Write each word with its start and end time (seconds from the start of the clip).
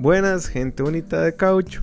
Buenas, 0.00 0.46
gente 0.46 0.84
bonita 0.84 1.24
de 1.24 1.34
Couch. 1.34 1.80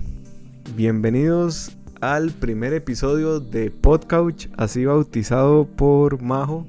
Bienvenidos 0.74 1.76
al 2.00 2.30
primer 2.30 2.72
episodio 2.72 3.40
de 3.40 3.70
Podcouch, 3.70 4.48
así 4.56 4.86
bautizado 4.86 5.66
por 5.66 6.22
Majo. 6.22 6.66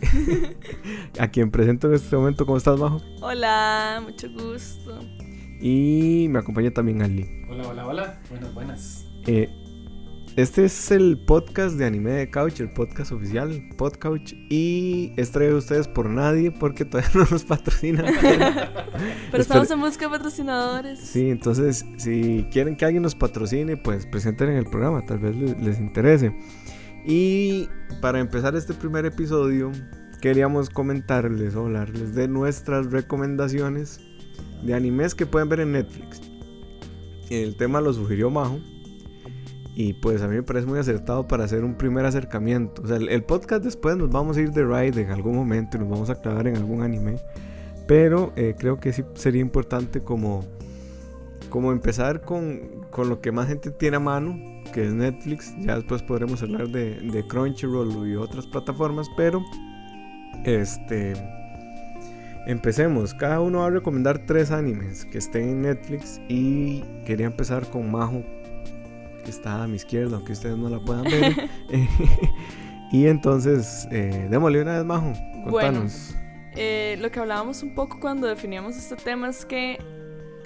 a 1.18 1.26
quien 1.26 1.50
presento 1.50 1.88
en 1.88 1.94
este 1.94 2.16
momento. 2.16 2.46
¿Cómo 2.46 2.56
estás, 2.56 2.78
Majo? 2.78 3.02
Hola, 3.20 4.00
mucho 4.04 4.28
gusto. 4.30 5.00
Y 5.60 6.28
me 6.30 6.38
acompaña 6.38 6.70
también 6.70 7.02
Ali. 7.02 7.28
Hola, 7.50 7.66
hola, 7.66 7.86
hola. 7.88 8.20
Buenas, 8.30 8.54
buenas. 8.54 9.06
Eh, 9.26 9.48
este 10.36 10.64
es 10.64 10.90
el 10.90 11.24
podcast 11.24 11.76
de 11.76 11.84
anime 11.84 12.10
de 12.10 12.30
Couch, 12.30 12.58
el 12.60 12.72
podcast 12.72 13.12
oficial, 13.12 13.68
Podcouch. 13.76 14.32
Y 14.50 15.12
es 15.16 15.30
traído 15.30 15.54
a 15.54 15.58
ustedes 15.58 15.86
por 15.86 16.10
nadie 16.10 16.50
porque 16.50 16.84
todavía 16.84 17.10
no 17.14 17.26
nos 17.30 17.44
patrocina. 17.44 18.04
Pero 19.30 19.42
estamos 19.42 19.70
en 19.70 19.80
busca 19.80 20.06
de 20.06 20.10
patrocinadores. 20.10 20.98
Sí, 20.98 21.30
entonces 21.30 21.84
si 21.98 22.46
quieren 22.50 22.76
que 22.76 22.84
alguien 22.84 23.04
nos 23.04 23.14
patrocine, 23.14 23.76
pues 23.76 24.06
presenten 24.06 24.50
en 24.50 24.56
el 24.56 24.64
programa, 24.64 25.06
tal 25.06 25.20
vez 25.20 25.36
les, 25.36 25.56
les 25.60 25.78
interese. 25.78 26.36
Y 27.06 27.68
para 28.00 28.18
empezar 28.18 28.56
este 28.56 28.74
primer 28.74 29.06
episodio, 29.06 29.70
queríamos 30.20 30.68
comentarles 30.68 31.54
o 31.54 31.66
hablarles 31.66 32.14
de 32.14 32.26
nuestras 32.26 32.90
recomendaciones 32.90 34.00
de 34.64 34.74
animes 34.74 35.14
que 35.14 35.26
pueden 35.26 35.48
ver 35.48 35.60
en 35.60 35.72
Netflix. 35.72 36.20
El 37.30 37.56
tema 37.56 37.80
lo 37.80 37.92
sugirió 37.92 38.30
Majo. 38.30 38.58
Y 39.76 39.94
pues 39.94 40.22
a 40.22 40.28
mí 40.28 40.36
me 40.36 40.42
parece 40.42 40.66
muy 40.66 40.78
acertado 40.78 41.26
para 41.26 41.44
hacer 41.44 41.64
un 41.64 41.74
primer 41.74 42.06
acercamiento. 42.06 42.82
O 42.82 42.86
sea, 42.86 42.96
el, 42.96 43.24
podcast 43.24 43.64
después 43.64 43.96
nos 43.96 44.08
vamos 44.08 44.36
a 44.36 44.40
ir 44.40 44.52
de 44.52 44.64
ride 44.64 45.02
en 45.02 45.10
algún 45.10 45.34
momento 45.34 45.76
y 45.76 45.80
nos 45.80 45.88
vamos 45.88 46.10
a 46.10 46.20
clavar 46.20 46.46
en 46.46 46.56
algún 46.56 46.82
anime. 46.82 47.16
Pero 47.88 48.32
eh, 48.36 48.54
creo 48.56 48.78
que 48.78 48.92
sí 48.92 49.02
sería 49.14 49.40
importante 49.40 50.00
como, 50.00 50.44
como 51.50 51.72
empezar 51.72 52.20
con, 52.20 52.86
con, 52.90 53.08
lo 53.08 53.20
que 53.20 53.32
más 53.32 53.48
gente 53.48 53.72
tiene 53.72 53.96
a 53.96 54.00
mano, 54.00 54.38
que 54.72 54.86
es 54.86 54.92
Netflix. 54.92 55.52
Ya 55.58 55.74
después 55.74 56.02
podremos 56.04 56.40
hablar 56.42 56.68
de, 56.68 56.94
de 57.00 57.26
Crunchyroll 57.26 58.08
y 58.08 58.14
otras 58.14 58.46
plataformas. 58.46 59.08
Pero, 59.16 59.42
este... 60.44 61.14
Empecemos. 62.46 63.14
Cada 63.14 63.40
uno 63.40 63.60
va 63.60 63.68
a 63.68 63.70
recomendar 63.70 64.26
tres 64.26 64.50
animes 64.50 65.06
que 65.06 65.18
estén 65.18 65.48
en 65.48 65.62
Netflix. 65.62 66.20
Y 66.28 66.82
quería 67.06 67.26
empezar 67.26 67.68
con 67.70 67.90
Majo 67.90 68.22
que 69.24 69.30
está 69.30 69.62
a 69.62 69.66
mi 69.66 69.76
izquierda, 69.76 70.16
aunque 70.16 70.32
ustedes 70.32 70.56
no 70.56 70.68
la 70.68 70.78
puedan 70.78 71.04
ver. 71.04 71.48
y 72.92 73.06
entonces, 73.06 73.88
eh, 73.90 74.28
démosle 74.30 74.62
una 74.62 74.76
vez, 74.76 74.84
Majo. 74.84 75.12
Contanos. 75.44 75.50
Bueno, 75.50 75.90
eh, 76.56 76.96
lo 77.00 77.10
que 77.10 77.18
hablábamos 77.18 77.62
un 77.62 77.74
poco 77.74 77.98
cuando 77.98 78.26
definíamos 78.26 78.76
este 78.76 78.96
tema 78.96 79.28
es 79.28 79.44
que 79.44 79.78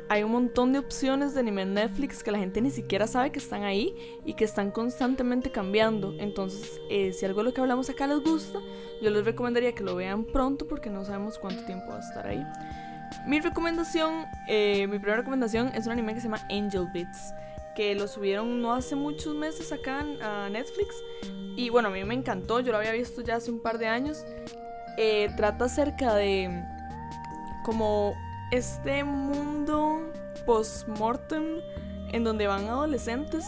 hay 0.09 0.23
un 0.23 0.33
montón 0.33 0.73
de 0.73 0.79
opciones 0.79 1.35
de 1.35 1.41
anime 1.41 1.63
en 1.63 1.75
Netflix 1.75 2.23
que 2.23 2.31
la 2.31 2.39
gente 2.39 2.63
ni 2.63 2.71
siquiera 2.71 3.07
sabe 3.07 3.31
que 3.31 3.39
están 3.39 3.63
ahí 3.63 3.95
y 4.25 4.33
que 4.35 4.45
están 4.45 4.71
constantemente 4.71 5.51
cambiando. 5.51 6.15
Entonces, 6.19 6.81
eh, 6.89 7.13
si 7.13 7.27
algo 7.27 7.41
de 7.41 7.45
lo 7.45 7.55
que 7.55 7.61
hablamos 7.61 7.91
acá 7.91 8.07
les 8.07 8.21
gusta, 8.21 8.59
yo 9.03 9.11
les 9.11 9.25
recomendaría 9.25 9.73
que 9.75 9.83
lo 9.83 9.95
vean 9.97 10.25
pronto 10.25 10.67
porque 10.67 10.89
no 10.89 11.05
sabemos 11.05 11.39
cuánto 11.39 11.63
tiempo 11.65 11.89
va 11.89 11.97
a 11.97 12.01
estar 12.01 12.27
ahí. 12.27 12.43
Mi 13.27 13.41
recomendación, 13.41 14.25
eh, 14.49 14.87
mi 14.87 14.99
primera 14.99 15.19
recomendación 15.19 15.69
es 15.75 15.85
un 15.87 15.93
anime 15.93 16.15
que 16.15 16.21
se 16.21 16.29
llama 16.29 16.47
Angel 16.51 16.87
Beats 16.93 17.35
que 17.79 17.95
lo 17.95 18.09
subieron 18.09 18.61
no 18.61 18.75
hace 18.75 18.97
muchos 18.97 19.37
meses 19.37 19.71
acá 19.71 20.05
a 20.21 20.49
Netflix. 20.51 20.97
Y 21.55 21.71
bueno, 21.71 21.91
a 21.91 21.93
mí 21.93 22.03
me 22.03 22.15
encantó, 22.15 22.59
yo 22.59 22.73
lo 22.73 22.79
había 22.79 22.91
visto 22.91 23.23
ya 23.23 23.37
hace 23.37 23.53
un 23.53 23.61
par 23.61 23.79
de 23.79 23.87
años. 23.87 24.25
Eh, 24.97 25.29
trata 25.37 25.67
acerca 25.67 26.17
de 26.17 26.65
como 27.65 28.17
este 28.51 29.05
mundo 29.05 30.11
post-mortem 30.45 31.61
en 32.11 32.25
donde 32.25 32.49
van 32.49 32.67
adolescentes 32.67 33.47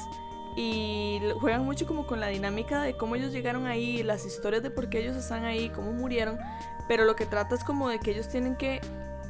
y 0.56 1.20
juegan 1.40 1.64
mucho 1.64 1.84
como 1.84 2.06
con 2.06 2.20
la 2.20 2.28
dinámica 2.28 2.82
de 2.82 2.96
cómo 2.96 3.16
ellos 3.16 3.32
llegaron 3.32 3.66
ahí, 3.66 4.04
las 4.04 4.24
historias 4.24 4.62
de 4.62 4.70
por 4.70 4.88
qué 4.90 5.00
ellos 5.00 5.16
están 5.16 5.44
ahí, 5.44 5.70
cómo 5.70 5.92
murieron, 5.92 6.38
pero 6.86 7.04
lo 7.04 7.16
que 7.16 7.26
trata 7.26 7.56
es 7.56 7.64
como 7.64 7.88
de 7.88 7.98
que 7.98 8.12
ellos 8.12 8.28
tienen 8.28 8.54
que 8.54 8.80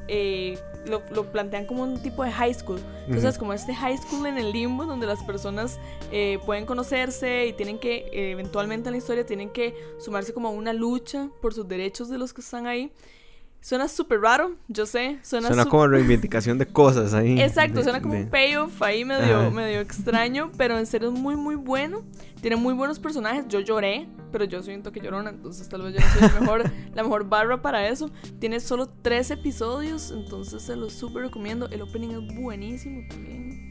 eh, 0.08 0.58
lo, 0.86 1.02
lo, 1.10 1.30
plantean 1.30 1.66
como 1.66 1.82
un 1.82 2.02
tipo 2.02 2.24
de 2.24 2.30
high 2.30 2.54
school. 2.54 2.80
Entonces, 3.06 3.34
uh 3.34 3.36
-huh. 3.36 3.38
como 3.38 3.52
este 3.52 3.74
high 3.74 3.96
school 3.98 4.26
en 4.26 4.38
el 4.38 4.52
limbo, 4.52 4.84
donde 4.84 5.06
las 5.06 5.22
personas 5.22 5.78
eh, 6.10 6.38
pueden 6.46 6.66
conocerse 6.66 7.46
y 7.46 7.52
tienen 7.52 7.78
que, 7.78 8.08
eh, 8.12 8.30
eventualmente 8.32 8.88
en 8.88 8.92
la 8.92 8.98
historia, 8.98 9.24
tienen 9.24 9.50
que 9.50 9.74
sumarse 9.98 10.32
como 10.32 10.48
a 10.48 10.50
una 10.50 10.72
lucha 10.72 11.28
por 11.40 11.54
sus 11.54 11.66
derechos 11.66 12.08
de 12.08 12.18
los 12.18 12.32
que 12.32 12.40
están 12.40 12.66
ahí. 12.66 12.92
Suena 13.62 13.88
súper 13.88 14.20
raro, 14.20 14.56
yo 14.68 14.86
sé. 14.86 15.18
Suena, 15.22 15.48
suena 15.48 15.66
como 15.66 15.86
reivindicación 15.88 16.56
de 16.56 16.66
cosas 16.66 17.12
ahí. 17.12 17.40
Exacto, 17.40 17.82
suena 17.82 18.00
como 18.00 18.14
de... 18.14 18.24
un 18.24 18.30
payoff 18.30 18.82
ahí 18.82 19.04
medio, 19.04 19.50
medio 19.50 19.80
extraño, 19.80 20.50
pero 20.56 20.78
en 20.78 20.86
serio 20.86 21.12
es 21.12 21.18
muy, 21.18 21.36
muy 21.36 21.56
bueno. 21.56 22.02
Tiene 22.40 22.56
muy 22.56 22.72
buenos 22.72 22.98
personajes. 22.98 23.44
Yo 23.48 23.60
lloré, 23.60 24.08
pero 24.32 24.44
yo 24.44 24.62
soy 24.62 24.74
un 24.74 24.82
toque 24.82 25.00
llorona, 25.00 25.28
entonces 25.28 25.68
tal 25.68 25.82
vez 25.82 25.94
yo 25.94 26.00
no 26.00 26.06
soy 26.06 26.20
la 26.22 26.40
mejor, 26.40 26.70
la 26.94 27.02
mejor 27.02 27.28
barra 27.28 27.60
para 27.60 27.86
eso. 27.86 28.10
Tiene 28.38 28.60
solo 28.60 28.88
tres 29.02 29.30
episodios, 29.30 30.10
entonces 30.10 30.62
se 30.62 30.74
los 30.74 30.94
súper 30.94 31.24
recomiendo. 31.24 31.68
El 31.68 31.82
opening 31.82 32.10
es 32.10 32.34
buenísimo 32.34 33.02
también. 33.10 33.69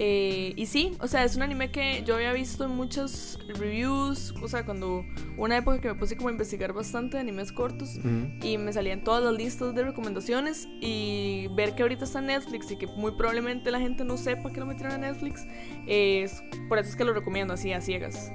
Eh, 0.00 0.52
y 0.54 0.66
sí, 0.66 0.96
o 1.00 1.08
sea, 1.08 1.24
es 1.24 1.34
un 1.34 1.42
anime 1.42 1.72
que 1.72 2.04
yo 2.06 2.14
había 2.14 2.32
visto 2.32 2.64
en 2.64 2.70
muchas 2.70 3.36
reviews, 3.48 4.32
o 4.40 4.46
sea, 4.46 4.64
cuando 4.64 5.04
una 5.36 5.56
época 5.56 5.80
que 5.80 5.88
me 5.88 5.96
puse 5.96 6.16
como 6.16 6.28
a 6.28 6.32
investigar 6.32 6.72
bastante 6.72 7.16
de 7.16 7.22
animes 7.22 7.50
cortos 7.50 7.96
uh 7.96 8.06
-huh. 8.06 8.44
y 8.44 8.58
me 8.58 8.72
salían 8.72 9.02
todas 9.02 9.24
las 9.24 9.34
listas 9.34 9.74
de 9.74 9.82
recomendaciones 9.82 10.68
y 10.80 11.48
ver 11.56 11.74
que 11.74 11.82
ahorita 11.82 12.04
está 12.04 12.20
en 12.20 12.26
Netflix 12.26 12.70
y 12.70 12.76
que 12.76 12.86
muy 12.86 13.10
probablemente 13.16 13.72
la 13.72 13.80
gente 13.80 14.04
no 14.04 14.16
sepa 14.16 14.52
que 14.52 14.60
lo 14.60 14.66
metieron 14.66 14.92
a 14.92 14.98
Netflix, 14.98 15.44
eh, 15.88 16.30
por 16.68 16.78
eso 16.78 16.90
es 16.90 16.96
que 16.96 17.04
lo 17.04 17.12
recomiendo 17.12 17.54
así 17.54 17.72
a 17.72 17.80
ciegas. 17.80 18.30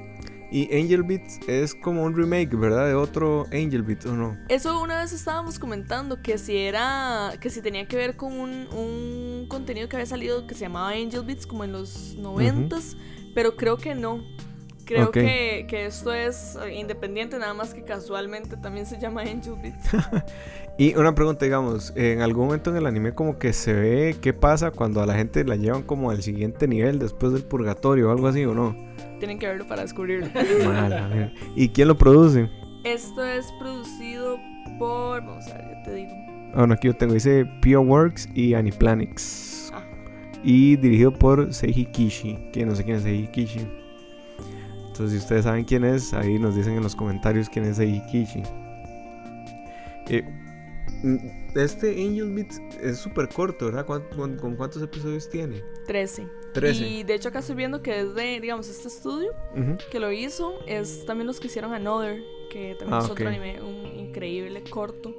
Y 0.53 0.69
Angel 0.71 1.01
Beats 1.01 1.39
es 1.47 1.73
como 1.73 2.03
un 2.03 2.15
remake, 2.15 2.55
¿verdad? 2.55 2.85
De 2.85 2.93
otro 2.93 3.47
Angel 3.51 3.81
Beats, 3.81 4.05
¿o 4.05 4.13
no? 4.13 4.37
Eso 4.49 4.79
una 4.79 5.01
vez 5.01 5.11
estábamos 5.11 5.57
comentando, 5.57 6.21
que 6.21 6.37
si 6.37 6.55
era, 6.55 7.31
que 7.41 7.49
si 7.49 7.63
tenía 7.63 7.87
que 7.87 7.95
ver 7.95 8.15
con 8.15 8.33
un, 8.33 8.67
un 8.67 9.47
contenido 9.47 9.89
que 9.89 9.95
había 9.95 10.05
salido 10.05 10.45
que 10.45 10.53
se 10.53 10.61
llamaba 10.61 10.89
Angel 10.89 11.23
Beats 11.25 11.47
como 11.47 11.63
en 11.63 11.71
los 11.71 12.15
noventas, 12.17 12.93
uh 12.93 12.97
-huh. 12.97 13.31
pero 13.33 13.55
creo 13.55 13.77
que 13.77 13.95
no. 13.95 14.23
Creo 14.85 15.07
okay. 15.07 15.25
que, 15.25 15.67
que, 15.67 15.85
esto 15.87 16.13
es 16.13 16.55
independiente, 16.71 17.39
nada 17.39 17.55
más 17.55 17.73
que 17.73 17.83
casualmente 17.83 18.55
también 18.55 18.85
se 18.85 18.99
llama 18.99 19.21
Angel 19.21 19.55
Beats. 19.59 19.89
y 20.77 20.95
una 20.95 21.13
pregunta, 21.13 21.45
digamos, 21.45 21.93
en 21.95 22.21
algún 22.21 22.45
momento 22.45 22.71
en 22.71 22.77
el 22.77 22.87
anime 22.87 23.13
como 23.13 23.37
que 23.37 23.53
se 23.53 23.73
ve 23.73 24.15
qué 24.21 24.33
pasa 24.33 24.71
cuando 24.71 25.01
a 25.01 25.05
la 25.05 25.13
gente 25.13 25.43
la 25.43 25.55
llevan 25.55 25.83
como 25.83 26.09
al 26.09 26.23
siguiente 26.23 26.67
nivel 26.67 26.97
después 26.97 27.31
del 27.31 27.43
purgatorio 27.43 28.09
o 28.09 28.11
algo 28.11 28.27
así, 28.27 28.43
¿o 28.43 28.55
no? 28.55 28.75
Tienen 29.19 29.37
que 29.37 29.47
verlo 29.47 29.67
para 29.67 29.83
descubrirlo. 29.83 30.27
Mala, 30.65 31.31
¿Y 31.55 31.69
quién 31.69 31.87
lo 31.89 31.97
produce? 31.97 32.49
Esto 32.83 33.23
es 33.23 33.45
producido 33.59 34.39
por. 34.79 35.23
Vamos 35.23 35.47
a 35.47 35.57
ver, 35.57 35.75
ya 35.75 35.83
te 35.83 35.93
digo. 35.93 36.11
Bueno, 36.55 36.73
aquí 36.73 36.87
yo 36.87 36.95
tengo, 36.95 37.13
dice 37.13 37.45
Pure 37.61 37.77
Works 37.77 38.27
y 38.33 38.55
Aniplanix. 38.55 39.71
Ah. 39.73 39.83
Y 40.43 40.75
dirigido 40.77 41.13
por 41.13 41.53
Seiji 41.53 41.85
Kishi. 41.85 42.49
Que 42.51 42.65
no 42.65 42.75
sé 42.75 42.83
quién 42.83 42.97
es 42.97 43.03
Seiji 43.03 43.27
Kishi. 43.27 43.67
Entonces, 44.87 45.11
si 45.11 45.17
ustedes 45.17 45.45
saben 45.45 45.65
quién 45.65 45.83
es, 45.83 46.13
ahí 46.13 46.37
nos 46.37 46.55
dicen 46.55 46.73
en 46.73 46.83
los 46.83 46.95
comentarios 46.95 47.47
quién 47.47 47.65
es 47.65 47.77
Seiji 47.77 48.01
Kishi. 48.11 48.43
Eh, 50.09 50.42
este 51.55 51.91
Angel 51.91 52.31
Beats 52.33 52.61
es 52.81 52.97
súper 52.97 53.29
corto, 53.29 53.65
¿verdad? 53.65 53.85
¿Con, 53.85 54.03
con, 54.15 54.37
con 54.37 54.55
cuántos 54.55 54.81
episodios 54.81 55.29
tiene? 55.29 55.63
13. 55.85 56.27
13. 56.53 56.87
Y 56.87 57.03
de 57.03 57.15
hecho 57.15 57.29
acá 57.29 57.39
estoy 57.39 57.55
viendo 57.55 57.81
que 57.81 57.99
es 57.99 58.15
de, 58.15 58.39
digamos, 58.39 58.69
este 58.69 58.87
estudio 58.87 59.31
uh 59.55 59.59
-huh. 59.59 59.77
que 59.89 59.99
lo 59.99 60.11
hizo, 60.11 60.53
es 60.67 61.05
también 61.05 61.27
los 61.27 61.39
que 61.39 61.47
hicieron 61.47 61.73
Another, 61.73 62.21
que 62.49 62.75
también 62.79 63.01
ah, 63.01 63.03
es 63.03 63.09
otro 63.09 63.27
anime, 63.27 63.61
un 63.61 63.85
increíble 63.99 64.63
corto. 64.69 65.13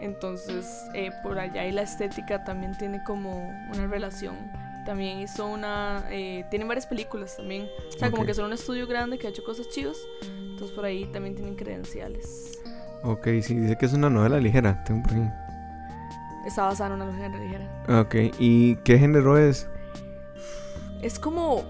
Entonces, 0.00 0.66
eh, 0.94 1.10
por 1.22 1.38
allá 1.38 1.66
y 1.66 1.72
la 1.72 1.82
estética 1.82 2.44
también 2.44 2.76
tiene 2.76 3.02
como 3.04 3.48
una 3.72 3.86
relación. 3.86 4.36
También 4.84 5.20
hizo 5.20 5.46
una, 5.46 6.06
eh, 6.10 6.44
tienen 6.50 6.68
varias 6.68 6.86
películas 6.86 7.36
también. 7.36 7.70
O 7.88 7.92
sea, 7.92 8.08
okay. 8.08 8.10
como 8.10 8.26
que 8.26 8.34
son 8.34 8.46
un 8.46 8.52
estudio 8.52 8.86
grande 8.86 9.16
que 9.16 9.28
ha 9.28 9.30
hecho 9.30 9.44
cosas 9.44 9.68
chivas. 9.70 9.96
Entonces 10.22 10.72
por 10.72 10.84
ahí 10.84 11.06
también 11.06 11.34
tienen 11.34 11.54
credenciales. 11.54 12.60
Ok, 13.04 13.26
sí, 13.42 13.54
dice 13.54 13.76
que 13.76 13.86
es 13.86 13.92
una 13.92 14.08
novela 14.10 14.38
ligera, 14.38 14.82
tengo 14.84 15.02
por 15.02 15.12
ahí. 15.12 15.30
Está 16.46 16.64
basada 16.64 16.94
en 16.94 17.02
una 17.02 17.12
novela 17.12 17.36
ligera. 17.38 18.00
Ok, 18.00 18.14
¿y 18.38 18.76
qué 18.76 18.98
género 18.98 19.38
es? 19.38 19.68
es 21.04 21.18
como. 21.18 21.62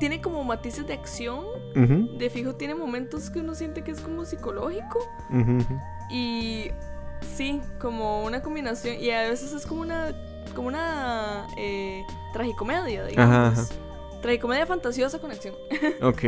Tiene 0.00 0.20
como 0.20 0.42
matices 0.44 0.86
de 0.86 0.94
acción. 0.94 1.44
Uh 1.74 1.80
-huh. 1.80 2.16
De 2.18 2.28
fijo, 2.30 2.54
tiene 2.54 2.74
momentos 2.74 3.30
que 3.30 3.40
uno 3.40 3.54
siente 3.54 3.82
que 3.82 3.92
es 3.92 4.00
como 4.00 4.24
psicológico. 4.24 4.98
Uh 5.30 5.36
-huh. 5.36 5.82
Y 6.10 6.70
sí, 7.36 7.60
como 7.78 8.24
una 8.24 8.42
combinación. 8.42 8.96
Y 9.00 9.10
a 9.10 9.28
veces 9.28 9.52
es 9.52 9.66
como 9.66 9.82
una. 9.82 10.14
Como 10.54 10.68
una 10.68 11.46
eh, 11.58 12.02
tragicomedia, 12.32 13.04
digamos. 13.04 13.34
Ajá, 13.34 13.48
ajá. 13.48 14.20
Tragicomedia 14.22 14.66
fantasiosa 14.66 15.18
con 15.18 15.30
acción. 15.30 15.54
ok. 16.02 16.22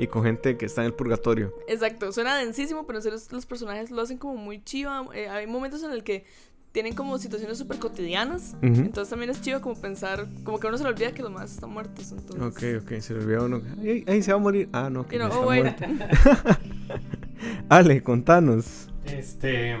Y 0.00 0.06
con 0.06 0.24
gente 0.24 0.56
que 0.56 0.66
está 0.66 0.80
en 0.82 0.86
el 0.86 0.94
purgatorio. 0.94 1.54
Exacto. 1.68 2.10
Suena 2.12 2.36
densísimo, 2.38 2.86
pero 2.86 2.98
en 2.98 3.02
serio 3.02 3.18
los 3.30 3.46
personajes 3.46 3.90
lo 3.90 4.00
hacen 4.02 4.18
como 4.18 4.36
muy 4.36 4.62
chiva. 4.64 5.06
Eh, 5.14 5.28
hay 5.28 5.46
momentos 5.46 5.82
en 5.82 5.92
el 5.92 6.02
que 6.02 6.24
tienen 6.72 6.94
como 6.94 7.18
situaciones 7.18 7.58
súper 7.58 7.78
cotidianas. 7.78 8.54
Entonces 8.62 9.10
también 9.10 9.30
es 9.30 9.40
chido 9.42 9.60
como 9.60 9.74
pensar, 9.80 10.28
como 10.44 10.58
que 10.60 10.68
uno 10.68 10.78
se 10.78 10.84
le 10.84 10.90
olvida 10.90 11.12
que 11.12 11.22
los 11.22 11.30
más 11.32 11.52
están 11.52 11.70
muertos. 11.70 12.12
Entonces, 12.12 12.40
Ok, 12.40 12.84
ok, 12.84 13.00
se 13.00 13.14
le 13.14 13.20
olvidó 13.20 13.44
uno. 13.46 13.60
Ay, 13.80 14.04
ay, 14.06 14.22
se 14.22 14.32
va 14.32 14.38
a 14.38 14.40
morir. 14.40 14.68
Ah, 14.72 14.88
no, 14.90 15.06
que 15.06 15.16
know, 15.16 15.28
está 15.28 15.40
oh, 15.40 15.44
muerto. 15.44 15.84
Ale, 17.68 18.02
contanos. 18.02 18.88
Este, 19.04 19.76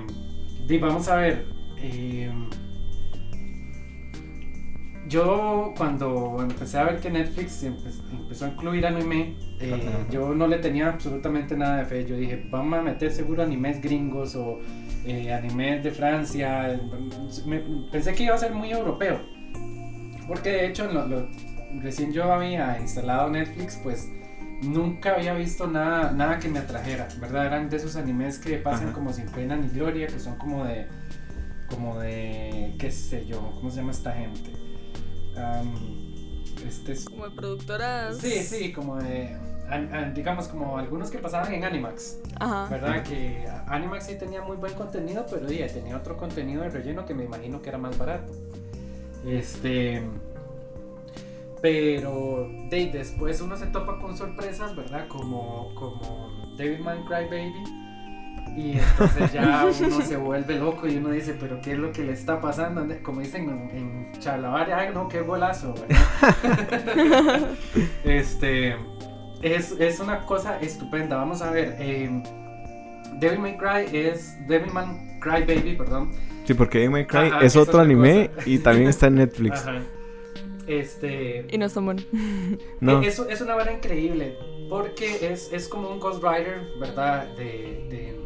di, 0.66 0.78
vamos 0.78 1.08
a 1.08 1.16
ver. 1.16 1.46
eh, 1.78 2.32
yo 5.10 5.74
cuando 5.76 6.38
empecé 6.40 6.78
a 6.78 6.84
ver 6.84 7.00
que 7.00 7.10
Netflix 7.10 7.64
empe- 7.64 7.92
empezó 8.12 8.46
a 8.46 8.48
incluir 8.48 8.86
anime, 8.86 9.34
eh, 9.58 9.74
Ajá. 9.74 10.06
yo 10.10 10.34
no 10.34 10.46
le 10.46 10.58
tenía 10.58 10.88
absolutamente 10.88 11.56
nada 11.56 11.78
de 11.78 11.84
fe. 11.84 12.06
Yo 12.06 12.16
dije, 12.16 12.46
vamos 12.50 12.78
a 12.78 12.82
meter 12.82 13.10
seguro 13.12 13.42
animes 13.42 13.80
gringos 13.82 14.34
o 14.36 14.60
eh, 15.04 15.32
animes 15.32 15.82
de 15.82 15.90
Francia. 15.90 16.80
Me- 17.44 17.62
pensé 17.90 18.14
que 18.14 18.22
iba 18.22 18.34
a 18.34 18.38
ser 18.38 18.54
muy 18.54 18.70
europeo. 18.70 19.18
Porque 20.28 20.50
de 20.50 20.66
hecho, 20.68 20.90
lo- 20.90 21.06
lo- 21.06 21.28
recién 21.82 22.12
yo 22.12 22.32
había 22.32 22.78
instalado 22.80 23.28
Netflix, 23.30 23.78
pues 23.82 24.08
nunca 24.62 25.14
había 25.16 25.34
visto 25.34 25.66
nada, 25.66 26.12
nada 26.12 26.38
que 26.38 26.48
me 26.48 26.60
atrajera, 26.60 27.08
¿verdad? 27.20 27.46
Eran 27.46 27.68
de 27.68 27.76
esos 27.78 27.96
animes 27.96 28.38
que 28.38 28.56
pasan 28.58 28.86
Ajá. 28.88 28.94
como 28.94 29.12
sin 29.12 29.26
pena 29.26 29.56
ni 29.56 29.68
gloria, 29.68 30.06
que 30.06 30.20
son 30.20 30.36
como 30.36 30.64
de, 30.64 30.86
como 31.68 31.98
de, 31.98 32.74
qué 32.78 32.90
sé 32.92 33.26
yo, 33.26 33.40
¿cómo 33.56 33.70
se 33.70 33.78
llama 33.78 33.90
esta 33.92 34.12
gente? 34.12 34.50
Este 36.66 36.92
es- 36.92 37.04
como 37.08 37.24
de 37.28 37.30
productoras. 37.36 38.18
sí, 38.18 38.42
sí, 38.42 38.72
como 38.72 38.96
de, 38.96 39.34
an- 39.68 39.92
an- 39.94 40.14
digamos, 40.14 40.48
como 40.48 40.76
algunos 40.78 41.10
que 41.10 41.18
pasaban 41.18 41.52
en 41.54 41.64
Animax, 41.64 42.18
Ajá. 42.38 42.66
¿verdad? 42.68 43.02
Que 43.02 43.46
Animax 43.66 44.06
sí 44.06 44.16
tenía 44.18 44.42
muy 44.42 44.56
buen 44.56 44.74
contenido, 44.74 45.24
pero 45.30 45.48
ya 45.50 45.66
tenía 45.68 45.96
otro 45.96 46.16
contenido 46.16 46.62
de 46.62 46.68
relleno 46.70 47.04
que 47.06 47.14
me 47.14 47.24
imagino 47.24 47.62
que 47.62 47.68
era 47.70 47.78
más 47.78 47.96
barato. 47.98 48.32
Este. 49.26 50.02
Pero 51.62 52.48
de, 52.70 52.86
después 52.90 53.40
uno 53.42 53.56
se 53.56 53.66
topa 53.66 53.98
con 54.00 54.16
sorpresas, 54.16 54.74
¿verdad? 54.74 55.08
Como, 55.08 55.74
como 55.74 56.54
Devilman 56.56 57.04
Crybaby. 57.04 57.52
Y 58.56 58.72
entonces 58.78 59.32
ya 59.32 59.64
uno 59.80 60.00
se 60.02 60.16
vuelve 60.16 60.56
loco 60.56 60.86
y 60.88 60.96
uno 60.96 61.10
dice, 61.10 61.34
pero 61.38 61.60
¿qué 61.60 61.72
es 61.72 61.78
lo 61.78 61.92
que 61.92 62.02
le 62.04 62.12
está 62.12 62.40
pasando? 62.40 62.86
Como 63.02 63.20
dicen 63.20 63.48
en, 63.48 63.70
en 63.76 64.12
Charlavaria, 64.20 64.76
ay 64.78 64.90
no, 64.92 65.08
qué 65.08 65.20
golazo, 65.20 65.74
¿verdad? 65.74 67.48
este, 68.04 68.76
es, 69.42 69.72
es 69.78 70.00
una 70.00 70.24
cosa 70.26 70.60
estupenda. 70.60 71.16
Vamos 71.16 71.42
a 71.42 71.50
ver, 71.50 71.76
eh, 71.78 72.22
Devil 73.18 73.38
May 73.38 73.56
Cry 73.56 73.96
es 73.96 74.36
Devilman 74.46 75.18
Crybaby, 75.20 75.76
perdón. 75.76 76.12
Sí, 76.44 76.54
porque 76.54 76.78
Devil 76.78 76.90
May 76.92 77.06
Cry 77.06 77.18
Ajá, 77.28 77.38
es 77.38 77.44
es 77.44 77.56
otro 77.56 77.72
otra 77.74 77.82
anime 77.82 78.30
cosa. 78.34 78.48
y 78.48 78.58
también 78.58 78.88
está 78.88 79.06
en 79.06 79.14
Netflix. 79.16 79.60
Ajá. 79.60 79.80
Este, 80.66 81.46
Y 81.50 81.58
no 81.58 81.66
está 81.66 81.80
bueno. 81.80 82.02
No. 82.80 83.02
Eh, 83.02 83.06
Es, 83.08 83.18
es 83.18 83.40
una 83.40 83.54
vara 83.54 83.72
increíble 83.72 84.36
porque 84.68 85.32
es, 85.32 85.52
es 85.52 85.66
como 85.68 85.90
un 85.90 85.98
Ghost 85.98 86.22
Rider, 86.22 86.62
¿verdad? 86.80 87.26
De, 87.36 87.84
de- 87.90 88.19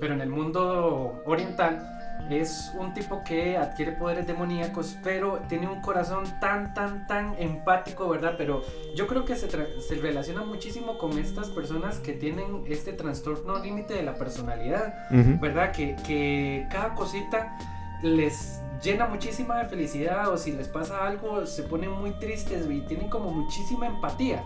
pero 0.00 0.14
en 0.14 0.20
el 0.20 0.30
mundo 0.30 1.22
oriental 1.26 2.00
es 2.30 2.72
un 2.78 2.94
tipo 2.94 3.22
que 3.24 3.56
adquiere 3.56 3.92
poderes 3.92 4.26
demoníacos, 4.26 4.96
pero 5.02 5.40
tiene 5.48 5.68
un 5.68 5.80
corazón 5.80 6.24
tan, 6.40 6.74
tan, 6.74 7.06
tan 7.06 7.34
empático, 7.38 8.08
¿verdad? 8.08 8.34
Pero 8.36 8.62
yo 8.94 9.06
creo 9.06 9.24
que 9.24 9.34
se, 9.36 9.48
se 9.48 9.94
relaciona 9.96 10.42
muchísimo 10.42 10.98
con 10.98 11.18
estas 11.18 11.48
personas 11.48 11.98
que 11.98 12.12
tienen 12.12 12.64
este 12.68 12.92
trastorno 12.92 13.58
límite 13.58 13.94
de 13.94 14.02
la 14.02 14.14
personalidad. 14.14 14.94
¿verdad? 15.40 15.72
Que, 15.72 15.96
que 16.06 16.66
cada 16.70 16.94
cosita 16.94 17.56
les 18.02 18.60
llena 18.82 19.06
muchísima 19.06 19.58
de 19.58 19.68
felicidad 19.68 20.28
o 20.28 20.36
si 20.36 20.52
les 20.52 20.68
pasa 20.68 21.06
algo 21.06 21.44
se 21.46 21.62
ponen 21.64 21.90
muy 21.90 22.12
tristes 22.12 22.66
y 22.70 22.80
tienen 22.82 23.08
como 23.10 23.30
muchísima 23.30 23.86
empatía, 23.86 24.44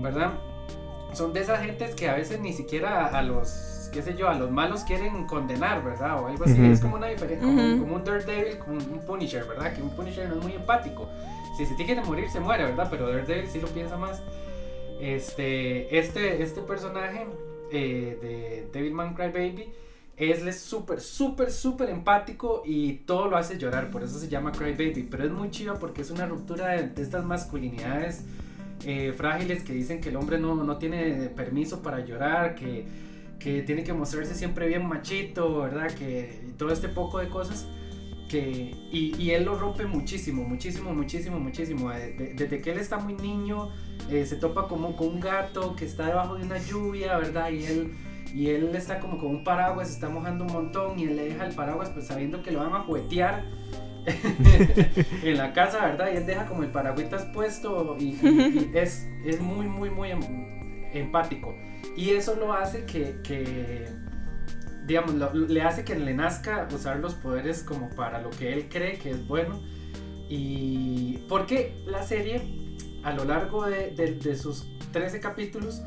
¿verdad? 0.00 0.32
Son 1.12 1.32
de 1.32 1.40
esas 1.40 1.60
gentes 1.60 1.94
que 1.94 2.08
a 2.08 2.14
veces 2.14 2.40
ni 2.40 2.52
siquiera 2.52 3.06
a 3.06 3.22
los, 3.22 3.77
qué 3.88 4.02
sé 4.02 4.14
yo, 4.16 4.28
a 4.28 4.34
los 4.34 4.50
malos 4.50 4.82
quieren 4.84 5.26
condenar, 5.26 5.82
¿verdad? 5.84 6.22
O 6.22 6.26
algo 6.26 6.44
así, 6.44 6.64
es 6.64 6.80
como 6.80 6.96
una 6.96 7.06
diferencia, 7.08 7.46
como, 7.46 7.62
Ujú. 7.62 7.78
como 7.80 7.94
un 7.96 8.04
Daredevil, 8.04 8.58
como 8.58 8.76
un 8.76 9.00
Punisher, 9.06 9.44
¿verdad? 9.44 9.74
Que 9.74 9.82
un 9.82 9.90
Punisher 9.90 10.28
no 10.28 10.36
es 10.36 10.42
muy 10.42 10.52
empático. 10.52 11.08
Si 11.56 11.66
se 11.66 11.74
tiene 11.74 11.96
que 11.96 12.00
morir, 12.02 12.28
se 12.30 12.40
muere, 12.40 12.64
¿verdad? 12.64 12.88
Pero 12.90 13.08
Daredevil 13.08 13.48
sí 13.48 13.60
lo 13.60 13.68
piensa 13.68 13.96
más. 13.96 14.22
Este, 15.00 15.96
este, 15.98 16.42
este 16.42 16.60
personaje 16.62 17.26
eh, 17.70 18.18
de 18.20 18.68
Devilman 18.72 19.14
Crybaby 19.14 19.72
es 20.16 20.60
súper, 20.60 21.00
súper, 21.00 21.52
súper 21.52 21.90
empático 21.90 22.62
y 22.64 22.94
todo 23.06 23.28
lo 23.28 23.36
hace 23.36 23.56
llorar, 23.56 23.90
por 23.90 24.02
eso 24.02 24.18
se 24.18 24.28
llama 24.28 24.50
Crybaby, 24.50 25.06
pero 25.08 25.24
es 25.24 25.30
muy 25.30 25.50
chido 25.50 25.78
porque 25.78 26.02
es 26.02 26.10
una 26.10 26.26
ruptura 26.26 26.70
de, 26.70 26.88
de 26.88 27.02
estas 27.02 27.24
masculinidades 27.24 28.24
eh, 28.84 29.12
frágiles 29.16 29.62
que 29.62 29.72
dicen 29.72 30.00
que 30.00 30.08
el 30.08 30.16
hombre 30.16 30.38
no, 30.38 30.54
no 30.56 30.76
tiene 30.78 31.28
permiso 31.36 31.82
para 31.82 32.00
llorar, 32.00 32.56
que, 32.56 32.84
que 33.38 33.62
tiene 33.62 33.84
que 33.84 33.92
mostrarse 33.92 34.34
siempre 34.34 34.66
bien 34.66 34.86
machito, 34.86 35.60
¿verdad? 35.60 35.90
Que 35.92 36.40
todo 36.56 36.72
este 36.72 36.88
poco 36.88 37.18
de 37.18 37.28
cosas. 37.28 37.66
Que, 38.28 38.74
y, 38.92 39.30
él 39.30 39.44
lo 39.44 39.58
rompe 39.58 39.86
muchísimo, 39.86 40.44
muchísimo, 40.44 40.92
muchísimo, 40.92 41.38
muchísimo. 41.40 41.90
De- 41.90 42.12
de- 42.12 42.34
desde 42.34 42.60
que 42.60 42.72
él 42.72 42.78
está 42.78 42.98
muy 42.98 43.14
niño, 43.14 43.70
eh, 44.10 44.26
se 44.26 44.36
topa 44.36 44.68
como 44.68 44.94
con 44.96 45.08
un 45.08 45.20
gato 45.20 45.74
que 45.74 45.86
está 45.86 46.06
debajo 46.06 46.34
de 46.36 46.44
una 46.44 46.58
lluvia, 46.58 47.16
¿verdad? 47.16 47.48
Y 47.50 47.64
él, 47.64 47.92
y 48.34 48.48
él 48.50 48.74
está 48.74 49.00
como 49.00 49.16
con 49.18 49.28
un 49.30 49.44
paraguas, 49.44 49.88
está 49.90 50.10
mojando 50.10 50.44
un 50.44 50.52
montón 50.52 50.98
y 50.98 51.04
él 51.04 51.16
le 51.16 51.24
deja 51.24 51.46
el 51.46 51.54
paraguas 51.54 51.88
pues 51.88 52.06
sabiendo 52.06 52.42
que 52.42 52.50
lo 52.50 52.58
van 52.58 52.74
a 52.74 52.80
juguetear 52.80 53.44
en 55.22 55.36
la 55.38 55.52
casa, 55.54 55.86
¿verdad? 55.86 56.10
Y 56.12 56.16
él 56.18 56.26
deja 56.26 56.46
como 56.46 56.62
el 56.62 56.70
paragüitas 56.70 57.24
puesto 57.26 57.96
y, 57.98 58.04
y- 58.04 58.70
y 58.74 58.78
es, 58.78 59.08
es 59.24 59.40
muy, 59.40 59.66
muy, 59.66 59.88
muy 59.90 60.10
em- 60.10 60.90
empático. 60.92 61.54
Y 61.96 62.10
eso 62.10 62.36
lo 62.36 62.52
hace 62.52 62.84
que, 62.84 63.18
que, 63.24 63.88
digamos, 64.86 65.14
le 65.34 65.62
hace 65.62 65.84
que 65.84 65.96
le 65.98 66.14
nazca 66.14 66.68
usar 66.74 66.98
los 66.98 67.14
poderes 67.14 67.62
como 67.62 67.90
para 67.90 68.20
lo 68.20 68.30
que 68.30 68.52
él 68.52 68.68
cree 68.68 68.98
que 68.98 69.10
es 69.10 69.26
bueno. 69.26 69.60
Y 70.28 71.18
porque 71.28 71.74
la 71.86 72.02
serie, 72.02 72.42
a 73.02 73.12
lo 73.12 73.24
largo 73.24 73.66
de, 73.66 73.90
de- 73.92 74.36
sus 74.36 74.66
13 74.92 75.20
capítulos, 75.20 75.82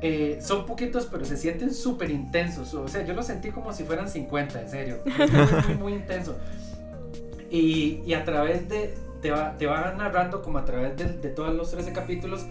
eh, 0.00 0.38
son 0.40 0.66
poquitos, 0.66 1.06
pero 1.06 1.24
se 1.24 1.36
sienten 1.36 1.74
súper 1.74 2.10
intensos. 2.10 2.72
O 2.74 2.86
sea, 2.86 3.04
yo 3.04 3.14
lo 3.14 3.22
sentí 3.22 3.50
como 3.50 3.72
si 3.72 3.84
fueran 3.84 4.08
50, 4.08 4.62
en 4.62 4.70
serio. 4.70 4.98
Muy, 5.66 5.74
muy, 5.76 5.92
intenso. 5.94 6.36
Y, 7.50 8.02
y 8.06 8.14
a 8.14 8.24
través 8.24 8.68
de. 8.68 8.94
Te 9.22 9.32
va, 9.32 9.56
te 9.56 9.66
va 9.66 9.92
narrando, 9.98 10.42
como 10.42 10.58
a 10.58 10.64
través 10.64 10.96
de 10.96 11.30
todos 11.30 11.52
los 11.52 11.72
13 11.72 11.92
capítulos, 11.92 12.46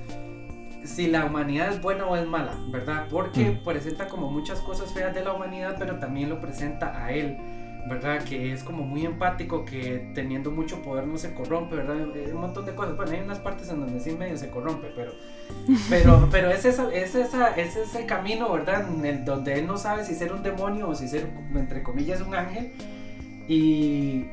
si 0.84 1.07
la 1.07 1.25
humanidad 1.25 1.69
es 1.69 1.81
buena 1.81 2.05
o 2.05 2.15
es 2.15 2.25
mala, 2.27 2.53
¿verdad? 2.69 3.07
Porque 3.10 3.51
Mm. 3.51 3.63
presenta 3.63 4.07
como 4.07 4.31
muchas 4.31 4.60
cosas 4.62 4.93
feas 4.93 5.13
de 5.13 5.24
la 5.24 5.34
humanidad, 5.34 5.75
pero 5.77 6.00
también 6.00 6.29
lo 6.29 6.39
presenta 6.39 7.03
a 7.03 7.12
él. 7.12 7.38
¿verdad? 7.89 8.22
Que 8.25 8.51
es 8.51 8.65
como 8.65 8.84
muy 8.84 9.05
empático, 9.05 9.63
que 9.63 10.12
teniendo 10.13 10.51
mucho 10.51 10.81
poder 10.81 11.07
no 11.07 11.17
se 11.17 11.34
corrompe, 11.34 11.77
¿verdad? 11.77 11.96
Eh, 12.17 12.31
Un 12.34 12.41
montón 12.41 12.65
de 12.65 12.75
cosas. 12.75 12.98
Bueno, 12.98 13.13
hay 13.13 13.22
unas 13.22 13.39
partes 13.39 13.69
en 13.69 13.79
donde 13.79 14.01
sí 14.01 14.12
medio 14.12 14.36
se 14.38 14.50
corrompe, 14.50 14.91
pero, 14.93 15.13
pero, 15.89 16.27
pero 16.29 16.51
es, 16.51 16.65
esa, 16.65 16.93
es, 16.93 17.15
esa, 17.15 17.55
es 17.55 17.77
ese 17.77 18.05
camino, 18.05 18.51
¿verdad? 18.51 18.86
En 18.93 19.05
el, 19.05 19.24
donde 19.24 19.57
él 19.57 19.67
no 19.67 19.77
sabe 19.77 20.03
si 20.03 20.15
ser 20.15 20.34
un 20.34 20.43
demonio 20.43 20.89
o 20.89 20.96
si 20.96 21.07
ser, 21.07 21.29
entre 21.55 21.81
comillas, 21.81 22.19
un 22.19 22.36
ángel. 22.36 22.74
Y, 23.48 24.25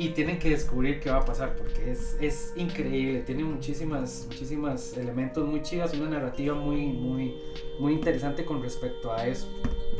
y 0.00 0.08
tienen 0.14 0.38
que 0.38 0.48
descubrir 0.48 0.98
qué 0.98 1.10
va 1.10 1.18
a 1.18 1.24
pasar, 1.26 1.54
porque 1.56 1.90
es, 1.90 2.16
es 2.22 2.54
increíble. 2.56 3.20
Tiene 3.20 3.44
muchísimas, 3.44 4.24
muchísimas 4.28 4.96
elementos 4.96 5.46
muy 5.46 5.60
chidos, 5.60 5.92
una 5.92 6.08
narrativa 6.08 6.54
muy, 6.54 6.86
muy, 6.86 7.34
muy 7.78 7.92
interesante 7.92 8.46
con 8.46 8.62
respecto 8.62 9.12
a 9.12 9.26
eso. 9.26 9.46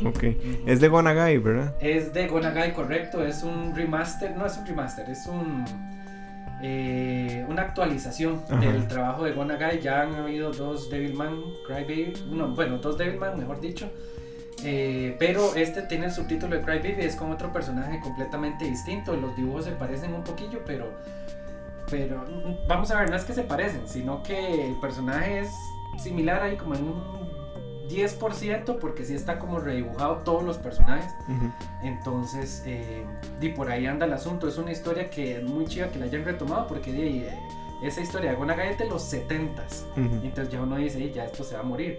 Ok. 0.03 0.25
Es 0.65 0.81
de 0.81 0.89
Gonagai, 0.89 1.37
¿verdad? 1.37 1.77
Es 1.83 2.15
de 2.15 2.29
Gonagai, 2.29 2.73
correcto. 2.73 3.23
Es 3.23 3.43
un 3.43 3.75
remaster, 3.77 4.35
no 4.35 4.47
es 4.47 4.57
un 4.57 4.67
remaster, 4.67 5.11
es 5.11 5.27
un 5.27 5.67
eh, 6.63 7.45
una 7.47 7.61
actualización 7.61 8.43
Ajá. 8.49 8.59
del 8.59 8.89
trabajo 8.89 9.25
de 9.25 9.33
Gonagai. 9.33 9.83
Ya 9.83 10.01
han 10.01 10.15
habido 10.15 10.51
dos 10.51 10.89
Devilman 10.89 11.43
Crybaby, 11.67 12.15
no, 12.31 12.55
bueno, 12.55 12.79
dos 12.79 12.97
Devilman, 12.97 13.39
mejor 13.39 13.61
dicho. 13.61 13.91
Eh, 14.65 15.17
pero 15.19 15.55
este 15.55 15.83
tiene 15.83 16.07
el 16.07 16.13
subtítulo 16.13 16.57
de 16.57 16.63
Crybaby, 16.63 17.03
es 17.03 17.17
con 17.17 17.31
otro 17.31 17.53
personaje 17.53 18.01
completamente 18.01 18.65
distinto. 18.65 19.15
Los 19.17 19.37
dibujos 19.37 19.65
se 19.65 19.73
parecen 19.73 20.15
un 20.15 20.23
poquillo, 20.23 20.61
pero, 20.67 20.93
pero 21.91 22.25
vamos 22.69 22.91
a 22.91 23.01
ver, 23.01 23.11
no 23.11 23.17
es 23.17 23.25
que 23.25 23.33
se 23.33 23.43
parecen, 23.43 23.87
sino 23.87 24.23
que 24.23 24.69
el 24.69 24.75
personaje 24.81 25.41
es 25.41 25.51
similar 25.99 26.43
ahí 26.43 26.57
como 26.57 26.75
en 26.75 26.85
un 26.85 27.31
10%, 27.89 28.79
porque 28.79 29.05
sí 29.05 29.15
está 29.15 29.39
como 29.39 29.59
redibujado 29.59 30.19
todos 30.19 30.45
los 30.45 30.59
personajes. 30.59 31.13
Entonces, 31.83 32.63
eh, 32.67 33.05
y 33.41 33.49
por 33.49 33.69
ahí 33.71 33.87
anda 33.87 34.07
el 34.07 34.13
asunto. 34.13 34.47
Es 34.47 34.59
una 34.59 34.71
historia 34.71 35.11
que 35.11 35.39
es 35.39 35.43
muy 35.43 35.67
chida 35.67 35.91
que 35.91 35.99
la 35.99 36.05
hayan 36.05 36.25
retomado 36.25 36.69
porque 36.69 36.93
de 36.93 37.29
eh, 37.29 37.39
esa 37.83 38.01
historia 38.01 38.31
de 38.31 38.37
Gonagai 38.37 38.71
es 38.73 38.79
de 38.79 38.87
los 38.87 39.13
70s. 39.13 39.83
Ujú. 39.93 40.25
Entonces 40.25 40.53
ya 40.53 40.63
uno 40.63 40.77
dice, 40.77 40.99
"Ey, 40.99 41.13
ya 41.13 41.25
esto 41.25 41.43
se 41.43 41.55
va 41.55 41.61
a 41.61 41.65
morir. 41.65 41.99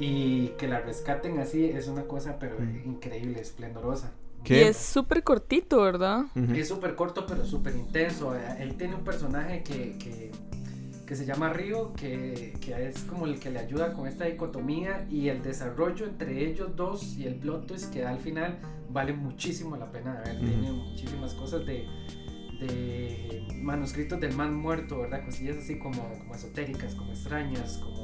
Y 0.00 0.48
que 0.58 0.66
la 0.66 0.80
rescaten 0.80 1.38
así 1.38 1.64
es 1.66 1.86
una 1.88 2.04
cosa, 2.04 2.38
pero 2.38 2.56
Mm. 2.58 2.88
increíble, 2.88 3.40
esplendorosa. 3.40 4.12
Y 4.46 4.54
es 4.54 4.78
súper 4.78 5.22
cortito, 5.22 5.82
¿verdad? 5.82 6.24
Es 6.54 6.68
súper 6.68 6.94
corto, 6.94 7.26
pero 7.26 7.44
súper 7.44 7.76
intenso. 7.76 8.34
Eh, 8.34 8.40
él 8.60 8.74
tiene 8.76 8.94
un 8.94 9.04
personaje 9.04 9.62
que, 9.62 9.96
que, 9.98 10.30
que 11.06 11.14
se 11.14 11.26
llama 11.26 11.52
Río, 11.52 11.92
que, 11.92 12.54
que, 12.58 12.88
es 12.88 13.00
como 13.02 13.26
el 13.26 13.38
que 13.38 13.50
le 13.50 13.58
ayuda 13.58 13.92
con 13.92 14.06
esta 14.08 14.24
dicotomía 14.24 15.06
y 15.10 15.28
el 15.28 15.42
desarrollo 15.42 16.06
entre 16.06 16.46
ellos 16.48 16.74
dos 16.74 17.18
y 17.18 17.26
el 17.26 17.34
plot 17.34 17.66
twist 17.66 17.92
que 17.92 18.00
da 18.00 18.10
al 18.10 18.20
final 18.20 18.58
vale 18.88 19.12
muchísimo 19.12 19.76
la 19.76 19.92
pena 19.92 20.20
de 20.22 20.32
ver. 20.32 20.40
Tiene 20.40 20.72
muchísimas 20.72 21.34
cosas 21.34 21.66
de, 21.66 21.84
de 22.60 23.46
manuscritos 23.56 24.18
del 24.20 24.34
man 24.34 24.54
muerto, 24.54 25.00
¿verdad? 25.00 25.24
Cosillas 25.24 25.58
así 25.58 25.78
como, 25.78 26.00
como 26.18 26.34
esotéricas, 26.34 26.94
como 26.94 27.10
extrañas, 27.12 27.78
como, 27.78 27.99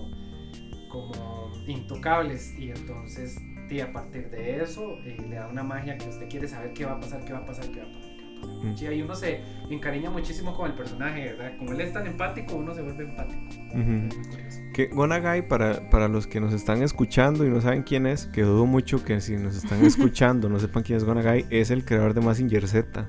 como 0.88 1.52
intocables. 1.66 2.54
Y 2.58 2.70
entonces, 2.70 3.38
y 3.70 3.80
a 3.80 3.92
partir 3.92 4.30
de 4.30 4.62
eso, 4.62 4.98
eh, 5.04 5.16
le 5.28 5.36
da 5.36 5.48
una 5.48 5.62
magia 5.62 5.96
que 5.98 6.08
usted 6.08 6.28
quiere 6.28 6.48
saber 6.48 6.72
qué 6.72 6.84
va 6.84 6.92
a 6.92 7.00
pasar, 7.00 7.24
qué 7.24 7.32
va 7.32 7.40
a 7.40 7.46
pasar, 7.46 7.70
qué 7.70 7.80
va 7.80 7.86
a 7.86 7.92
pasar. 7.92 8.16
Mm. 8.62 8.76
Sí, 8.76 8.86
ahí 8.86 9.02
uno 9.02 9.14
se 9.14 9.40
encariña 9.70 10.10
muchísimo 10.10 10.54
con 10.54 10.70
el 10.70 10.76
personaje, 10.76 11.32
¿verdad? 11.32 11.56
Como 11.58 11.72
él 11.72 11.80
es 11.80 11.92
tan 11.92 12.06
empático, 12.06 12.56
uno 12.56 12.74
se 12.74 12.82
vuelve 12.82 13.04
empático. 13.04 13.40
Que 14.74 14.86
Gonagai, 14.86 15.48
para, 15.48 15.88
para 15.90 16.08
los 16.08 16.26
que 16.26 16.40
nos 16.40 16.52
están 16.52 16.82
escuchando 16.82 17.46
y 17.46 17.48
no 17.48 17.60
saben 17.60 17.82
quién 17.82 18.06
es, 18.06 18.26
que 18.26 18.42
dudo 18.42 18.66
mucho 18.66 19.02
que 19.04 19.20
si 19.20 19.36
nos 19.36 19.56
están 19.56 19.84
escuchando 19.84 20.48
no 20.48 20.58
sepan 20.58 20.82
quién 20.82 20.98
es 20.98 21.04
Gonagai, 21.04 21.46
es 21.50 21.70
el 21.70 21.84
creador 21.84 22.14
de 22.14 22.20
Massinger 22.20 22.68
Z. 22.68 23.08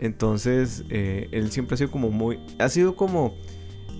Entonces, 0.00 0.84
eh, 0.90 1.28
él 1.32 1.50
siempre 1.50 1.74
ha 1.74 1.78
sido 1.78 1.90
como 1.90 2.10
muy. 2.10 2.38
Ha 2.58 2.68
sido 2.68 2.96
como. 2.96 3.34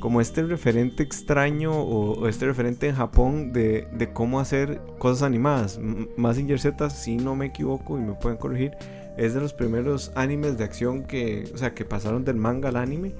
Como 0.00 0.20
este 0.20 0.42
referente 0.42 1.02
extraño 1.02 1.72
o, 1.72 2.28
este 2.28 2.46
referente 2.46 2.88
en 2.88 2.94
Japón 2.94 3.52
de, 3.52 3.88
de, 3.92 4.12
cómo 4.12 4.40
hacer 4.40 4.80
cosas 4.98 5.22
animadas. 5.22 5.80
Massinger 6.16 6.58
Z, 6.58 6.90
si 6.90 7.16
no 7.16 7.34
me 7.34 7.46
equivoco 7.46 7.98
y 7.98 8.02
me 8.02 8.14
pueden 8.14 8.38
corregir, 8.38 8.72
es 9.16 9.34
de 9.34 9.40
los 9.40 9.52
primeros 9.52 10.12
animes 10.14 10.58
de 10.58 10.64
acción 10.64 11.04
que, 11.04 11.50
o 11.54 11.58
sea, 11.58 11.74
que 11.74 11.84
pasaron 11.84 12.24
del 12.24 12.36
manga 12.36 12.68
al 12.68 12.76
anime. 12.76 13.12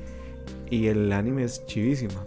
Y 0.71 0.87
el 0.87 1.12
anime 1.12 1.45
es 1.45 1.64
chivísima. 1.66 2.25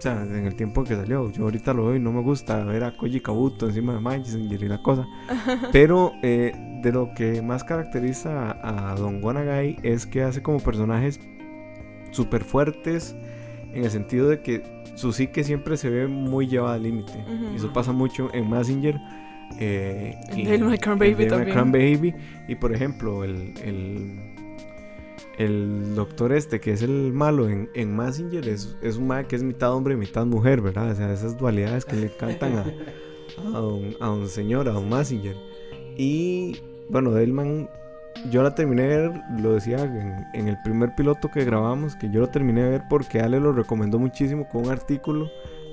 O 0.00 0.02
sea, 0.02 0.22
en 0.22 0.46
el 0.46 0.56
tiempo 0.56 0.82
que 0.82 0.96
salió. 0.96 1.30
Yo 1.30 1.44
ahorita 1.44 1.74
lo 1.74 1.86
veo 1.86 1.96
y 1.96 2.00
no 2.00 2.10
me 2.10 2.22
gusta 2.22 2.64
ver 2.64 2.84
a 2.84 2.96
Koji 2.96 3.20
Kabuto 3.20 3.66
encima 3.66 3.92
de 3.92 4.00
Massinger 4.00 4.62
y 4.62 4.68
la 4.68 4.82
cosa. 4.82 5.06
Pero 5.72 6.12
eh, 6.22 6.52
de 6.82 6.92
lo 6.92 7.12
que 7.14 7.42
más 7.42 7.64
caracteriza 7.64 8.56
a, 8.62 8.94
Don 8.94 9.20
Gonagai 9.20 9.76
es 9.82 10.06
que 10.06 10.22
hace 10.22 10.42
como 10.42 10.60
personajes 10.60 11.20
súper 12.12 12.44
fuertes 12.44 13.14
en 13.72 13.84
el 13.84 13.90
sentido 13.90 14.28
de 14.28 14.42
que 14.42 14.62
su 14.94 15.12
psique 15.12 15.44
siempre 15.44 15.76
se 15.76 15.88
ve 15.88 16.06
muy 16.06 16.46
llevada 16.46 16.74
al 16.74 16.82
límite. 16.82 17.24
Y 17.52 17.56
eso 17.56 17.72
pasa 17.72 17.92
mucho 17.92 18.28
en 18.32 18.48
Massinger. 18.48 19.00
Eh, 19.58 20.14
en 20.30 20.66
My 20.66 20.76
Baby 20.76 21.26
también. 21.26 21.72
Baby. 21.72 22.14
Y 22.48 22.54
por 22.56 22.72
ejemplo, 22.72 23.24
el, 23.24 23.54
el, 25.38 25.94
doctor 25.94 26.32
este, 26.32 26.60
que 26.60 26.72
es 26.72 26.82
el 26.82 27.12
malo 27.12 27.48
en, 27.48 27.70
en 27.74 27.94
Massinger, 27.94 28.46
es, 28.48 28.76
es 28.82 28.96
un 28.96 29.06
mae 29.06 29.26
que 29.26 29.36
es 29.36 29.42
mitad 29.42 29.74
hombre 29.74 29.94
y 29.94 29.96
mitad 29.96 30.26
mujer, 30.26 30.60
¿verdad? 30.60 30.90
O 30.90 30.94
sea, 30.94 31.12
esas 31.12 31.38
dualidades 31.38 31.84
que 31.84 31.96
le 31.96 32.14
cantan 32.14 32.58
a, 32.58 32.64
a, 33.56 33.62
un, 33.62 33.96
a 34.00 34.10
un 34.10 34.28
señor, 34.28 34.68
a 34.68 34.78
un 34.78 34.88
Massinger. 34.88 35.36
Y 35.96 36.60
bueno, 36.88 37.10
Delman, 37.12 37.68
yo 38.28 38.42
la 38.42 38.54
terminé 38.54 38.82
de 38.82 39.08
ver, 39.08 39.22
lo 39.38 39.54
decía 39.54 39.82
en, 40.32 40.48
el 40.48 40.60
primer 40.62 40.94
piloto 40.94 41.30
que 41.30 41.44
grabamos, 41.44 41.96
que 41.96 42.10
yo 42.10 42.20
lo 42.20 42.28
terminé 42.28 42.62
de 42.62 42.70
ver 42.70 42.82
porque 42.88 43.20
Ale 43.20 43.40
lo 43.40 43.52
recomendó 43.52 43.98
muchísimo 43.98 44.48
con 44.48 44.66
un 44.66 44.70
artículo. 44.70 45.30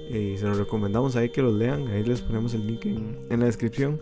y 0.10 0.38
se 0.38 0.46
lo 0.46 0.54
recomendamos 0.54 1.16
ahí 1.16 1.30
que 1.30 1.42
los 1.42 1.54
lean, 1.54 1.88
ahí 1.90 2.04
les 2.04 2.22
ponemos 2.22 2.54
el 2.54 2.66
link 2.66 2.86
en, 2.86 3.40
la 3.40 3.46
descripción. 3.46 4.02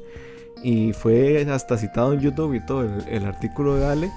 Y 0.63 0.93
fue 0.93 1.45
hasta 1.49 1.77
citado 1.77 2.13
en 2.13 2.21
YouTube 2.21 2.53
y 2.53 2.65
todo 2.65 2.83
el, 3.07 3.25
artículo 3.25 3.75
de 3.75 3.85
Ale, 3.85 4.11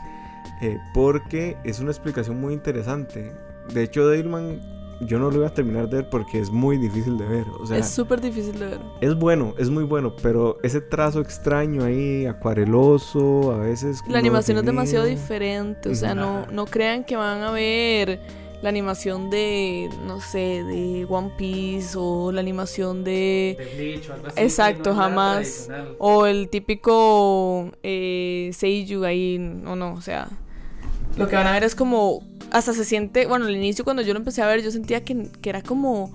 eh, 0.63 0.79
porque 0.95 1.57
es 1.65 1.81
una 1.81 1.91
explicación 1.91 2.41
muy 2.41 2.55
interesante. 2.55 3.33
De 3.73 3.83
hecho, 3.83 4.09
Delman 4.09 4.61
yo 5.01 5.19
no 5.19 5.31
lo 5.31 5.39
voy 5.39 5.47
a 5.47 5.55
terminar 5.55 5.89
de 5.89 5.99
ver 5.99 6.11
porque 6.11 6.41
es 6.41 6.51
muy 6.51 6.77
difícil 6.77 7.19
de 7.19 7.27
ver. 7.27 7.47
O 7.61 7.67
sea, 7.67 7.79
es 7.79 7.89
súper 7.89 8.21
difícil 8.21 8.59
de 8.59 8.67
ver. 8.67 8.81
Es 9.01 9.15
bueno, 9.15 9.55
es 9.59 9.71
muy 9.71 9.85
bueno, 9.85 10.15
pero 10.23 10.59
ese 10.63 10.81
trazo 10.81 11.21
extraño 11.21 11.85
ahí, 11.85 12.27
acuareloso, 12.27 13.53
a 13.53 13.59
veces... 13.59 14.03
La 14.09 14.19
animación 14.19 14.59
es 14.59 14.65
demasiado 14.65 15.05
diferente, 15.05 15.89
o 15.89 15.95
sea, 15.95 16.15
no, 16.15 16.47
no 16.47 16.67
crean 16.67 17.05
que 17.05 17.17
van 17.17 17.43
a 17.43 17.51
ver 17.51 18.21
la 18.61 18.71
animación 18.71 19.31
de, 19.31 19.89
no 20.05 20.21
sé, 20.21 20.65
de 20.65 21.07
One 21.09 21.31
Piece 21.39 21.97
o 21.97 22.33
la 22.33 22.41
animación 22.41 23.05
de... 23.05 23.57
de 23.57 23.75
Bleach 23.77 24.11
o 24.11 24.15
algo 24.15 24.27
así, 24.27 24.41
Exacto, 24.41 24.95
jamás. 24.95 25.69
O 25.99 26.27
el 26.27 26.49
típico 26.49 27.71
eh, 27.85 28.51
Seiyu 28.53 29.05
ahí, 29.05 29.39
no, 29.39 29.77
no, 29.77 29.95
o 29.95 30.01
sea... 30.01 30.29
Lo 31.17 31.27
que 31.27 31.35
van 31.35 31.49
a 31.49 31.53
ver 31.53 31.65
es 31.65 31.75
como 31.75 32.23
hasta 32.51 32.73
se 32.73 32.85
siente, 32.85 33.27
bueno, 33.27 33.47
al 33.47 33.55
inicio 33.55 33.85
cuando 33.85 34.03
yo 34.03 34.13
lo 34.13 34.19
empecé 34.19 34.43
a 34.43 34.47
ver, 34.47 34.63
yo 34.63 34.71
sentía 34.71 35.05
que, 35.05 35.31
que 35.41 35.51
era 35.51 35.63
como 35.63 36.13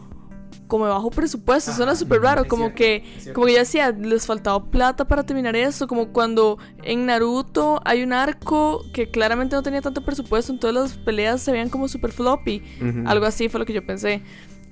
como 0.68 0.86
bajo 0.86 1.12
presupuesto, 1.12 1.72
suena 1.72 1.96
súper 1.96 2.22
raro, 2.22 2.46
como 2.48 2.74
que 2.74 3.04
como 3.34 3.46
que 3.46 3.54
ya 3.54 3.60
decía, 3.60 3.92
les 3.92 4.26
faltaba 4.26 4.72
plata 4.72 5.08
para 5.08 5.24
terminar 5.24 5.56
eso, 5.56 5.88
como 5.88 6.08
cuando 6.08 6.58
en 6.84 7.06
Naruto 7.06 7.80
hay 7.86 8.02
un 8.02 8.14
arco 8.14 8.84
que 8.94 9.10
claramente 9.10 9.56
no 9.56 9.62
tenía 9.62 9.82
tanto 9.82 10.04
presupuesto, 10.04 10.52
entonces 10.52 10.82
las 10.82 10.98
peleas 10.98 11.42
se 11.42 11.52
veían 11.52 11.70
como 11.70 11.88
súper 11.88 12.12
floppy, 12.12 12.64
algo 13.06 13.26
así 13.26 13.50
fue 13.50 13.60
lo 13.60 13.66
que 13.66 13.74
yo 13.74 13.86
pensé. 13.86 14.22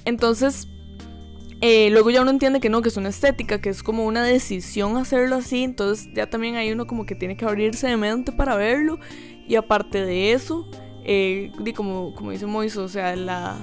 Entonces, 0.06 0.68
eh, 1.62 1.90
luego 1.92 2.10
ya 2.10 2.24
uno 2.24 2.32
entiende 2.32 2.60
que 2.60 2.70
no, 2.70 2.82
que 2.82 2.90
es 2.90 2.98
una 2.98 3.10
estética, 3.10 3.62
que 3.62 3.70
es 3.70 3.84
como 3.84 4.06
una 4.06 4.24
decisión 4.24 4.98
hacerlo 4.98 5.36
así, 5.36 5.64
entonces 5.64 6.08
ya 6.16 6.28
también 6.28 6.56
hay 6.56 6.72
uno 6.72 6.88
como 6.88 7.06
que 7.06 7.14
tiene 7.14 7.38
que 7.38 7.46
abrirse 7.46 7.88
de 7.88 7.98
mente 7.98 8.32
para 8.32 8.56
verlo, 8.56 8.98
y 9.48 9.56
aparte 9.56 10.04
de 10.04 10.32
eso, 10.34 10.68
eh, 11.04 11.52
como, 11.76 12.14
como 12.16 12.32
dice 12.32 12.46
Moiso, 12.46 12.84
o 12.84 12.88
sea, 12.88 13.16
la, 13.16 13.58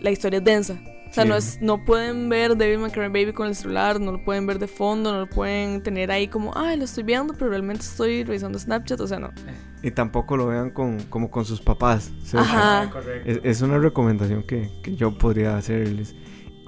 la 0.00 0.10
historia 0.10 0.38
es 0.38 0.44
densa. 0.44 0.80
O 1.10 1.12
sea, 1.12 1.24
no, 1.24 1.36
es, 1.36 1.58
no 1.62 1.84
pueden 1.84 2.28
ver 2.28 2.56
David 2.56 2.78
McCray 2.78 3.08
Baby 3.08 3.32
con 3.32 3.48
el 3.48 3.54
celular, 3.54 3.98
no 3.98 4.12
lo 4.12 4.22
pueden 4.22 4.46
ver 4.46 4.58
de 4.58 4.68
fondo, 4.68 5.10
no 5.10 5.20
lo 5.20 5.26
pueden 5.26 5.82
tener 5.82 6.10
ahí 6.10 6.28
como, 6.28 6.52
ay, 6.54 6.76
lo 6.76 6.84
estoy 6.84 7.02
viendo, 7.02 7.32
pero 7.32 7.48
realmente 7.48 7.82
estoy 7.82 8.24
revisando 8.24 8.58
Snapchat, 8.58 9.00
o 9.00 9.06
sea, 9.06 9.18
no. 9.18 9.30
Y 9.82 9.90
tampoco 9.90 10.36
lo 10.36 10.48
vean 10.48 10.70
con, 10.70 11.00
como 11.04 11.30
con 11.30 11.46
sus 11.46 11.62
papás. 11.62 12.12
Ajá. 12.34 12.90
Es, 13.24 13.40
es, 13.42 13.62
una 13.62 13.78
recomendación 13.78 14.42
que, 14.42 14.70
que, 14.82 14.96
yo 14.96 15.16
podría 15.16 15.56
hacerles. 15.56 16.14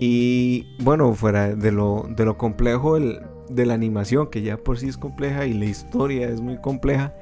Y 0.01 0.75
bueno, 0.79 1.13
fuera 1.13 1.55
de 1.55 1.71
lo, 1.71 2.07
de 2.09 2.25
lo 2.25 2.39
complejo 2.39 2.99
de 2.99 3.67
la 3.67 3.75
animación, 3.75 4.31
que 4.31 4.41
ya 4.41 4.57
por 4.57 4.79
sí 4.79 4.89
es 4.89 4.97
compleja 4.97 5.45
y 5.45 5.53
la 5.53 5.67
historia 5.67 6.29
es 6.29 6.41
muy 6.41 6.57
compleja, 6.57 7.13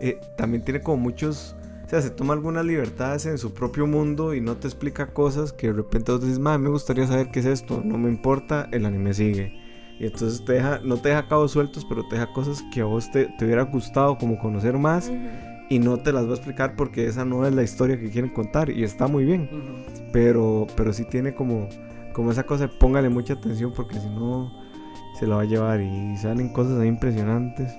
eh, 0.00 0.18
también 0.38 0.64
tiene 0.64 0.80
como 0.80 0.96
muchos 0.96 1.54
sea, 1.92 2.00
se 2.00 2.10
toma 2.10 2.32
algunas 2.32 2.64
libertades 2.64 3.26
en 3.26 3.36
su 3.36 3.52
propio 3.52 3.86
mundo 3.86 4.32
y 4.32 4.40
no 4.40 4.56
te 4.56 4.66
explica 4.66 5.12
cosas 5.12 5.52
que 5.52 5.66
de 5.66 5.74
repente 5.74 6.10
vos 6.10 6.22
dices, 6.22 6.38
me 6.38 6.70
gustaría 6.70 7.06
saber 7.06 7.30
qué 7.30 7.40
es 7.40 7.46
esto, 7.46 7.82
no 7.84 7.98
me 7.98 8.08
importa, 8.08 8.66
el 8.72 8.86
anime 8.86 9.12
sigue. 9.12 9.52
Y 10.00 10.06
entonces 10.06 10.42
te 10.42 10.54
deja, 10.54 10.80
no 10.82 10.96
te 10.96 11.10
deja 11.10 11.28
cabos 11.28 11.52
sueltos, 11.52 11.84
pero 11.86 12.08
te 12.08 12.16
deja 12.16 12.32
cosas 12.32 12.64
que 12.72 12.80
a 12.80 12.86
vos 12.86 13.10
te, 13.12 13.26
te 13.38 13.44
hubiera 13.44 13.64
gustado 13.64 14.16
como 14.16 14.38
conocer 14.38 14.78
más 14.78 15.12
y 15.68 15.78
no 15.80 15.98
te 15.98 16.14
las 16.14 16.24
va 16.24 16.30
a 16.30 16.34
explicar 16.34 16.76
porque 16.76 17.06
esa 17.06 17.26
no 17.26 17.46
es 17.46 17.54
la 17.54 17.62
historia 17.62 18.00
que 18.00 18.08
quieren 18.08 18.32
contar 18.32 18.70
y 18.70 18.84
está 18.84 19.06
muy 19.06 19.26
bien. 19.26 19.50
Pero, 20.14 20.66
pero 20.74 20.94
sí 20.94 21.04
tiene 21.04 21.34
como, 21.34 21.68
como 22.14 22.30
esa 22.30 22.44
cosa, 22.44 22.68
póngale 22.68 23.10
mucha 23.10 23.34
atención 23.34 23.74
porque 23.76 24.00
si 24.00 24.08
no 24.08 24.50
se 25.18 25.26
lo 25.26 25.36
va 25.36 25.42
a 25.42 25.44
llevar 25.44 25.82
y 25.82 26.16
salen 26.16 26.54
cosas 26.54 26.80
ahí 26.80 26.88
impresionantes. 26.88 27.70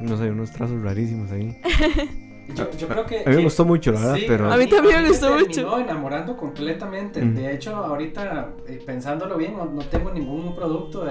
No 0.00 0.16
sé, 0.16 0.30
unos 0.30 0.52
trazos 0.52 0.80
rarísimos 0.80 1.30
ahí. 1.32 1.54
Yo, 2.54 2.88
creo 2.88 3.06
que. 3.06 3.20
A 3.20 3.30
mí 3.30 3.36
me 3.36 3.44
gustó 3.44 3.64
mucho, 3.64 3.92
la 3.92 4.00
verdad, 4.00 4.18
pero. 4.26 4.52
A 4.52 4.56
mí 4.56 4.66
también 4.66 5.02
me 5.02 5.08
gustó 5.08 5.32
mucho. 5.38 5.76
Me 5.76 5.82
enamorando 5.82 6.36
completamente. 6.36 7.20
De 7.20 7.54
hecho, 7.54 7.74
ahorita, 7.76 8.50
eh, 8.66 8.82
pensándolo 8.84 9.36
bien, 9.36 9.56
no, 9.56 9.82
tengo 9.90 10.10
ningún 10.10 10.54
producto. 10.54 11.06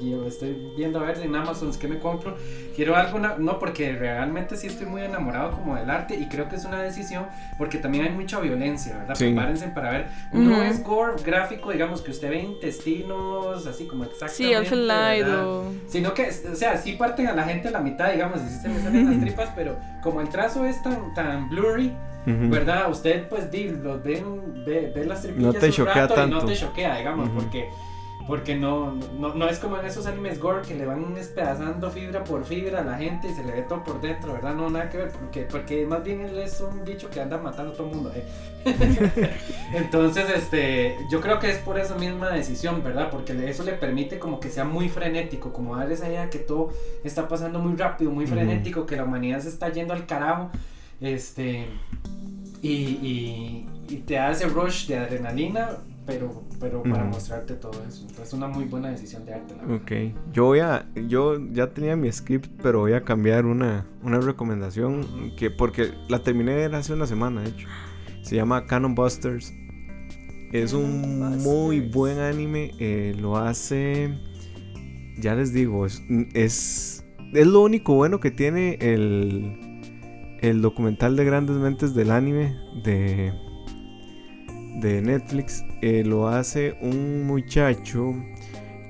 yo 0.00 0.26
estoy 0.26 0.72
viendo 0.76 1.00
a 1.00 1.04
ver 1.04 1.18
en 1.18 1.34
Amazon 1.34 1.70
qué 1.78 1.88
me 1.88 1.98
compro. 1.98 2.36
Quiero 2.74 2.96
algo, 2.96 3.18
no, 3.18 3.58
porque 3.58 3.92
realmente 3.92 4.56
sí 4.56 4.66
estoy 4.66 4.86
muy 4.86 5.02
enamorado 5.02 5.52
como 5.52 5.76
del 5.76 5.90
arte 5.90 6.14
y 6.14 6.28
creo 6.28 6.48
que 6.48 6.56
es 6.56 6.64
una 6.64 6.82
decisión 6.82 7.26
porque 7.58 7.78
también 7.78 8.04
hay 8.04 8.10
mucha 8.10 8.40
violencia, 8.40 8.96
¿verdad? 8.98 9.16
Prepárense 9.18 9.68
para 9.68 9.90
ver. 9.90 10.08
No 10.32 10.62
es 10.62 10.82
gore 10.82 11.22
gráfico, 11.22 11.70
digamos, 11.72 12.02
que 12.02 12.10
usted 12.10 12.30
ve 12.30 12.40
intestinos, 12.40 13.66
así 13.66 13.86
como 13.86 14.04
exactamente. 14.04 14.68
Sí, 14.68 14.74
Light 14.74 15.26
Sino 15.88 16.14
que, 16.14 16.30
o 16.50 16.54
sea, 16.54 16.76
sí 16.76 16.92
parten 16.92 17.26
a 17.26 17.34
la 17.34 17.44
gente 17.44 17.68
a 17.68 17.70
la 17.70 17.80
mitad, 17.80 18.12
digamos, 18.12 18.40
y 18.42 18.48
sí 18.48 18.60
se 18.60 18.68
me 18.68 18.80
salen 18.80 19.10
las 19.10 19.20
tripas, 19.20 19.50
pero 19.54 19.76
como 20.02 20.20
el 20.20 20.28
trazo 20.28 20.64
es 20.64 20.79
tan, 20.82 21.14
tan 21.14 21.48
blurry, 21.48 21.92
¿verdad? 22.26 22.90
Usted 22.90 23.28
pues 23.28 23.50
di, 23.50 23.70
los 23.70 24.02
ven, 24.02 24.64
ve, 24.64 24.92
ve 24.94 25.04
las 25.04 25.22
tripillas 25.22 25.54
no 25.54 25.60
te 25.60 25.70
choquea 25.70 26.08
tanto. 26.08 26.36
y 26.36 26.40
no 26.40 26.46
te 26.46 26.54
choquea, 26.54 26.96
digamos, 26.98 27.28
porque 27.30 27.68
Porque 28.26 28.54
no, 28.54 28.92
no, 29.18 29.34
no 29.34 29.48
es 29.48 29.58
como 29.58 29.78
en 29.78 29.86
esos 29.86 30.06
animes 30.06 30.38
gore 30.38 30.62
que 30.62 30.74
le 30.74 30.86
van 30.86 31.14
despedazando 31.14 31.90
fibra 31.90 32.22
por 32.22 32.44
fibra 32.44 32.80
a 32.80 32.84
la 32.84 32.96
gente 32.96 33.28
y 33.28 33.34
se 33.34 33.44
le 33.44 33.52
ve 33.52 33.62
todo 33.62 33.82
por 33.82 34.00
dentro, 34.00 34.32
¿verdad? 34.34 34.54
No, 34.54 34.70
nada 34.70 34.88
que 34.88 34.98
ver, 34.98 35.10
porque, 35.10 35.42
porque 35.42 35.84
más 35.86 36.04
bien 36.04 36.20
él 36.20 36.38
es 36.38 36.60
un 36.60 36.84
bicho 36.84 37.10
que 37.10 37.20
anda 37.20 37.38
matando 37.38 37.72
a 37.72 37.76
todo 37.76 37.88
el 37.88 37.94
mundo. 37.94 38.12
¿eh? 38.14 38.24
Entonces, 39.74 40.26
este, 40.34 40.96
yo 41.10 41.20
creo 41.20 41.38
que 41.38 41.50
es 41.50 41.58
por 41.58 41.78
esa 41.78 41.96
misma 41.96 42.30
decisión, 42.30 42.84
¿verdad? 42.84 43.10
Porque 43.10 43.32
eso 43.48 43.64
le 43.64 43.72
permite 43.72 44.18
como 44.18 44.38
que 44.38 44.50
sea 44.50 44.64
muy 44.64 44.88
frenético, 44.88 45.52
como 45.52 45.76
dar 45.76 45.90
esa 45.90 46.08
idea 46.08 46.30
que 46.30 46.38
todo 46.38 46.70
está 47.02 47.26
pasando 47.26 47.58
muy 47.58 47.76
rápido, 47.76 48.10
muy 48.10 48.26
frenético, 48.26 48.86
que 48.86 48.96
la 48.96 49.04
humanidad 49.04 49.40
se 49.40 49.48
está 49.48 49.70
yendo 49.70 49.94
al 49.94 50.06
carajo. 50.06 50.50
Este, 51.00 51.66
y, 52.62 52.70
y, 52.70 53.66
y 53.88 53.96
te 54.06 54.18
hace 54.18 54.46
rush 54.46 54.86
de 54.86 54.98
adrenalina 54.98 55.78
pero, 56.06 56.42
pero 56.58 56.82
para 56.82 57.04
mostrarte 57.04 57.54
todo 57.54 57.82
eso. 57.86 58.06
Es 58.22 58.32
una 58.32 58.48
muy 58.48 58.64
buena 58.64 58.88
decisión 58.90 59.24
de 59.24 59.34
arte. 59.34 59.54
La 59.56 59.74
ok, 59.74 60.32
yo 60.32 60.46
voy 60.46 60.60
a, 60.60 60.86
yo 61.08 61.38
ya 61.52 61.68
tenía 61.68 61.96
mi 61.96 62.10
script, 62.10 62.50
pero 62.62 62.80
voy 62.80 62.94
a 62.94 63.02
cambiar 63.02 63.46
una, 63.46 63.86
una 64.02 64.20
recomendación 64.20 65.32
que 65.36 65.50
porque 65.50 65.92
la 66.08 66.20
terminé 66.20 66.64
hace 66.64 66.92
una 66.92 67.06
semana, 67.06 67.42
de 67.42 67.50
hecho. 67.50 67.68
Se 68.22 68.36
llama 68.36 68.66
Cannon 68.66 68.94
Busters. 68.94 69.52
Es 70.52 70.72
un 70.72 71.38
muy 71.42 71.80
buen 71.80 72.18
anime. 72.18 72.72
Eh, 72.78 73.14
lo 73.18 73.36
hace, 73.36 74.18
ya 75.18 75.34
les 75.34 75.52
digo, 75.52 75.86
es, 75.86 76.02
es, 76.34 77.04
es 77.32 77.46
lo 77.46 77.62
único 77.62 77.94
bueno 77.94 78.20
que 78.20 78.30
tiene 78.30 78.76
el, 78.80 80.38
el 80.40 80.60
documental 80.60 81.16
de 81.16 81.24
grandes 81.24 81.56
mentes 81.56 81.94
del 81.94 82.10
anime 82.10 82.56
de 82.82 83.32
de 84.80 85.02
Netflix 85.02 85.64
eh, 85.82 86.02
lo 86.04 86.28
hace 86.28 86.76
un 86.80 87.26
muchacho 87.26 88.14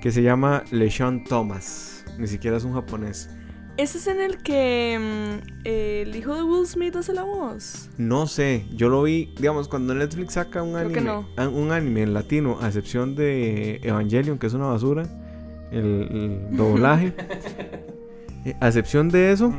que 0.00 0.11
se 0.11 0.23
llama 0.23 0.64
LeSean 0.70 1.25
Thomas. 1.25 2.04
Ni 2.18 2.26
siquiera 2.26 2.56
es 2.56 2.64
un 2.64 2.75
japonés. 2.75 3.28
¿Ese 3.76 3.99
es 3.99 4.06
en 4.09 4.20
el 4.20 4.42
que 4.42 4.99
mm, 4.99 5.66
el 5.66 6.14
hijo 6.14 6.35
de 6.35 6.42
Will 6.42 6.66
Smith 6.66 6.94
hace 6.97 7.12
la 7.12 7.23
voz? 7.23 7.88
No 7.97 8.26
sé, 8.26 8.66
yo 8.75 8.88
lo 8.88 9.02
vi, 9.02 9.32
digamos, 9.37 9.68
cuando 9.68 9.94
Netflix 9.94 10.35
saca 10.35 10.62
un 10.62 10.76
anime, 10.76 11.25
un 11.52 11.73
anime 11.73 12.02
en 12.02 12.14
latino, 12.14 12.59
a 12.61 12.66
excepción 12.66 13.14
de 13.14 13.76
Evangelion, 13.82 14.38
que 14.38 14.49
es 14.49 14.54
una 14.54 14.66
basura, 14.66 15.04
el, 15.73 16.47
doblaje, 16.56 17.14
eh, 18.44 18.54
a 18.61 18.68
excepción 18.68 19.09
de 19.09 19.32
eso, 19.32 19.52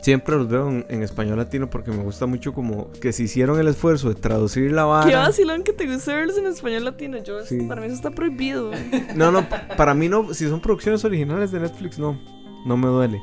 siempre 0.00 0.36
los 0.36 0.48
veo 0.48 0.68
en, 0.68 1.02
español 1.02 1.38
latino 1.38 1.70
porque 1.70 1.90
me 1.90 2.02
gusta 2.02 2.26
mucho 2.26 2.52
como 2.52 2.90
que 2.92 3.12
se 3.12 3.24
hicieron 3.24 3.58
el 3.58 3.68
esfuerzo 3.68 4.08
de 4.08 4.14
traducir 4.14 4.72
la 4.72 4.84
vara. 4.84 5.08
Qué 5.08 5.16
vacilón 5.16 5.62
que 5.62 5.72
te 5.72 5.86
guste 5.86 6.14
verlos 6.14 6.38
en 6.38 6.46
español 6.46 6.84
latino. 6.84 7.18
Yo, 7.18 7.38
para 7.66 7.80
mí 7.80 7.86
eso 7.86 7.96
está 7.96 8.10
prohibido. 8.10 8.70
No, 9.14 9.30
no, 9.30 9.46
para 9.76 9.94
mí 9.94 10.08
no. 10.08 10.32
Si 10.34 10.48
son 10.48 10.60
producciones 10.60 11.04
originales 11.04 11.50
de 11.50 11.60
Netflix, 11.60 11.98
no. 11.98 12.20
No 12.66 12.76
me 12.76 12.88
duele. 12.88 13.20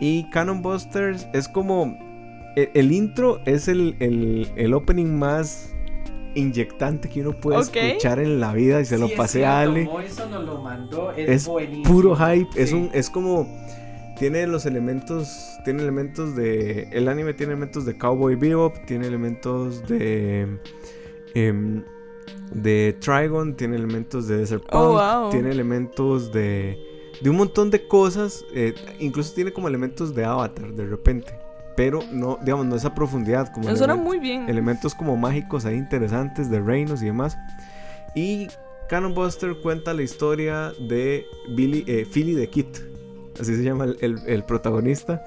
Y 0.00 0.28
Canon 0.30 0.62
Busters 0.62 1.26
es 1.32 1.48
como. 1.48 1.96
E, 2.56 2.70
el, 2.74 2.92
intro 2.92 3.40
es 3.44 3.68
el, 3.68 3.96
el, 4.00 4.74
opening 4.74 5.18
más 5.18 5.74
inyectante 6.34 7.08
que 7.08 7.20
uno 7.20 7.32
puede 7.32 7.60
escuchar 7.60 8.18
en 8.18 8.40
la 8.40 8.52
vida 8.52 8.80
y 8.80 8.84
se 8.84 8.98
lo 8.98 9.08
pasé 9.16 9.44
a 9.44 9.60
Ale. 9.60 9.84
lo 9.84 10.62
mandó, 10.62 11.12
es, 11.12 11.48
puro 11.84 12.16
hype, 12.16 12.48
es 12.56 12.72
un 12.72 12.90
es 12.92 13.10
como 13.10 13.46
tiene 14.18 14.46
los 14.46 14.66
elementos, 14.66 15.58
tiene 15.64 15.82
elementos 15.82 16.34
de, 16.34 16.88
el 16.92 17.08
anime 17.08 17.34
tiene 17.34 17.52
elementos 17.52 17.84
de 17.84 17.96
Cowboy 17.96 18.34
Bebop, 18.34 18.74
tiene 18.86 19.06
elementos 19.06 19.86
de, 19.86 20.58
em, 21.34 21.84
de 22.52 22.96
Trigon, 23.00 23.54
tiene 23.54 23.76
elementos 23.76 24.26
de 24.26 24.38
Desert 24.38 24.64
oh, 24.72 24.98
Punk, 24.98 25.32
tiene 25.32 25.50
elementos 25.50 26.32
de, 26.32 26.78
de 27.20 27.30
un 27.30 27.36
montón 27.36 27.70
de 27.70 27.86
cosas, 27.86 28.44
eh, 28.54 28.74
incluso 28.98 29.34
tiene 29.34 29.52
como 29.52 29.68
elementos 29.68 30.14
de 30.14 30.24
Avatar 30.24 30.72
de 30.72 30.86
repente. 30.86 31.32
Pero 31.76 32.00
no, 32.10 32.38
digamos, 32.42 32.66
no 32.66 32.74
esa 32.74 32.92
profundidad. 32.92 33.52
Como 33.52 33.76
suena 33.76 33.94
muy 33.94 34.18
bien. 34.18 34.48
Elementos 34.48 34.96
como 34.96 35.16
mágicos 35.16 35.64
ahí 35.64 35.76
interesantes 35.76 36.50
de 36.50 36.58
reinos 36.60 37.02
y 37.02 37.06
demás. 37.06 37.38
Y 38.16 38.48
Cannon 38.88 39.14
Buster 39.14 39.54
cuenta 39.62 39.94
la 39.94 40.02
historia 40.02 40.72
de 40.88 41.24
Billy, 41.50 41.84
eh, 41.86 42.04
Philly 42.04 42.34
the 42.34 42.48
Kid, 42.48 42.66
así 43.40 43.56
se 43.56 43.62
llama 43.62 43.86
el, 44.00 44.44
protagonista, 44.44 45.22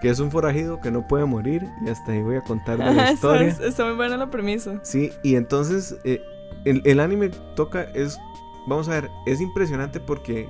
que 0.00 0.10
es 0.10 0.18
un 0.20 0.30
forajido 0.30 0.80
que 0.80 0.90
no 0.90 1.06
puede 1.06 1.24
morir, 1.24 1.68
y 1.84 1.90
hasta 1.90 2.12
ahí 2.12 2.22
voy 2.22 2.36
a 2.36 2.40
contar 2.42 2.78
la 2.78 3.12
historia. 3.12 3.48
está 3.48 3.84
muy 3.84 3.94
buena 3.94 4.16
la 4.16 4.30
premisa. 4.30 4.80
Sí, 4.82 5.12
y 5.22 5.36
entonces 5.36 5.96
eh, 6.04 6.22
el, 6.64 7.00
anime 7.00 7.30
toca, 7.54 7.82
es, 7.94 8.18
vamos 8.66 8.88
a 8.88 8.92
ver, 8.92 9.10
es 9.26 9.40
impresionante 9.40 10.00
porque 10.00 10.48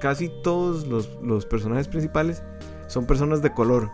casi 0.00 0.28
todos 0.28 0.86
los, 0.86 1.46
personajes 1.46 1.88
principales 1.88 2.42
son 2.86 3.06
personas 3.06 3.42
de 3.42 3.52
color. 3.52 3.90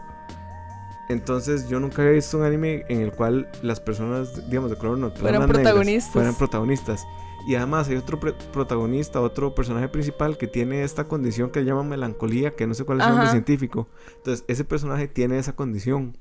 Entonces 1.09 1.69
yo 1.69 1.81
nunca 1.81 2.03
había 2.03 2.15
visto 2.15 2.37
un 2.37 2.45
anime 2.45 2.85
en 2.89 3.01
el 3.01 3.13
cual 3.13 3.49
las 3.63 3.81
personas, 3.81 4.49
digamos, 4.51 4.71
de 4.71 4.77
color 4.77 4.99
no 4.99 5.11
fueran 5.11 5.47
protagonistas. 5.47 6.13
fueran 6.13 6.35
protagonistas. 6.35 7.07
Y 7.47 7.55
además 7.55 7.89
hay 7.89 7.97
otro 7.97 8.19
protagonista, 8.21 9.21
otro 9.21 9.55
personaje 9.55 9.89
principal 9.89 10.37
que 10.37 10.47
tiene 10.47 10.83
esta 10.83 11.05
condición 11.05 11.51
que 11.51 11.65
llama 11.65 11.83
melancolía, 11.83 12.55
que 12.55 12.67
no 12.67 12.75
sé 12.75 12.85
cuál 12.85 13.01
es 13.01 13.07
el 13.07 13.13
nombre 13.13 13.31
científico. 13.31 13.89
Entonces, 14.17 14.45
ese 14.49 14.65
personaje 14.65 15.09
tiene 15.09 15.39
esa 15.39 15.55
condición. 15.55 16.17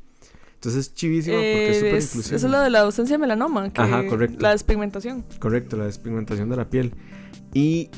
Entonces 0.54 0.88
es 0.88 0.94
chivísimo 0.96 1.36
porque 1.36 1.70
es 1.70 1.78
súper 1.78 2.02
inclusivo. 2.02 2.36
Eso 2.36 2.48
es 2.48 2.52
lo 2.52 2.60
de 2.60 2.70
la 2.72 2.80
ausencia 2.80 3.16
de 3.16 3.20
melanoma. 3.20 3.72
Ajá, 3.76 4.08
correcto. 4.08 4.38
La 4.40 4.52
despigmentación. 4.52 5.24
Correcto, 5.40 5.78
la 5.78 5.86
despigmentación 5.86 6.50
de 6.50 6.56
la 6.56 6.70
piel. 6.70 6.94
Y 7.54 7.90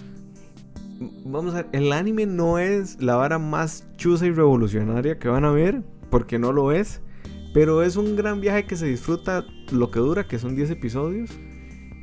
vamos 1.24 1.54
a 1.54 1.64
ver, 1.64 1.68
el 1.72 1.94
anime 1.94 2.26
no 2.26 2.60
es 2.60 3.02
la 3.02 3.16
vara 3.16 3.40
más 3.40 3.86
chusa 3.96 4.26
y 4.26 4.32
revolucionaria 4.32 5.20
que 5.20 5.30
van 5.30 5.46
a 5.46 5.52
ver, 5.52 5.84
porque 6.10 6.38
no 6.38 6.52
lo 6.52 6.74
es. 6.74 7.00
Pero 7.54 7.82
es 7.82 7.96
un 7.96 8.18
gran 8.18 8.42
viaje 8.42 8.66
que 8.66 8.76
se 8.76 8.88
disfruta 8.88 9.46
lo 9.72 9.90
que 9.90 10.00
dura, 10.00 10.28
que 10.28 10.38
son 10.38 10.56
10 10.56 10.72
episodios. 10.72 11.30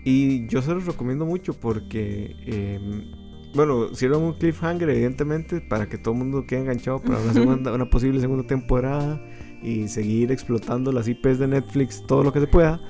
Y 0.09 0.47
yo 0.47 0.63
se 0.63 0.73
los 0.73 0.87
recomiendo 0.87 1.27
mucho 1.27 1.53
porque, 1.53 2.37
em, 2.47 3.11
bueno, 3.57 3.91
hicieron 3.91 4.23
un 4.23 4.35
cliffhanger 4.35 4.89
evidentemente 4.89 5.61
para 5.61 5.89
que 5.89 5.99
todo 5.99 6.15
el 6.15 6.21
mundo 6.21 6.47
quede 6.47 6.61
enganchado 6.61 7.03
para 7.03 7.19
una, 7.19 7.33
segunda, 7.33 7.73
una 7.73 7.91
posible 7.91 8.21
segunda 8.21 8.47
temporada 8.47 9.21
y 9.65 9.89
seguir 9.89 10.31
explotando 10.31 10.93
las 10.93 11.09
IPs 11.09 11.41
de 11.41 11.49
Netflix 11.49 12.07
todo 12.07 12.23
lo 12.23 12.33
que 12.33 12.39
se 12.39 12.47
pueda. 12.47 12.81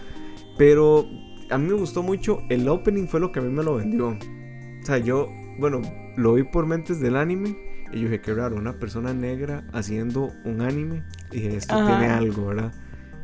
Pero 0.58 1.06
a 1.48 1.56
mí 1.56 1.66
me 1.66 1.72
gustó 1.72 2.02
mucho, 2.02 2.42
el 2.50 2.68
opening 2.68 3.06
fue 3.06 3.18
lo 3.18 3.32
que 3.32 3.38
a 3.40 3.42
mí 3.42 3.50
me 3.50 3.62
lo 3.62 3.76
vendió. 3.76 4.08
O 4.08 4.84
sea, 4.84 4.98
yo, 4.98 5.30
bueno, 5.58 5.80
lo 6.18 6.34
vi 6.34 6.42
por 6.42 6.66
mentes 6.66 7.00
del 7.00 7.16
anime 7.16 7.56
y 7.94 8.00
yo 8.00 8.02
dije, 8.02 8.20
qué 8.20 8.34
raro, 8.34 8.56
una 8.56 8.78
persona 8.78 9.14
negra 9.14 9.66
haciendo 9.72 10.32
un 10.44 10.60
anime. 10.60 11.02
Y 11.32 11.36
dije, 11.36 11.56
esto 11.56 11.76
tiene 11.76 12.10
algo, 12.10 12.48
¿verdad? 12.48 12.74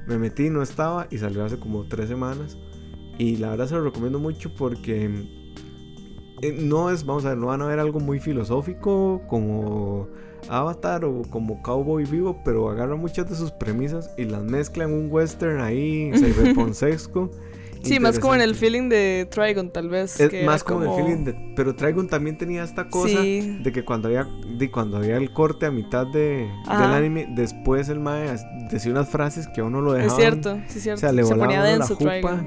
Me 0.06 0.16
metí, 0.16 0.48
no 0.48 0.62
estaba 0.62 1.08
y 1.10 1.18
salió 1.18 1.44
hace 1.44 1.58
como 1.58 1.86
tres 1.88 2.08
semanas. 2.08 2.56
Y 3.22 3.36
la 3.36 3.50
verdad 3.50 3.68
se 3.68 3.74
lo 3.76 3.84
recomiendo 3.84 4.18
mucho 4.18 4.52
porque 4.52 5.08
eh, 6.42 6.58
no 6.58 6.90
es, 6.90 7.06
vamos 7.06 7.24
a 7.24 7.28
ver, 7.28 7.38
no 7.38 7.46
van 7.46 7.62
a 7.62 7.66
ver 7.66 7.78
algo 7.78 8.00
muy 8.00 8.18
filosófico 8.18 9.22
como 9.28 10.08
Avatar 10.48 11.04
o 11.04 11.22
como 11.30 11.62
Cowboy 11.62 12.04
Vivo, 12.04 12.42
pero 12.44 12.68
agarra 12.68 12.96
muchas 12.96 13.30
de 13.30 13.36
sus 13.36 13.52
premisas 13.52 14.10
y 14.18 14.24
las 14.24 14.42
mezcla 14.42 14.82
en 14.82 14.92
un 14.92 15.06
western 15.08 15.60
ahí, 15.60 16.10
cyberponsesco. 16.16 17.30
Sí, 17.84 18.00
más 18.00 18.18
como 18.18 18.34
en 18.34 18.40
el 18.40 18.56
feeling 18.56 18.88
de 18.88 19.28
Trigon, 19.30 19.70
tal 19.70 19.88
vez. 19.88 20.18
Es 20.18 20.44
más 20.44 20.64
como, 20.64 20.82
el 20.82 21.04
feeling 21.04 21.24
de. 21.24 21.54
Pero 21.54 21.76
Trigon 21.76 22.08
también 22.08 22.36
tenía 22.36 22.64
esta 22.64 22.88
cosa 22.88 23.20
de 23.20 23.70
que 23.72 23.84
cuando 23.84 24.08
había, 24.08 24.26
de 24.58 24.70
cuando 24.70 24.96
había 24.96 25.16
el 25.16 25.32
corte 25.32 25.66
a 25.66 25.70
mitad 25.70 26.08
de, 26.08 26.48
del 26.68 26.92
anime, 26.92 27.28
después 27.30 27.88
el 27.88 28.00
mae 28.00 28.36
decía 28.70 28.90
unas 28.90 29.08
frases 29.08 29.46
que 29.48 29.60
a 29.60 29.64
uno 29.64 29.80
lo 29.80 29.92
dejaba. 29.92 30.12
Es 30.12 30.16
cierto, 30.16 30.56
sí, 30.66 30.78
es 30.78 30.82
cierto. 30.82 30.98
O 30.98 31.00
sea, 31.00 31.12
le 31.12 31.24
Se 31.24 31.34
ponía 31.36 31.62
denso, 31.62 31.96
la 32.00 32.20
jupa. 32.20 32.44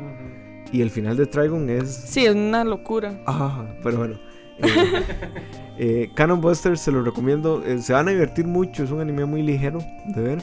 Y 0.71 0.81
el 0.81 0.89
final 0.89 1.17
de 1.17 1.25
Trigon 1.25 1.69
es. 1.69 1.89
Sí, 1.89 2.25
es 2.25 2.35
una 2.35 2.63
locura. 2.63 3.21
Ajá, 3.25 3.77
pero 3.83 3.97
bueno. 3.99 4.19
Eh, 4.57 4.67
eh, 5.77 6.11
Canon 6.15 6.41
Buster 6.41 6.77
se 6.77 6.91
lo 6.91 7.03
recomiendo. 7.03 7.63
Eh, 7.65 7.81
se 7.81 7.93
van 7.93 8.07
a 8.07 8.11
divertir 8.11 8.45
mucho. 8.45 8.83
Es 8.83 8.91
un 8.91 9.01
anime 9.01 9.25
muy 9.25 9.41
ligero 9.41 9.79
de 10.15 10.21
ver. 10.21 10.39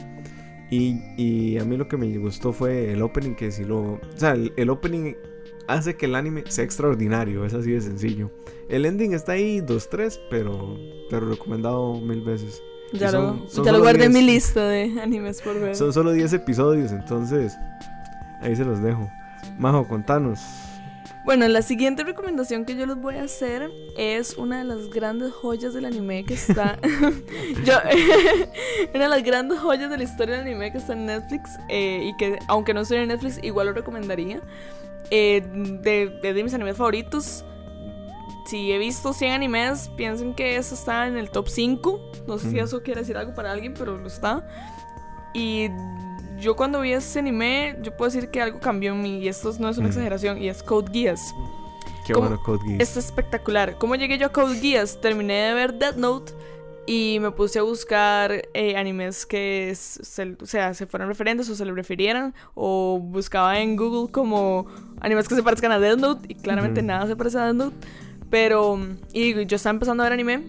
Y, 0.69 0.99
y, 1.17 1.59
a 1.59 1.65
mí 1.65 1.77
lo 1.77 1.87
que 1.87 1.97
me 1.97 2.17
gustó 2.17 2.51
fue 2.51 2.93
el 2.93 3.01
opening. 3.01 3.35
Que 3.35 3.51
si 3.51 3.63
lo. 3.63 3.93
O 3.93 3.99
sea, 4.15 4.33
el, 4.33 4.69
opening 4.69 5.13
hace 5.67 5.95
que 5.95 6.05
el 6.05 6.15
anime 6.15 6.43
sea 6.47 6.63
extraordinario. 6.63 7.45
Es 7.45 7.53
así 7.53 7.71
de 7.71 7.81
sencillo. 7.81 8.31
El 8.69 8.85
ending 8.85 9.13
está 9.13 9.33
ahí, 9.33 9.59
2-3, 9.59 10.19
pero 10.29 10.77
te 11.09 11.19
lo 11.19 11.29
recomendado 11.29 11.99
mil 11.99 12.21
veces. 12.21 12.61
Ya, 12.93 13.11
lo, 13.11 13.47
ya 13.47 13.71
lo 13.71 13.79
guardé 13.79 14.05
en 14.05 14.13
mi 14.13 14.21
lista 14.21 14.67
de 14.67 14.99
animes 15.01 15.41
por 15.41 15.59
ver. 15.59 15.75
Son 15.75 15.91
solo 15.91 16.11
10 16.11 16.33
episodios, 16.33 16.91
entonces 16.91 17.55
ahí 18.41 18.55
se 18.55 18.63
los 18.63 18.81
dejo. 18.81 19.09
Majo, 19.57 19.87
contanos. 19.87 20.39
Bueno, 21.25 21.47
la 21.47 21.61
siguiente 21.61 22.03
recomendación 22.03 22.65
que 22.65 22.75
yo 22.75 22.85
les 22.85 22.97
voy 22.97 23.15
a 23.15 23.23
hacer 23.23 23.71
es 23.97 24.37
una 24.37 24.57
de 24.57 24.65
las 24.65 24.89
grandes 24.89 25.31
joyas 25.31 25.73
del 25.73 25.85
anime 25.85 26.25
que 26.25 26.33
está. 26.33 26.77
yo, 27.65 27.75
una 28.93 29.03
de 29.03 29.09
las 29.09 29.23
grandes 29.23 29.59
joyas 29.59 29.89
de 29.89 29.97
la 29.97 30.03
historia 30.03 30.35
del 30.35 30.47
anime 30.47 30.73
que 30.73 30.79
está 30.79 30.93
en 30.93 31.05
Netflix 31.05 31.57
eh, 31.69 32.09
y 32.09 32.17
que, 32.17 32.39
aunque 32.47 32.73
no 32.73 32.81
estoy 32.81 32.97
en 32.97 33.07
Netflix, 33.07 33.39
igual 33.41 33.67
lo 33.67 33.73
recomendaría. 33.73 34.41
Eh, 35.11 35.41
de, 35.81 36.19
de, 36.21 36.43
mis 36.43 36.53
animes 36.53 36.75
favoritos, 36.75 37.45
si 38.45 38.73
he 38.73 38.77
visto 38.77 39.13
100 39.13 39.31
animes, 39.31 39.89
piensen 39.95 40.33
que 40.33 40.57
eso 40.57 40.75
está 40.75 41.07
en 41.07 41.17
el 41.17 41.29
top 41.29 41.47
5. 41.47 42.11
No 42.27 42.37
sé 42.37 42.49
si 42.49 42.59
eso 42.59 42.83
quiere 42.83 43.01
decir 43.01 43.15
algo 43.15 43.33
para 43.33 43.51
alguien, 43.53 43.73
pero 43.77 43.97
lo 43.97 44.07
está. 44.07 44.45
Y 45.33 45.69
yo 46.43 46.55
cuando 46.55 46.81
vi 46.81 46.91
ese 46.93 47.19
anime, 47.19 47.75
yo 47.81 47.95
puedo 47.95 48.11
decir 48.11 48.29
que 48.29 48.41
algo 48.41 48.59
cambió 48.59 48.91
en 48.93 49.01
mí, 49.01 49.19
y 49.19 49.27
esto 49.27 49.51
no 49.59 49.69
es 49.69 49.77
una 49.77 49.87
Mm. 49.87 49.91
exageración, 49.91 50.41
y 50.41 50.49
es 50.49 50.61
Code 50.61 50.91
Geass. 50.93 51.33
Qué 52.05 52.13
¿Cómo? 52.13 52.27
bueno 52.27 52.43
Code 52.43 52.59
Geass. 52.67 52.81
Es 52.81 52.97
espectacular. 52.97 53.77
¿Cómo 53.77 53.95
llegué 53.95 54.17
yo 54.17 54.27
a 54.27 54.29
Code 54.29 54.59
Geass? 54.59 54.99
Terminé 54.99 55.33
de 55.33 55.53
ver 55.53 55.73
Death 55.75 55.95
Note 55.95 56.33
y 56.85 57.17
me 57.21 57.31
puse 57.31 57.59
a 57.59 57.61
buscar 57.61 58.41
eh, 58.53 58.75
animes 58.75 59.25
que 59.25 59.71
se, 59.75 60.35
o 60.41 60.45
sea, 60.45 60.73
se 60.73 60.85
fueran 60.85 61.07
referentes 61.07 61.49
o 61.49 61.55
se 61.55 61.63
le 61.65 61.71
refirieran. 61.71 62.33
O 62.55 62.99
buscaba 63.01 63.57
en 63.59 63.77
Google 63.77 64.11
como 64.11 64.65
animes 64.99 65.29
que 65.29 65.35
se 65.35 65.43
parezcan 65.43 65.71
a 65.71 65.79
Death 65.79 65.97
Note 65.99 66.25
y 66.27 66.35
claramente 66.35 66.81
nada 66.83 67.07
se 67.07 67.15
parece 67.15 67.37
a 67.37 67.45
Death 67.45 67.55
Note. 67.55 67.75
Pero, 68.29 68.79
y 69.13 69.45
yo 69.45 69.55
estaba 69.55 69.71
empezando 69.73 70.03
a 70.03 70.07
ver 70.07 70.13
anime. 70.13 70.43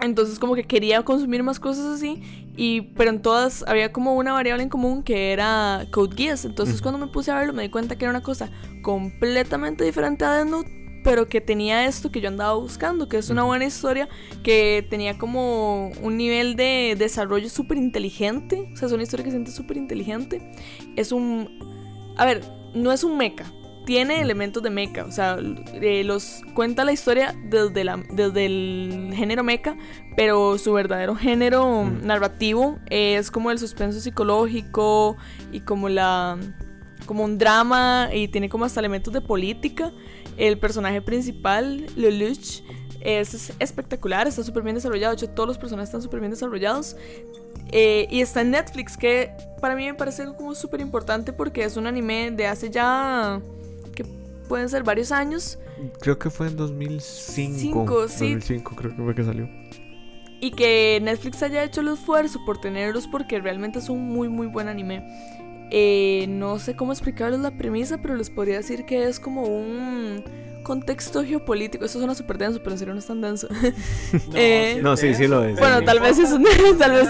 Entonces 0.00 0.38
como 0.38 0.54
que 0.54 0.64
quería 0.64 1.02
consumir 1.02 1.42
más 1.42 1.60
cosas 1.60 1.86
así. 1.86 2.22
Y, 2.56 2.82
pero 2.96 3.10
en 3.10 3.22
todas 3.22 3.64
había 3.66 3.92
como 3.92 4.16
una 4.16 4.32
variable 4.32 4.62
en 4.62 4.68
común 4.68 5.02
que 5.02 5.32
era 5.32 5.86
Code 5.92 6.16
Geass. 6.16 6.44
Entonces 6.44 6.82
cuando 6.82 6.98
me 6.98 7.12
puse 7.12 7.30
a 7.30 7.38
verlo 7.38 7.52
me 7.52 7.62
di 7.62 7.68
cuenta 7.70 7.96
que 7.96 8.04
era 8.04 8.10
una 8.10 8.22
cosa 8.22 8.50
completamente 8.82 9.84
diferente 9.84 10.24
a 10.24 10.32
Death 10.32 10.48
Note. 10.48 10.80
Pero 11.02 11.30
que 11.30 11.40
tenía 11.40 11.86
esto 11.86 12.10
que 12.10 12.20
yo 12.20 12.28
andaba 12.28 12.52
buscando, 12.52 13.08
que 13.08 13.16
es 13.16 13.30
una 13.30 13.42
buena 13.44 13.64
historia, 13.64 14.06
que 14.42 14.86
tenía 14.90 15.16
como 15.16 15.88
un 16.02 16.18
nivel 16.18 16.56
de 16.56 16.94
desarrollo 16.98 17.48
súper 17.48 17.78
inteligente. 17.78 18.68
O 18.74 18.76
sea, 18.76 18.86
es 18.86 18.92
una 18.92 19.04
historia 19.04 19.24
que 19.24 19.30
se 19.30 19.36
siente 19.38 19.50
súper 19.50 19.78
inteligente. 19.78 20.52
Es 20.96 21.10
un... 21.10 21.48
A 22.18 22.26
ver, 22.26 22.42
no 22.74 22.92
es 22.92 23.02
un 23.02 23.16
mecha. 23.16 23.50
Tiene 23.86 24.20
elementos 24.20 24.62
de 24.62 24.70
mecha. 24.70 25.04
O 25.04 25.10
sea, 25.10 25.38
eh, 25.74 26.04
los 26.04 26.42
cuenta 26.54 26.84
la 26.84 26.92
historia 26.92 27.34
desde, 27.44 27.82
la, 27.84 28.02
desde 28.12 28.46
el 28.46 29.12
género 29.14 29.42
mecha, 29.42 29.76
pero 30.16 30.58
su 30.58 30.72
verdadero 30.72 31.16
género 31.16 31.84
Mm. 31.84 32.06
narrativo 32.06 32.78
es 32.90 33.30
como 33.30 33.50
el 33.50 33.58
suspenso 33.58 34.00
psicológico 34.00 35.16
y 35.52 35.60
como 35.60 35.88
la 35.88 36.38
como 37.06 37.24
un 37.24 37.38
drama 37.38 38.08
y 38.12 38.28
tiene 38.28 38.48
como 38.48 38.64
hasta 38.64 38.78
elementos 38.78 39.12
de 39.12 39.20
política. 39.20 39.92
El 40.36 40.58
personaje 40.58 41.02
principal, 41.02 41.86
Lelouch, 41.96 42.62
es 43.00 43.52
espectacular, 43.58 44.28
está 44.28 44.44
súper 44.44 44.62
bien 44.62 44.76
desarrollado. 44.76 45.14
De 45.16 45.16
hecho, 45.24 45.30
todos 45.30 45.48
los 45.48 45.58
personajes 45.58 45.88
están 45.88 46.02
súper 46.02 46.20
bien 46.20 46.30
desarrollados. 46.30 46.96
Eh, 47.72 48.06
y 48.10 48.20
está 48.20 48.42
en 48.42 48.50
Netflix, 48.52 48.96
que 48.96 49.32
para 49.60 49.74
mí 49.74 49.86
me 49.86 49.94
parece 49.94 50.24
como 50.36 50.54
súper 50.54 50.80
importante 50.80 51.32
porque 51.32 51.64
es 51.64 51.76
un 51.76 51.86
anime 51.86 52.30
de 52.30 52.46
hace 52.46 52.70
ya. 52.70 53.40
Pueden 54.50 54.68
ser 54.68 54.82
varios 54.82 55.12
años. 55.12 55.58
Creo 56.00 56.18
que 56.18 56.28
fue 56.28 56.48
en 56.48 56.56
2005. 56.56 57.56
Cinco, 57.56 58.08
sí. 58.08 58.34
2005 58.34 58.74
creo 58.74 58.96
que 58.96 59.02
fue 59.02 59.14
que 59.14 59.22
salió. 59.24 59.48
Y 60.40 60.50
que 60.50 60.98
Netflix 61.00 61.42
haya 61.44 61.62
hecho 61.62 61.82
el 61.82 61.88
esfuerzo 61.88 62.40
por 62.44 62.60
tenerlos 62.60 63.06
porque 63.06 63.38
realmente 63.40 63.78
es 63.78 63.88
un 63.88 64.08
muy 64.08 64.28
muy 64.28 64.48
buen 64.48 64.68
anime. 64.68 65.06
Eh, 65.70 66.26
no 66.28 66.58
sé 66.58 66.74
cómo 66.74 66.90
explicarles 66.90 67.38
la 67.40 67.52
premisa, 67.52 67.98
pero 68.02 68.16
les 68.16 68.28
podría 68.28 68.56
decir 68.56 68.84
que 68.86 69.04
es 69.06 69.20
como 69.20 69.44
un 69.44 70.24
contexto 70.64 71.22
geopolítico. 71.24 71.84
Eso 71.84 71.98
suena 71.98 72.16
súper 72.16 72.38
denso, 72.38 72.58
pero 72.58 72.72
en 72.72 72.78
serio 72.78 72.94
no 72.94 72.98
es 72.98 73.06
tan 73.06 73.20
denso. 73.20 73.46
Eh, 74.34 74.80
No, 74.82 74.96
sí, 74.96 75.14
sí 75.14 75.28
lo 75.28 75.44
es. 75.44 75.58
bueno, 75.60 75.82
tal 75.82 76.00
vez 76.00 76.18
es 76.18 76.32
un... 76.32 76.44
tal 76.78 76.92
vez... 76.92 77.08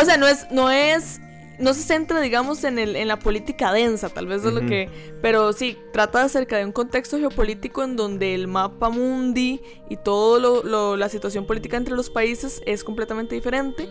O 0.00 0.04
sea, 0.04 0.16
no 0.16 0.28
es, 0.28 0.46
no 0.52 0.70
es, 0.70 1.20
no 1.58 1.72
se 1.74 1.82
centra, 1.82 2.20
digamos, 2.20 2.64
en, 2.64 2.78
el, 2.78 2.96
en 2.96 3.08
la 3.08 3.18
política 3.18 3.72
densa, 3.72 4.08
tal 4.08 4.26
vez 4.26 4.44
es 4.44 4.52
lo 4.52 4.60
que, 4.66 4.88
pero 5.22 5.52
sí, 5.52 5.76
trata 5.92 6.22
acerca 6.22 6.56
de 6.58 6.64
un 6.64 6.72
contexto 6.72 7.18
geopolítico 7.18 7.82
en 7.84 7.96
donde 7.96 8.34
el 8.34 8.48
mapa 8.48 8.90
mundi 8.90 9.60
y 9.88 9.96
todo 9.96 10.38
lo, 10.40 10.62
lo- 10.62 10.96
la 10.96 11.08
situación 11.08 11.46
política 11.46 11.76
entre 11.76 11.94
los 11.94 12.10
países 12.10 12.60
es 12.66 12.82
completamente 12.84 13.34
diferente. 13.34 13.88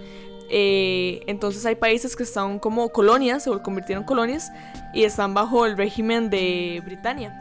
Eh, 0.50 1.22
entonces 1.28 1.66
hay 1.66 1.76
países 1.76 2.16
que 2.16 2.24
están 2.24 2.60
como 2.60 2.90
colonias, 2.90 3.44
se 3.46 3.50
convirtieron 3.62 4.04
en 4.04 4.08
colonias, 4.08 4.52
y 4.94 5.04
están 5.06 5.34
bajo 5.34 5.66
el 5.66 5.78
régimen 5.78 6.30
de 6.30 6.82
Britania. 6.86 7.40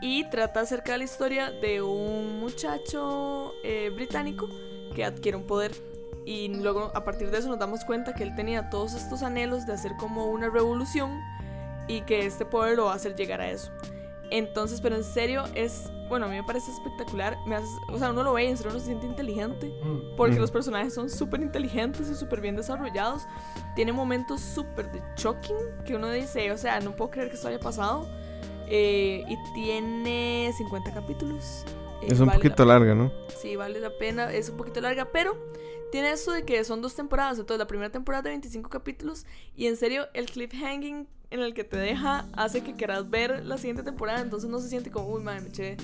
Y 0.00 0.24
trata 0.30 0.60
acerca 0.62 0.92
de 0.92 0.98
la 0.98 1.04
historia 1.04 1.52
de 1.52 1.80
un 1.82 2.40
muchacho 2.40 3.52
eh, 3.62 3.90
británico 3.94 4.48
que 4.94 5.04
adquiere 5.04 5.36
un 5.36 5.46
poder. 5.46 5.72
Y 6.28 6.48
luego 6.48 6.90
a 6.94 7.04
partir 7.04 7.30
de 7.30 7.38
eso 7.38 7.48
nos 7.48 7.58
damos 7.58 7.86
cuenta 7.86 8.12
que 8.12 8.22
él 8.22 8.34
tenía 8.34 8.68
todos 8.68 8.92
estos 8.92 9.22
anhelos 9.22 9.64
de 9.66 9.72
hacer 9.72 9.92
como 9.96 10.26
una 10.26 10.50
revolución 10.50 11.10
y 11.86 12.02
que 12.02 12.26
este 12.26 12.44
poder 12.44 12.76
lo 12.76 12.84
va 12.84 12.92
a 12.92 12.96
hacer 12.96 13.16
llegar 13.16 13.40
a 13.40 13.48
eso. 13.50 13.70
Entonces, 14.30 14.82
pero 14.82 14.94
en 14.96 15.04
serio 15.04 15.44
es, 15.54 15.90
bueno, 16.10 16.26
a 16.26 16.28
mí 16.28 16.36
me 16.36 16.44
parece 16.44 16.70
espectacular. 16.70 17.38
Me 17.46 17.54
hace- 17.56 17.66
o 17.90 17.96
sea, 17.96 18.10
uno 18.10 18.22
lo 18.22 18.34
ve 18.34 18.44
y 18.44 18.48
en 18.48 18.58
serio 18.58 18.72
uno 18.72 18.78
se 18.80 18.84
siente 18.86 19.06
inteligente. 19.06 19.72
Mm. 19.82 20.16
Porque 20.18 20.36
Mm. 20.36 20.40
los 20.40 20.50
personajes 20.50 20.92
son 20.92 21.08
súper 21.08 21.40
inteligentes 21.40 22.10
y 22.10 22.14
súper 22.14 22.42
bien 22.42 22.56
desarrollados. 22.56 23.22
Tiene 23.74 23.92
momentos 23.92 24.42
súper 24.42 24.92
de 24.92 25.00
shocking 25.16 25.56
que 25.86 25.96
uno 25.96 26.10
dice, 26.10 26.52
o 26.52 26.58
sea, 26.58 26.78
no 26.80 26.94
puedo 26.94 27.10
creer 27.10 27.30
que 27.30 27.36
esto 27.36 27.48
haya 27.48 27.58
pasado. 27.58 28.06
Eh, 28.66 29.24
y 29.26 29.38
tiene 29.54 30.52
50 30.58 30.92
capítulos. 30.92 31.64
Eh, 32.02 32.08
Es 32.10 32.20
un 32.20 32.26
vale 32.26 32.38
poquito 32.38 32.66
la, 32.66 32.74
larga, 32.74 32.94
¿no? 32.94 33.10
Sí, 33.34 33.56
vale 33.56 33.80
la 33.80 33.88
pena. 33.96 34.30
Es 34.30 34.50
un 34.50 34.58
poquito 34.58 34.82
larga, 34.82 35.06
pero 35.06 35.38
tiene 35.90 36.12
eso 36.12 36.32
de 36.32 36.44
que 36.44 36.62
son 36.64 36.82
dos 36.82 36.94
temporadas. 36.94 37.38
Entonces, 37.38 37.58
la 37.58 37.66
primera 37.66 37.90
temporada 37.90 38.22
de 38.22 38.30
25 38.30 38.70
capítulos. 38.70 39.26
Y 39.56 39.66
en 39.66 39.76
serio, 39.76 40.08
el 40.14 40.26
cliffhanging 40.26 41.08
en 41.30 41.40
el 41.40 41.54
que 41.54 41.64
te 41.64 41.76
deja 41.76 42.26
hace 42.32 42.62
que 42.62 42.74
quieras 42.74 43.10
ver 43.10 43.44
la 43.44 43.58
siguiente 43.58 43.82
temporada. 43.82 44.20
Entonces, 44.20 44.50
no 44.50 44.60
se 44.60 44.68
siente 44.68 44.90
como, 44.90 45.08
uy, 45.08 45.22
madre, 45.22 45.42
me 45.42 45.48
eché 45.48 45.76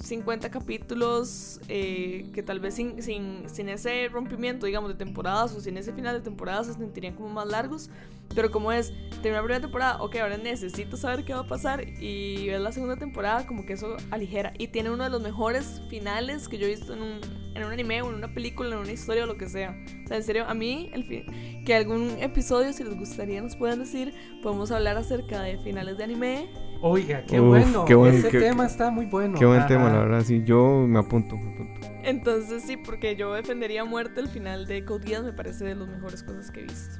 50 0.00 0.50
capítulos 0.50 1.60
eh, 1.68 2.30
que 2.32 2.42
tal 2.42 2.60
vez 2.60 2.74
sin, 2.74 3.02
sin, 3.02 3.48
sin 3.48 3.68
ese 3.68 4.08
rompimiento, 4.08 4.66
digamos, 4.66 4.90
de 4.90 4.96
temporadas 4.96 5.54
o 5.54 5.60
sin 5.60 5.76
ese 5.76 5.92
final 5.92 6.14
de 6.14 6.20
temporada 6.20 6.64
se 6.64 6.74
sentirían 6.74 7.14
como 7.14 7.28
más 7.28 7.46
largos. 7.46 7.90
Pero 8.34 8.50
como 8.50 8.70
es, 8.72 8.92
terminar 9.22 9.36
la 9.36 9.42
primera 9.42 9.60
temporada, 9.60 10.02
ok, 10.02 10.16
ahora 10.16 10.36
necesito 10.36 10.96
saber 10.96 11.24
qué 11.24 11.32
va 11.32 11.40
a 11.40 11.46
pasar 11.46 11.88
y 11.88 12.46
ver 12.46 12.60
la 12.60 12.72
segunda 12.72 12.96
temporada, 12.96 13.46
como 13.46 13.64
que 13.64 13.72
eso 13.72 13.96
aligera. 14.10 14.52
Y 14.58 14.68
tiene 14.68 14.90
uno 14.90 15.04
de 15.04 15.10
los 15.10 15.22
mejores 15.22 15.80
finales 15.88 16.48
que 16.48 16.58
yo 16.58 16.66
he 16.66 16.70
visto 16.70 16.92
en 16.92 17.02
un, 17.02 17.20
en 17.54 17.64
un 17.64 17.72
anime 17.72 18.02
o 18.02 18.10
en 18.10 18.16
una 18.16 18.32
película, 18.32 18.74
en 18.74 18.78
una 18.78 18.92
historia 18.92 19.24
o 19.24 19.26
lo 19.26 19.38
que 19.38 19.48
sea. 19.48 19.76
O 20.04 20.08
sea, 20.08 20.18
en 20.18 20.22
serio, 20.22 20.44
a 20.46 20.54
mí, 20.54 20.90
el 20.92 21.04
fin, 21.04 21.64
que 21.64 21.74
algún 21.74 22.10
episodio, 22.20 22.72
si 22.72 22.84
les 22.84 22.96
gustaría, 22.96 23.40
nos 23.40 23.56
puedan 23.56 23.80
decir, 23.80 24.14
podemos 24.42 24.70
hablar 24.70 24.96
acerca 24.96 25.42
de 25.42 25.58
finales 25.58 25.96
de 25.98 26.04
anime. 26.04 26.67
Oiga, 26.80 27.24
qué 27.26 27.40
Uf, 27.40 27.46
bueno. 27.48 27.84
qué 27.84 27.94
buen- 27.94 28.14
Ese 28.14 28.28
qué- 28.30 28.38
tema 28.38 28.64
está 28.66 28.90
muy 28.90 29.06
bueno. 29.06 29.38
Qué 29.38 29.44
buen 29.44 29.58
Ajá. 29.60 29.66
tema, 29.68 29.90
la 29.90 29.98
verdad. 29.98 30.22
Sí, 30.24 30.42
yo 30.44 30.84
me 30.86 30.98
apunto, 31.00 31.36
me 31.36 31.52
apunto. 31.52 31.86
Entonces 32.04 32.62
sí, 32.62 32.76
porque 32.76 33.16
yo 33.16 33.34
defendería 33.34 33.82
a 33.82 33.84
muerte 33.84 34.20
el 34.20 34.28
final 34.28 34.66
de 34.66 34.84
Code 34.84 35.06
Geass, 35.06 35.24
me 35.24 35.32
parece 35.32 35.64
de 35.64 35.74
las 35.74 35.88
mejores 35.88 36.22
cosas 36.22 36.50
que 36.50 36.60
he 36.60 36.62
visto. 36.64 36.96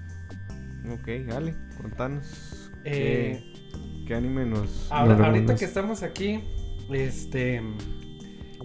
Ok, 0.93 1.27
dale, 1.29 1.55
contanos. 1.81 2.71
Eh, 2.85 3.43
¿Qué, 4.03 4.05
qué 4.07 4.15
anime 4.15 4.47
nos. 4.47 4.91
Ahora, 4.91 5.15
nos 5.17 5.27
ahorita 5.27 5.55
que 5.57 5.65
estamos 5.65 6.03
aquí, 6.03 6.41
este. 6.91 7.63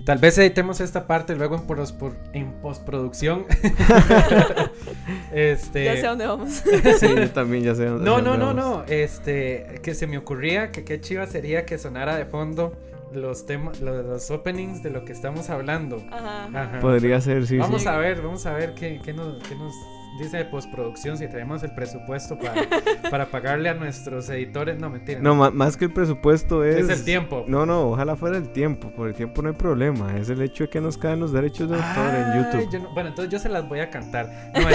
Tal 0.05 0.17
vez 0.17 0.37
editemos 0.37 0.81
esta 0.81 1.07
parte 1.07 1.35
luego 1.35 1.55
en, 1.55 1.65
pros- 1.67 1.93
por- 1.93 2.15
en 2.33 2.51
postproducción. 2.61 3.45
este. 5.33 5.85
Ya 5.85 5.95
sé 5.95 6.05
a 6.05 6.09
dónde 6.09 6.27
vamos. 6.27 6.63
Sí, 6.99 7.07
yo 7.15 7.29
también 7.31 7.63
ya 7.63 7.75
sé. 7.75 7.85
dónde- 7.85 8.05
No, 8.05 8.15
dónde 8.15 8.29
no, 8.31 8.37
no, 8.37 8.45
vamos. 8.47 8.55
no. 8.55 8.83
Este, 8.87 9.79
que 9.83 9.93
se 9.95 10.07
me 10.07 10.17
ocurría 10.17 10.71
que 10.71 10.83
qué 10.83 10.99
chiva 10.99 11.25
sería 11.27 11.65
que 11.65 11.77
sonara 11.77 12.15
de 12.17 12.25
fondo 12.25 12.75
los 13.13 13.45
temas, 13.45 13.79
los, 13.79 14.03
los 14.05 14.31
openings 14.31 14.81
de 14.81 14.89
lo 14.89 15.05
que 15.05 15.13
estamos 15.13 15.49
hablando. 15.49 16.03
Ajá. 16.11 16.45
Ajá. 16.53 16.79
Podría 16.79 17.21
ser, 17.21 17.45
sí. 17.45 17.57
vamos 17.57 17.83
sí. 17.83 17.87
a 17.87 17.97
ver, 17.97 18.21
vamos 18.21 18.45
a 18.45 18.53
ver 18.53 18.73
qué, 18.73 18.99
qué 19.03 19.13
nos, 19.13 19.41
qué 19.47 19.55
nos 19.55 19.73
dice 20.19 20.37
de 20.37 20.45
postproducción 20.45 21.17
si 21.17 21.27
tenemos 21.27 21.63
el 21.63 21.71
presupuesto 21.73 22.37
para, 22.37 22.53
para 23.09 23.25
pagarle 23.27 23.69
a 23.69 23.73
nuestros 23.73 24.29
editores. 24.29 24.77
No, 24.79 24.89
mentira. 24.89 25.19
No, 25.21 25.35
ma- 25.35 25.51
más 25.51 25.75
que 25.77 25.85
el 25.85 25.91
presupuesto 25.93 26.63
es. 26.63 26.89
Es 26.89 26.99
el 26.99 27.05
tiempo. 27.05 27.45
No, 27.47 27.65
no, 27.65 27.89
ojalá 27.91 28.15
fuera 28.15 28.37
el 28.37 28.49
tiempo. 28.49 28.91
Por 28.91 29.07
el 29.07 29.13
tiempo 29.15 29.41
no 29.41 29.49
hay 29.49 29.55
problema. 29.55 30.17
Es 30.17 30.29
el 30.29 30.41
hecho 30.41 30.65
de 30.65 30.69
que 30.69 30.81
nos 30.81 30.97
caen 30.97 31.19
los 31.19 31.31
derechos 31.33 31.69
de 31.69 31.75
autor 31.77 32.13
en 32.15 32.43
YouTube. 32.43 32.69
yo 32.71 32.79
no- 32.79 32.93
bueno, 32.93 33.09
entonces 33.09 33.31
yo 33.31 33.39
se 33.39 33.49
las 33.49 33.67
voy 33.67 33.79
a 33.79 33.89
cantar. 33.89 34.51
No, 34.55 34.67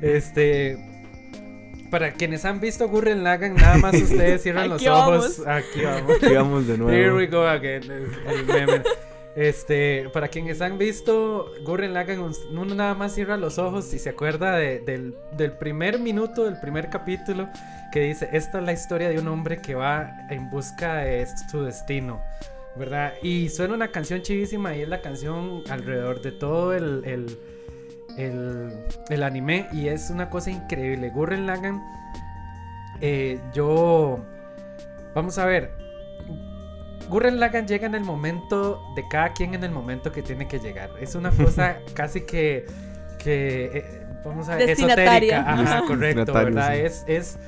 este. 0.02 0.78
Para 1.90 2.12
quienes 2.12 2.44
han 2.44 2.60
visto 2.60 2.88
Gurren 2.88 3.24
Lagann, 3.24 3.54
nada 3.56 3.76
más 3.78 3.94
ustedes 3.94 4.42
cierran 4.44 4.68
los 4.68 4.80
Aquí 4.80 4.88
ojos. 4.88 5.44
vamos. 5.44 5.64
Aquí 5.64 5.82
vamos. 5.82 6.16
Aquí 6.22 6.34
vamos 6.34 6.66
de 6.68 6.78
nuevo. 6.78 6.92
Here 6.96 7.12
we 7.12 7.26
go 7.26 7.44
again. 7.46 7.82
Este, 9.36 10.08
para 10.12 10.26
quienes 10.28 10.60
han 10.60 10.76
visto 10.76 11.52
Gurren 11.64 11.94
Lagann, 11.94 12.32
uno 12.50 12.74
nada 12.74 12.94
más 12.94 13.14
cierra 13.14 13.36
los 13.36 13.58
ojos 13.58 13.94
y 13.94 13.98
se 14.00 14.10
acuerda 14.10 14.56
de- 14.56 14.80
del, 14.80 15.52
primer 15.52 16.00
minuto 16.00 16.44
del 16.44 16.58
primer 16.58 16.90
capítulo 16.90 17.48
que 17.92 18.00
dice, 18.00 18.28
esta 18.32 18.58
es 18.58 18.64
la 18.64 18.72
historia 18.72 19.08
de 19.08 19.18
un 19.20 19.28
hombre 19.28 19.60
que 19.62 19.76
va 19.76 20.10
en 20.30 20.50
busca 20.50 20.96
de 20.96 21.28
su 21.48 21.62
destino, 21.62 22.20
¿verdad? 22.76 23.14
Y 23.22 23.48
suena 23.50 23.74
una 23.74 23.88
canción 23.92 24.20
chivísima 24.22 24.74
y 24.74 24.82
es 24.82 24.88
la 24.88 25.00
canción 25.00 25.62
alrededor 25.70 26.22
de 26.22 26.32
todo 26.32 26.74
el, 26.74 27.02
el, 27.04 27.38
el, 28.18 28.72
el 29.10 29.22
anime 29.22 29.68
y 29.72 29.88
es 29.88 30.10
una 30.10 30.28
cosa 30.28 30.50
increíble. 30.50 31.10
Gurren 31.10 31.46
Lagann, 31.46 31.80
eh, 33.00 33.38
yo... 33.54 34.24
Vamos 35.14 35.38
a 35.38 35.46
ver, 35.46 35.72
Gurren 37.10 37.40
Lagann 37.40 37.66
llega 37.66 37.86
en 37.86 37.94
el 37.96 38.04
momento 38.04 38.82
de 38.94 39.06
cada 39.08 39.32
quien 39.32 39.54
en 39.54 39.64
el 39.64 39.72
momento 39.72 40.12
que 40.12 40.22
tiene 40.22 40.46
que 40.46 40.60
llegar. 40.60 40.90
Es 41.00 41.16
una 41.16 41.30
cosa 41.32 41.78
casi 41.94 42.22
que, 42.22 42.66
que 43.18 43.64
eh, 43.74 44.06
vamos 44.24 44.48
a 44.48 44.56
ver, 44.56 44.70
esotérica. 44.70 45.44
Ajá, 45.46 45.82
correcto, 45.86 46.32
¿verdad? 46.32 46.72
sí. 46.72 46.80
Es, 46.80 47.04
es 47.08 47.38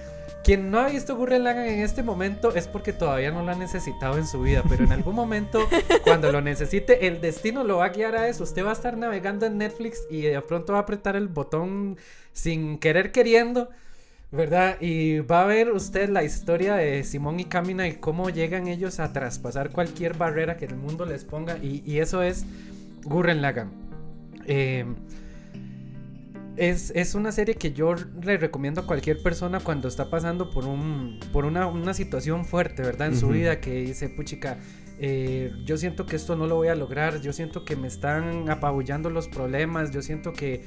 quien 0.43 0.73
no 0.73 0.81
ha 0.81 0.89
visto 0.89 1.17
Gurren 1.17 1.45
Lagann 1.45 1.67
en 1.67 1.81
este 1.81 2.03
momento 2.03 2.53
es 2.53 2.67
porque 2.67 2.93
todavía 2.93 3.31
no 3.31 3.45
lo 3.45 3.53
ha 3.53 3.55
necesitado 3.55 4.19
en 4.19 4.27
su 4.27 4.43
vida, 4.43 4.65
pero 4.69 4.85
en 4.85 4.91
algún 4.91 5.15
momento 5.15 5.69
cuando 6.05 6.33
lo 6.33 6.41
necesite, 6.41 7.07
el 7.07 7.21
destino 7.21 7.63
lo 7.63 7.79
va 7.79 7.87
a 7.87 7.89
guiar 7.91 8.17
a 8.17 8.29
eso. 8.29 8.43
Usted 8.43 8.65
va 8.65 8.71
a 8.71 8.75
estar 8.75 8.97
navegando 8.97 9.47
en 9.47 9.59
Netflix 9.59 10.05
y 10.11 10.23
de 10.23 10.41
pronto 10.41 10.73
va 10.73 10.81
a 10.81 10.83
apretar 10.83 11.15
el 11.15 11.29
botón 11.29 11.97
sin 12.33 12.79
querer 12.79 13.13
queriendo. 13.13 13.71
¿Verdad? 14.33 14.79
Y 14.81 15.19
va 15.19 15.43
a 15.43 15.47
ver 15.47 15.71
usted 15.71 16.09
la 16.09 16.25
historia 16.25 16.75
de 16.75 17.05
Simón 17.05 17.39
y 17.39 17.45
Camina 17.45 17.87
y 17.87 17.97
cómo 17.97 18.31
llegan 18.31 18.67
ellos 18.67 18.99
a 18.99 19.13
traspasar 19.13 19.71
cualquier 19.71 20.17
barrera 20.17 20.57
que 20.57 20.65
el 20.65 20.77
mundo 20.77 21.05
les 21.05 21.25
ponga. 21.25 21.59
Y, 21.59 21.83
y 21.85 21.99
eso 21.99 22.23
es 22.23 22.47
Gurren 23.05 23.43
Lagann. 23.43 23.71
Eh, 24.47 24.87
es, 26.57 26.93
es 26.95 27.15
una 27.15 27.33
serie 27.33 27.55
que 27.55 27.73
yo 27.73 27.95
le 28.23 28.37
recomiendo 28.37 28.83
a 28.83 28.87
cualquier 28.87 29.23
persona 29.23 29.61
cuando 29.61 29.89
está 29.89 30.11
pasando 30.11 30.51
por, 30.51 30.67
un, 30.67 31.19
por 31.33 31.45
una, 31.45 31.67
una 31.67 31.95
situación 31.95 32.45
fuerte, 32.45 32.83
¿verdad? 32.83 33.09
En 33.09 33.17
su 33.17 33.29
vida 33.29 33.61
que 33.61 33.83
dice, 33.83 34.09
puchica, 34.09 34.59
eh, 34.99 35.51
yo 35.65 35.77
siento 35.77 36.05
que 36.07 36.17
esto 36.17 36.37
no 36.37 36.47
lo 36.47 36.57
voy 36.57 36.69
a 36.69 36.75
lograr, 36.75 37.21
yo 37.21 37.33
siento 37.33 37.65
que 37.65 37.75
me 37.77 37.89
están 37.89 38.51
apabullando 38.51 39.09
los 39.09 39.29
problemas, 39.29 39.91
yo 39.93 40.03
siento 40.03 40.33
que, 40.33 40.63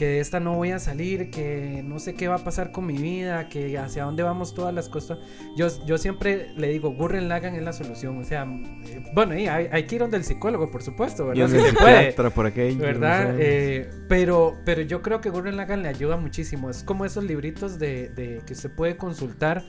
que 0.00 0.06
de 0.06 0.20
esta 0.20 0.40
no 0.40 0.54
voy 0.54 0.70
a 0.70 0.78
salir, 0.78 1.30
que 1.30 1.82
no 1.84 1.98
sé 1.98 2.14
qué 2.14 2.26
va 2.26 2.36
a 2.36 2.42
pasar 2.42 2.72
con 2.72 2.86
mi 2.86 2.96
vida, 2.96 3.50
que 3.50 3.76
hacia 3.76 4.04
dónde 4.04 4.22
vamos 4.22 4.54
todas 4.54 4.72
las 4.72 4.88
cosas. 4.88 5.18
Yo, 5.58 5.66
yo 5.84 5.98
siempre 5.98 6.54
le 6.56 6.68
digo, 6.68 6.94
Gurren 6.94 7.28
Lagann 7.28 7.54
es 7.54 7.62
la 7.62 7.74
solución, 7.74 8.16
o 8.16 8.24
sea, 8.24 8.44
eh, 8.86 9.04
bueno, 9.12 9.38
y 9.38 9.46
hay, 9.46 9.68
hay 9.70 9.86
que 9.86 9.96
ir 9.96 10.00
donde 10.00 10.16
el 10.16 10.24
psicólogo, 10.24 10.70
por 10.70 10.82
supuesto, 10.82 11.26
¿verdad? 11.26 11.48
Si 11.48 11.60
se 11.60 11.74
puede. 11.74 12.12
por 12.12 12.50
¿Verdad? 12.50 13.32
no 13.32 13.36
sé. 13.36 13.42
Eh, 13.42 13.90
pero, 14.08 14.56
pero 14.64 14.80
yo 14.80 15.02
creo 15.02 15.20
que 15.20 15.28
Gurren 15.28 15.58
Lagann 15.58 15.82
le 15.82 15.90
ayuda 15.90 16.16
muchísimo. 16.16 16.70
Es 16.70 16.82
como 16.82 17.04
esos 17.04 17.22
libritos 17.24 17.78
de, 17.78 18.08
de 18.08 18.40
que 18.46 18.54
usted 18.54 18.70
puede 18.74 18.96
consultar 18.96 19.66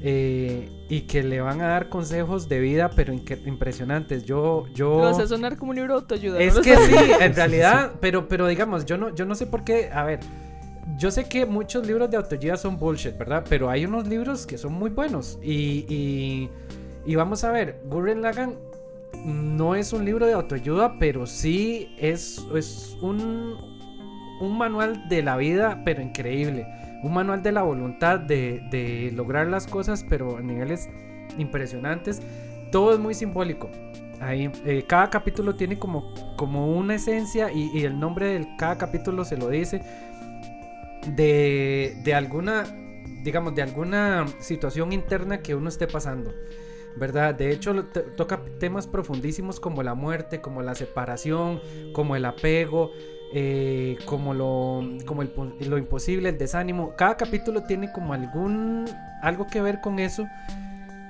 eh, 0.00 0.70
y 0.88 1.02
que 1.02 1.22
le 1.22 1.40
van 1.40 1.60
a 1.60 1.68
dar 1.68 1.88
consejos 1.88 2.48
de 2.48 2.60
vida, 2.60 2.90
pero 2.94 3.12
impresionantes. 3.12 4.24
Yo, 4.24 4.66
yo. 4.74 4.98
Lo 4.98 5.08
hace 5.08 5.26
sonar 5.26 5.56
como 5.56 5.70
un 5.70 5.76
libro 5.76 5.94
de 5.94 6.00
autoayuda. 6.00 6.40
Es 6.40 6.54
¿no? 6.54 6.62
que 6.62 6.76
sí, 6.76 6.94
en 7.20 7.34
realidad, 7.34 7.92
pero, 8.00 8.28
pero 8.28 8.46
digamos, 8.46 8.84
yo 8.86 8.96
no, 8.96 9.14
yo 9.14 9.24
no 9.24 9.34
sé 9.34 9.46
por 9.46 9.64
qué, 9.64 9.90
a 9.92 10.04
ver, 10.04 10.20
yo 10.96 11.10
sé 11.10 11.28
que 11.28 11.46
muchos 11.46 11.86
libros 11.86 12.10
de 12.10 12.16
autoayuda 12.16 12.56
son 12.56 12.78
bullshit, 12.78 13.16
¿verdad? 13.18 13.44
Pero 13.48 13.68
hay 13.70 13.84
unos 13.84 14.06
libros 14.06 14.46
que 14.46 14.56
son 14.56 14.72
muy 14.72 14.90
buenos 14.90 15.38
y, 15.42 15.84
y, 15.88 16.50
y 17.04 17.14
vamos 17.16 17.44
a 17.44 17.50
ver, 17.50 17.80
Gurren 17.88 18.22
Lagann 18.22 18.56
no 19.24 19.74
es 19.74 19.92
un 19.92 20.04
libro 20.04 20.26
de 20.26 20.32
autoayuda, 20.32 20.98
pero 20.98 21.26
sí 21.26 21.94
es, 21.98 22.44
es 22.54 22.96
un, 23.00 23.56
un 24.40 24.58
manual 24.58 25.08
de 25.08 25.22
la 25.22 25.36
vida, 25.36 25.82
pero 25.84 26.02
increíble. 26.02 26.66
Un 27.02 27.14
manual 27.14 27.42
de 27.42 27.52
la 27.52 27.62
voluntad 27.62 28.18
de, 28.18 28.60
de 28.70 29.12
lograr 29.14 29.46
las 29.46 29.66
cosas, 29.66 30.04
pero 30.08 30.38
a 30.38 30.40
niveles 30.40 30.88
impresionantes. 31.38 32.20
Todo 32.72 32.92
es 32.92 32.98
muy 32.98 33.14
simbólico. 33.14 33.70
Ahí, 34.20 34.50
eh, 34.66 34.84
cada 34.86 35.10
capítulo 35.10 35.54
tiene 35.54 35.78
como, 35.78 36.12
como 36.36 36.76
una 36.76 36.96
esencia 36.96 37.52
y, 37.52 37.70
y 37.72 37.84
el 37.84 38.00
nombre 38.00 38.38
de 38.38 38.48
cada 38.58 38.76
capítulo 38.76 39.24
se 39.24 39.36
lo 39.36 39.48
dice 39.48 39.80
de, 41.06 41.96
de 42.02 42.14
alguna, 42.14 42.64
digamos, 43.22 43.54
de 43.54 43.62
alguna 43.62 44.26
situación 44.40 44.92
interna 44.92 45.38
que 45.38 45.54
uno 45.54 45.68
esté 45.68 45.86
pasando. 45.86 46.32
¿Verdad? 46.96 47.34
De 47.34 47.52
hecho, 47.52 47.84
toca 48.16 48.40
temas 48.58 48.88
profundísimos 48.88 49.60
como 49.60 49.84
la 49.84 49.94
muerte, 49.94 50.40
como 50.40 50.62
la 50.62 50.74
separación, 50.74 51.60
como 51.92 52.16
el 52.16 52.24
apego, 52.24 52.90
eh, 53.34 53.96
como, 54.04 54.34
lo, 54.34 54.82
como 55.06 55.22
el 55.22 55.32
lo 55.68 55.78
imposible, 55.78 56.30
el 56.30 56.38
desánimo. 56.38 56.94
Cada 56.96 57.16
capítulo 57.16 57.64
tiene 57.64 57.92
como 57.92 58.12
algún, 58.14 58.86
algo 59.22 59.46
que 59.46 59.60
ver 59.60 59.80
con 59.80 59.98
eso 59.98 60.26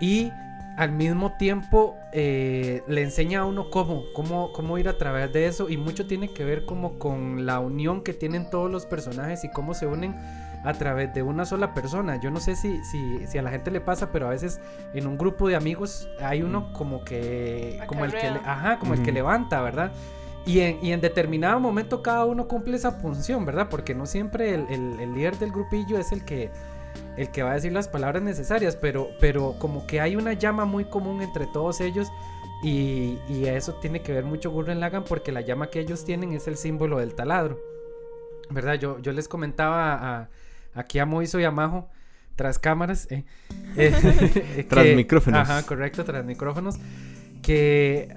y 0.00 0.33
al 0.76 0.92
mismo 0.92 1.33
tiempo 1.38 1.96
eh, 2.12 2.83
le 2.87 3.02
enseña 3.02 3.40
a 3.40 3.44
uno 3.44 3.68
cómo, 3.68 4.04
cómo, 4.14 4.52
cómo 4.52 4.78
ir 4.78 4.88
a 4.88 4.96
través 4.96 5.33
de 5.33 5.46
eso 5.46 5.68
y 5.68 5.76
mucho 5.76 6.07
tiene 6.07 6.33
que 6.33 6.44
ver 6.44 6.64
como 6.66 7.00
con 7.00 7.46
la 7.46 7.59
unión 7.59 8.02
que 8.02 8.14
tienen 8.14 8.48
todos 8.48 8.70
los 8.70 8.87
personajes 8.87 9.42
y 9.42 9.50
cómo 9.50 9.74
se 9.74 9.87
unen 9.87 10.14
a 10.64 10.74
través 10.74 11.12
de 11.14 11.22
una 11.22 11.44
sola 11.44 11.74
persona. 11.74 12.20
Yo 12.20 12.31
no 12.31 12.40
sé 12.40 12.54
si, 12.54 12.83
si, 12.85 13.26
si 13.26 13.38
a 13.38 13.42
la 13.42 13.50
gente 13.50 13.70
le 13.70 13.81
pasa, 13.81 14.12
pero 14.12 14.26
a 14.26 14.31
veces 14.31 14.61
en 14.94 15.07
un 15.07 15.18
grupo 15.18 15.48
de 15.48 15.57
amigos 15.57 16.09
hay 16.20 16.42
uno 16.42 16.72
como 16.72 17.04
que, 17.04 17.81
como 17.87 18.04
el 18.04 18.12
que, 18.12 18.26
ajá, 18.26 18.78
como 18.78 18.94
el 18.94 19.02
que 19.02 19.12
levanta, 19.12 19.61
¿verdad? 19.61 19.92
Y 20.48 20.61
en, 20.61 20.78
y 20.82 20.92
en 20.92 21.00
determinado 21.00 21.61
momento 21.61 22.02
cada 22.02 22.24
uno 22.24 22.48
cumple 22.48 22.76
esa 22.76 22.92
función, 22.92 23.44
¿verdad? 23.44 23.68
Porque 23.68 23.94
no 23.94 24.06
siempre 24.06 24.54
el, 24.54 24.66
el- 24.70 24.98
el 25.00 25.14
líder 25.14 25.37
del 25.38 25.50
grupillo 25.52 25.98
es 25.98 26.11
el 26.11 26.24
que, 26.24 26.50
el 27.18 27.30
que 27.30 27.42
va 27.42 27.50
a 27.50 27.54
decir 27.54 27.72
las 27.72 27.87
palabras 27.88 28.22
necesarias, 28.22 28.74
pero, 28.74 29.11
pero 29.20 29.56
como 29.58 29.87
que 29.87 30.00
hay 30.00 30.16
una 30.16 30.32
llama 30.32 30.64
muy 30.64 30.87
común 30.87 31.20
entre 31.20 31.46
todos 31.46 31.80
ellos 31.80 32.08
y, 32.62 33.18
y 33.28 33.44
eso 33.44 33.74
tiene 33.74 34.00
que 34.00 34.12
ver 34.12 34.24
mucho 34.24 34.50
Gurren 34.50 34.80
Lagann 34.80 35.04
porque 35.04 35.32
la 35.32 35.42
llama 35.42 35.68
que 35.68 35.80
ellos 35.80 36.04
tienen 36.04 36.32
es 36.32 36.48
el 36.48 36.56
símbolo 36.56 36.98
del 36.98 37.14
taladro, 37.14 37.61
¿verdad? 38.50 38.74
Yo, 38.76 38.98
yo 39.00 39.12
les 39.12 39.28
comentaba 39.28 39.92
a- 40.22 40.28
aquí 40.74 40.98
a 40.98 41.04
Moiso 41.04 41.38
y 41.38 41.44
a 41.44 41.50
Majo 41.50 41.88
tras 42.37 42.58
cámaras, 42.58 43.06
eh, 43.11 43.24
eh, 43.76 44.64
Tras 44.70 44.84
que- 44.87 44.96
micrófonos. 44.96 45.40
Ajá, 45.40 45.62
correcto, 45.66 46.04
tras 46.04 46.24
micrófonos, 46.24 46.76
que 47.42 48.14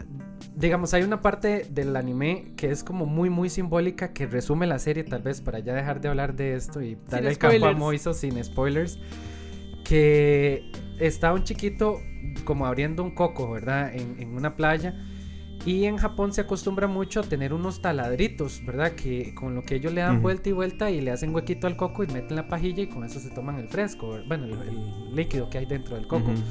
digamos, 0.55 0.93
hay 0.93 1.03
una 1.03 1.21
parte 1.21 1.65
del 1.69 1.95
anime 1.95 2.53
que 2.55 2.71
es 2.71 2.83
como 2.83 3.05
muy, 3.05 3.29
muy 3.29 3.49
simbólica 3.49 4.13
que 4.13 4.27
resume 4.27 4.67
la 4.67 4.79
serie, 4.79 5.03
tal 5.03 5.21
vez 5.21 5.41
para 5.41 5.59
ya 5.59 5.73
dejar 5.73 6.01
de 6.01 6.09
hablar 6.09 6.35
de 6.35 6.55
esto 6.55 6.81
y 6.81 6.97
darle 7.09 7.29
el 7.29 7.37
campo 7.37 7.55
a 7.55 7.59
spoilers. 7.59 7.79
Moiso 7.79 8.13
sin 8.13 8.43
spoilers. 8.43 8.99
Que 9.83 10.71
está 10.99 11.33
un 11.33 11.43
chiquito 11.43 11.99
como 12.45 12.65
abriendo 12.65 13.03
un 13.03 13.11
coco, 13.11 13.51
¿verdad? 13.51 13.93
En, 13.93 14.19
en 14.19 14.35
una 14.35 14.55
playa. 14.55 14.95
Y 15.65 15.85
en 15.85 15.97
Japón 15.97 16.33
se 16.33 16.41
acostumbra 16.41 16.87
mucho 16.87 17.19
a 17.19 17.23
tener 17.23 17.53
unos 17.53 17.81
taladritos, 17.83 18.65
¿verdad? 18.65 18.93
Que 18.93 19.35
con 19.35 19.53
lo 19.53 19.61
que 19.61 19.75
ellos 19.75 19.93
le 19.93 20.01
dan 20.01 20.21
vuelta 20.21 20.49
y 20.49 20.53
vuelta 20.53 20.89
y 20.89 21.01
le 21.01 21.11
hacen 21.11 21.35
huequito 21.35 21.67
al 21.67 21.77
coco 21.77 22.03
y 22.03 22.07
meten 22.07 22.35
la 22.35 22.47
pajilla 22.47 22.81
y 22.81 22.87
con 22.87 23.03
eso 23.03 23.19
se 23.19 23.29
toman 23.29 23.59
el 23.59 23.67
fresco, 23.67 24.17
bueno, 24.27 24.45
el, 24.45 24.53
el 24.53 25.15
líquido 25.15 25.51
que 25.51 25.59
hay 25.59 25.67
dentro 25.67 25.95
del 25.95 26.07
coco. 26.07 26.31
Ujú. 26.31 26.41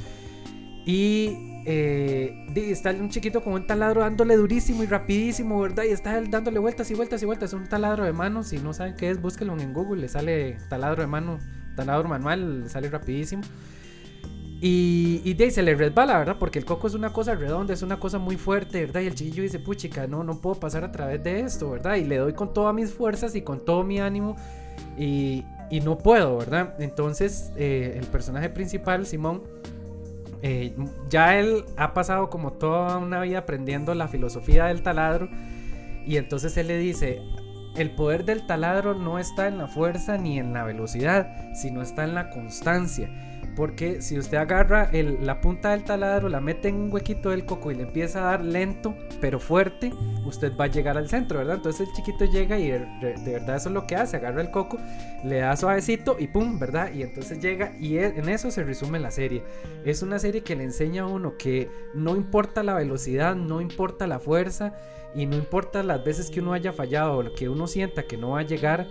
Y 0.85 1.63
eh, 1.65 2.47
está 2.55 2.91
un 2.91 3.09
chiquito 3.09 3.43
con 3.43 3.53
un 3.53 3.67
taladro 3.67 4.01
dándole 4.01 4.35
durísimo 4.35 4.83
y 4.83 4.87
rapidísimo, 4.87 5.61
¿verdad? 5.61 5.83
Y 5.83 5.89
está 5.89 6.17
él 6.17 6.29
dándole 6.31 6.59
vueltas 6.59 6.89
y 6.91 6.95
vueltas 6.95 7.21
y 7.21 7.25
vueltas. 7.25 7.51
Es 7.51 7.53
un 7.53 7.67
taladro 7.67 8.03
de 8.03 8.13
mano. 8.13 8.43
Si 8.43 8.57
no 8.57 8.73
saben 8.73 8.95
qué 8.95 9.09
es, 9.09 9.21
búsquenlo 9.21 9.57
en 9.59 9.73
Google. 9.73 10.01
Le 10.01 10.07
sale 10.07 10.57
taladro 10.69 11.01
de 11.01 11.07
mano, 11.07 11.39
taladro 11.75 12.09
manual, 12.09 12.63
le 12.63 12.69
sale 12.69 12.89
rapidísimo. 12.89 13.43
Y, 14.63 15.21
y 15.25 15.51
se 15.51 15.63
le 15.63 15.73
resbala, 15.73 16.19
¿verdad? 16.19 16.35
Porque 16.37 16.59
el 16.59 16.65
coco 16.65 16.85
es 16.85 16.93
una 16.93 17.11
cosa 17.11 17.33
redonda, 17.33 17.73
es 17.73 17.81
una 17.81 17.99
cosa 17.99 18.19
muy 18.19 18.37
fuerte, 18.37 18.85
¿verdad? 18.85 19.01
Y 19.01 19.07
el 19.07 19.15
chiquillo 19.15 19.41
dice, 19.41 19.57
puchica, 19.57 20.05
no, 20.05 20.23
no 20.23 20.39
puedo 20.39 20.59
pasar 20.59 20.83
a 20.83 20.91
través 20.91 21.23
de 21.23 21.39
esto, 21.39 21.71
¿verdad? 21.71 21.95
Y 21.95 22.03
le 22.03 22.17
doy 22.17 22.33
con 22.33 22.53
todas 22.53 22.73
mis 22.75 22.93
fuerzas 22.93 23.35
y 23.35 23.41
con 23.41 23.65
todo 23.65 23.83
mi 23.83 23.99
ánimo 23.99 24.35
y, 24.99 25.43
y 25.71 25.79
no 25.79 25.97
puedo, 25.97 26.37
¿verdad? 26.37 26.75
Entonces, 26.79 27.51
eh, 27.55 27.97
el 27.97 28.05
personaje 28.05 28.49
principal, 28.49 29.07
Simón, 29.07 29.41
eh, 30.43 30.75
ya 31.09 31.37
él 31.37 31.65
ha 31.77 31.93
pasado 31.93 32.29
como 32.29 32.53
toda 32.53 32.97
una 32.97 33.21
vida 33.21 33.39
aprendiendo 33.39 33.93
la 33.93 34.07
filosofía 34.07 34.65
del 34.65 34.81
taladro 34.81 35.29
y 36.05 36.17
entonces 36.17 36.57
él 36.57 36.67
le 36.67 36.77
dice, 36.77 37.21
el 37.75 37.91
poder 37.91 38.25
del 38.25 38.45
taladro 38.45 38.93
no 38.93 39.19
está 39.19 39.47
en 39.47 39.57
la 39.57 39.67
fuerza 39.67 40.17
ni 40.17 40.39
en 40.39 40.53
la 40.53 40.63
velocidad, 40.63 41.53
sino 41.53 41.81
está 41.81 42.03
en 42.03 42.15
la 42.15 42.29
constancia. 42.29 43.09
Porque 43.55 44.01
si 44.01 44.17
usted 44.17 44.37
agarra 44.37 44.89
la 44.93 45.41
punta 45.41 45.71
del 45.71 45.83
taladro, 45.83 46.29
la 46.29 46.39
mete 46.39 46.69
en 46.69 46.75
un 46.75 46.93
huequito 46.93 47.31
del 47.31 47.45
coco 47.45 47.69
y 47.71 47.75
le 47.75 47.83
empieza 47.83 48.19
a 48.19 48.31
dar 48.31 48.45
lento 48.45 48.95
pero 49.19 49.39
fuerte, 49.39 49.91
usted 50.25 50.53
va 50.57 50.65
a 50.65 50.67
llegar 50.67 50.97
al 50.97 51.09
centro, 51.09 51.39
¿verdad? 51.39 51.57
Entonces 51.57 51.87
el 51.87 51.93
chiquito 51.93 52.25
llega 52.25 52.57
y 52.57 52.69
de, 52.71 52.79
de- 53.01 53.13
de 53.23 53.31
verdad 53.33 53.57
eso 53.57 53.69
es 53.69 53.73
lo 53.73 53.85
que 53.85 53.95
hace, 53.97 54.17
agarra 54.17 54.41
el 54.41 54.51
coco, 54.51 54.77
le 55.25 55.37
da 55.39 55.55
suavecito 55.57 56.15
y 56.17 56.27
pum, 56.27 56.59
¿verdad? 56.59 56.91
Y 56.93 57.03
entonces 57.03 57.39
llega 57.39 57.73
y 57.77 57.97
e- 57.97 58.17
en 58.17 58.29
eso 58.29 58.49
se 58.51 58.63
resume 58.63 58.99
la 58.99 59.11
serie. 59.11 59.43
Es 59.85 60.01
una 60.01 60.17
serie 60.17 60.41
que 60.43 60.55
le 60.55 60.63
enseña 60.63 61.03
a 61.03 61.07
uno 61.07 61.37
que 61.37 61.69
no 61.93 62.15
importa 62.15 62.63
la 62.63 62.73
velocidad, 62.73 63.35
no 63.35 63.59
importa 63.61 64.07
la 64.07 64.19
fuerza 64.19 64.73
y 65.13 65.25
no 65.25 65.35
importa 65.35 65.83
las 65.83 66.03
veces 66.05 66.31
que 66.31 66.39
uno 66.39 66.53
haya 66.53 66.71
fallado 66.71 67.19
o 67.19 67.33
que 67.35 67.49
uno 67.49 67.67
sienta 67.67 68.03
que 68.03 68.17
no 68.17 68.31
va 68.31 68.39
a 68.39 68.43
llegar, 68.43 68.87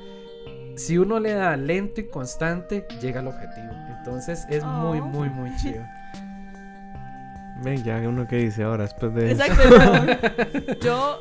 si 0.77 0.97
uno 0.99 1.19
le 1.19 1.33
da 1.33 1.57
lento 1.57 2.01
y 2.01 2.05
constante, 2.09 2.87
llega 3.01 3.21
al 3.21 3.29
objetivo. 3.29 3.69
Entonces 4.01 4.47
es 4.49 4.65
muy, 4.65 4.99
Oh. 5.01 5.05
muy, 5.05 5.29
muy 5.31 5.55
chido. 5.57 5.85
Ven, 7.63 7.83
ya 7.83 7.97
uno 8.09 8.27
que 8.27 8.37
dice 8.37 8.63
ahora 8.63 8.85
después 8.85 9.13
de 9.15 9.33
Exacto. 9.33 9.63
Yo, 10.81 10.81
yo 10.81 11.19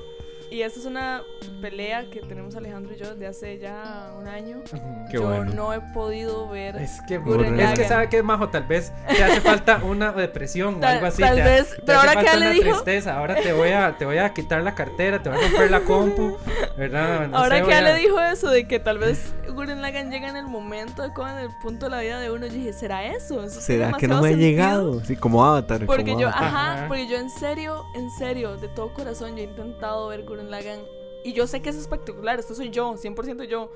y 0.51 0.61
esta 0.61 0.79
es 0.79 0.85
una 0.85 1.21
pelea 1.61 2.09
que 2.09 2.21
tenemos 2.21 2.55
Alejandro 2.55 2.93
y 2.93 2.97
yo 2.97 3.11
desde 3.13 3.27
hace 3.27 3.59
ya 3.59 4.11
un 4.19 4.27
año. 4.27 4.61
Qué 5.09 5.13
yo 5.17 5.23
bueno. 5.27 5.53
no 5.53 5.73
he 5.73 5.81
podido 5.93 6.47
ver. 6.49 6.75
Es 6.77 6.99
que, 7.07 7.17
Gurren 7.17 7.59
es 7.59 7.77
que 7.77 7.85
sabe 7.87 8.09
que 8.09 8.17
es 8.17 8.23
majo, 8.23 8.49
tal 8.49 8.63
vez 8.63 8.91
te 9.07 9.23
hace 9.23 9.41
falta 9.41 9.77
una 9.83 10.11
depresión 10.11 10.75
o 10.75 10.79
Tal- 10.79 10.95
algo 10.95 11.07
así. 11.07 11.21
tal 11.21 11.35
te, 11.35 11.43
vez, 11.43 11.69
te 11.75 11.81
pero 11.85 11.99
ahora 11.99 12.15
que 12.23 12.37
le 12.37 12.49
dijo- 12.51 12.71
tristeza. 12.71 13.17
Ahora 13.17 13.35
te 13.35 13.53
voy 13.53 13.69
a 13.69 13.97
te 13.97 14.05
voy 14.05 14.17
a 14.17 14.33
quitar 14.33 14.63
la 14.63 14.75
cartera, 14.75 15.21
te 15.21 15.29
voy 15.29 15.37
a 15.37 15.41
romper 15.41 15.71
la 15.71 15.81
compu, 15.81 16.37
¿verdad? 16.77 17.27
No 17.27 17.37
Ahora 17.37 17.57
sé, 17.57 17.63
que 17.63 17.69
ya 17.71 17.77
a- 17.79 17.81
le 17.81 17.95
dijo 17.95 18.19
eso 18.19 18.49
de 18.49 18.67
que 18.67 18.79
tal 18.79 18.97
vez 18.97 19.33
Gurren 19.49 19.81
Lagann 19.81 20.09
llega 20.11 20.29
en 20.29 20.37
el 20.37 20.45
momento 20.47 21.01
de 21.01 21.09
en 21.19 21.37
el 21.39 21.49
punto 21.61 21.87
de 21.87 21.91
la 21.91 21.99
vida 22.01 22.19
de 22.19 22.31
uno, 22.31 22.45
yo 22.47 22.53
dije, 22.53 22.71
¿será 22.71 23.05
eso? 23.05 23.43
Eso 23.43 23.59
¿Será 23.59 23.91
que 23.93 24.07
no 24.07 24.21
me 24.21 24.27
ha 24.29 24.31
sentido". 24.31 24.49
llegado? 24.49 25.03
Sí, 25.03 25.15
como 25.17 25.43
Avatar. 25.43 25.85
Porque 25.85 26.05
como 26.05 26.21
yo, 26.21 26.27
Avatar. 26.29 26.43
ajá, 26.47 26.73
Ajá. 26.73 26.87
porque 26.87 27.07
yo 27.07 27.17
en 27.17 27.29
serio, 27.29 27.83
en 27.95 28.09
serio, 28.11 28.55
de 28.57 28.67
todo 28.69 28.93
corazón, 28.93 29.31
yo 29.35 29.43
he 29.43 29.47
intentado 29.47 30.07
ver 30.07 30.23
Gurren 30.23 30.38
Lagann 30.47 30.79
y 31.25 31.33
yo 31.33 31.47
sé 31.47 31.61
que 31.61 31.69
es 31.69 31.75
espectacular, 31.75 32.39
esto 32.39 32.55
soy 32.55 32.69
yo, 32.69 32.95
100% 32.95 33.43
yo, 33.47 33.71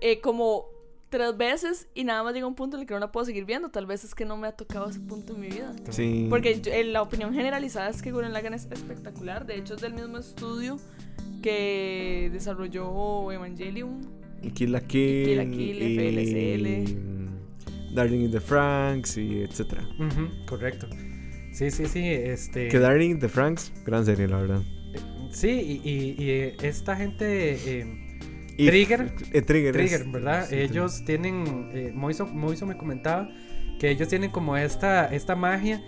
eh, 0.00 0.20
como 0.20 0.66
tres 1.08 1.36
veces 1.36 1.86
y 1.94 2.04
nada 2.04 2.22
más 2.24 2.34
llega 2.34 2.46
un 2.46 2.54
punto 2.56 2.76
en 2.76 2.82
el 2.82 2.86
que 2.88 2.94
no 2.94 3.00
la 3.00 3.12
puedo 3.12 3.24
seguir 3.24 3.44
viendo, 3.44 3.70
tal 3.70 3.86
vez 3.86 4.04
es 4.04 4.14
que 4.14 4.24
no 4.24 4.36
me 4.36 4.48
ha 4.48 4.52
tocado 4.52 4.90
ese 4.90 5.00
punto 5.00 5.34
en 5.34 5.40
mi 5.40 5.48
vida. 5.48 5.72
Sí. 5.90 6.26
Porque 6.28 6.60
yo- 6.60 6.72
eh, 6.72 6.84
la 6.84 7.02
opinión 7.02 7.32
generalizada 7.32 7.88
es 7.88 8.02
que 8.02 8.10
Gurren 8.12 8.32
Lagann 8.32 8.52
es 8.54 8.66
espectacular, 8.70 9.46
de 9.46 9.56
hecho 9.56 9.74
es 9.76 9.80
del 9.80 9.94
mismo 9.94 10.18
estudio 10.18 10.78
que 11.42 12.30
desarrolló 12.32 13.30
Evangelion. 13.32 14.00
Y 14.42 14.50
Kill 14.50 14.72
la 14.72 14.80
Kill. 14.80 15.24
Kill 15.26 15.36
la 15.36 15.44
Kill, 15.44 16.66
y, 16.66 16.94
mm, 16.96 17.94
Darling 17.94 18.20
in 18.24 18.30
the 18.30 18.40
Franks 18.40 19.16
y 19.16 19.40
etcétera. 19.42 19.82
Ujú, 19.98 20.46
correcto. 20.46 20.86
Sí, 21.52 21.70
sí, 21.70 21.86
sí, 21.86 22.00
este 22.04 22.68
Que 22.68 22.78
Darling 22.78 23.10
in 23.12 23.18
the 23.20 23.28
Franks, 23.28 23.72
gran 23.84 24.04
serie, 24.04 24.26
la 24.26 24.38
verdad. 24.38 24.62
Sí, 25.34 25.80
y, 25.84 25.88
y- 25.88 26.24
y, 26.24 26.54
esta 26.66 26.96
gente 26.96 27.54
eh, 27.80 27.86
Y- 28.56 28.66
Trigger. 28.66 29.12
eh, 29.32 29.42
Trigger. 29.42 29.80
es- 29.80 30.12
¿verdad? 30.12 30.46
sí, 30.48 30.56
ellos 30.56 31.04
tienen, 31.04 31.70
eh, 31.74 31.90
Moiso, 31.94 32.26
Moiso 32.26 32.66
me 32.66 32.76
comentaba 32.76 33.28
que 33.80 33.90
ellos 33.90 34.08
tienen 34.08 34.30
como 34.30 34.56
esta, 34.56 35.06
esta 35.06 35.34
magia 35.34 35.82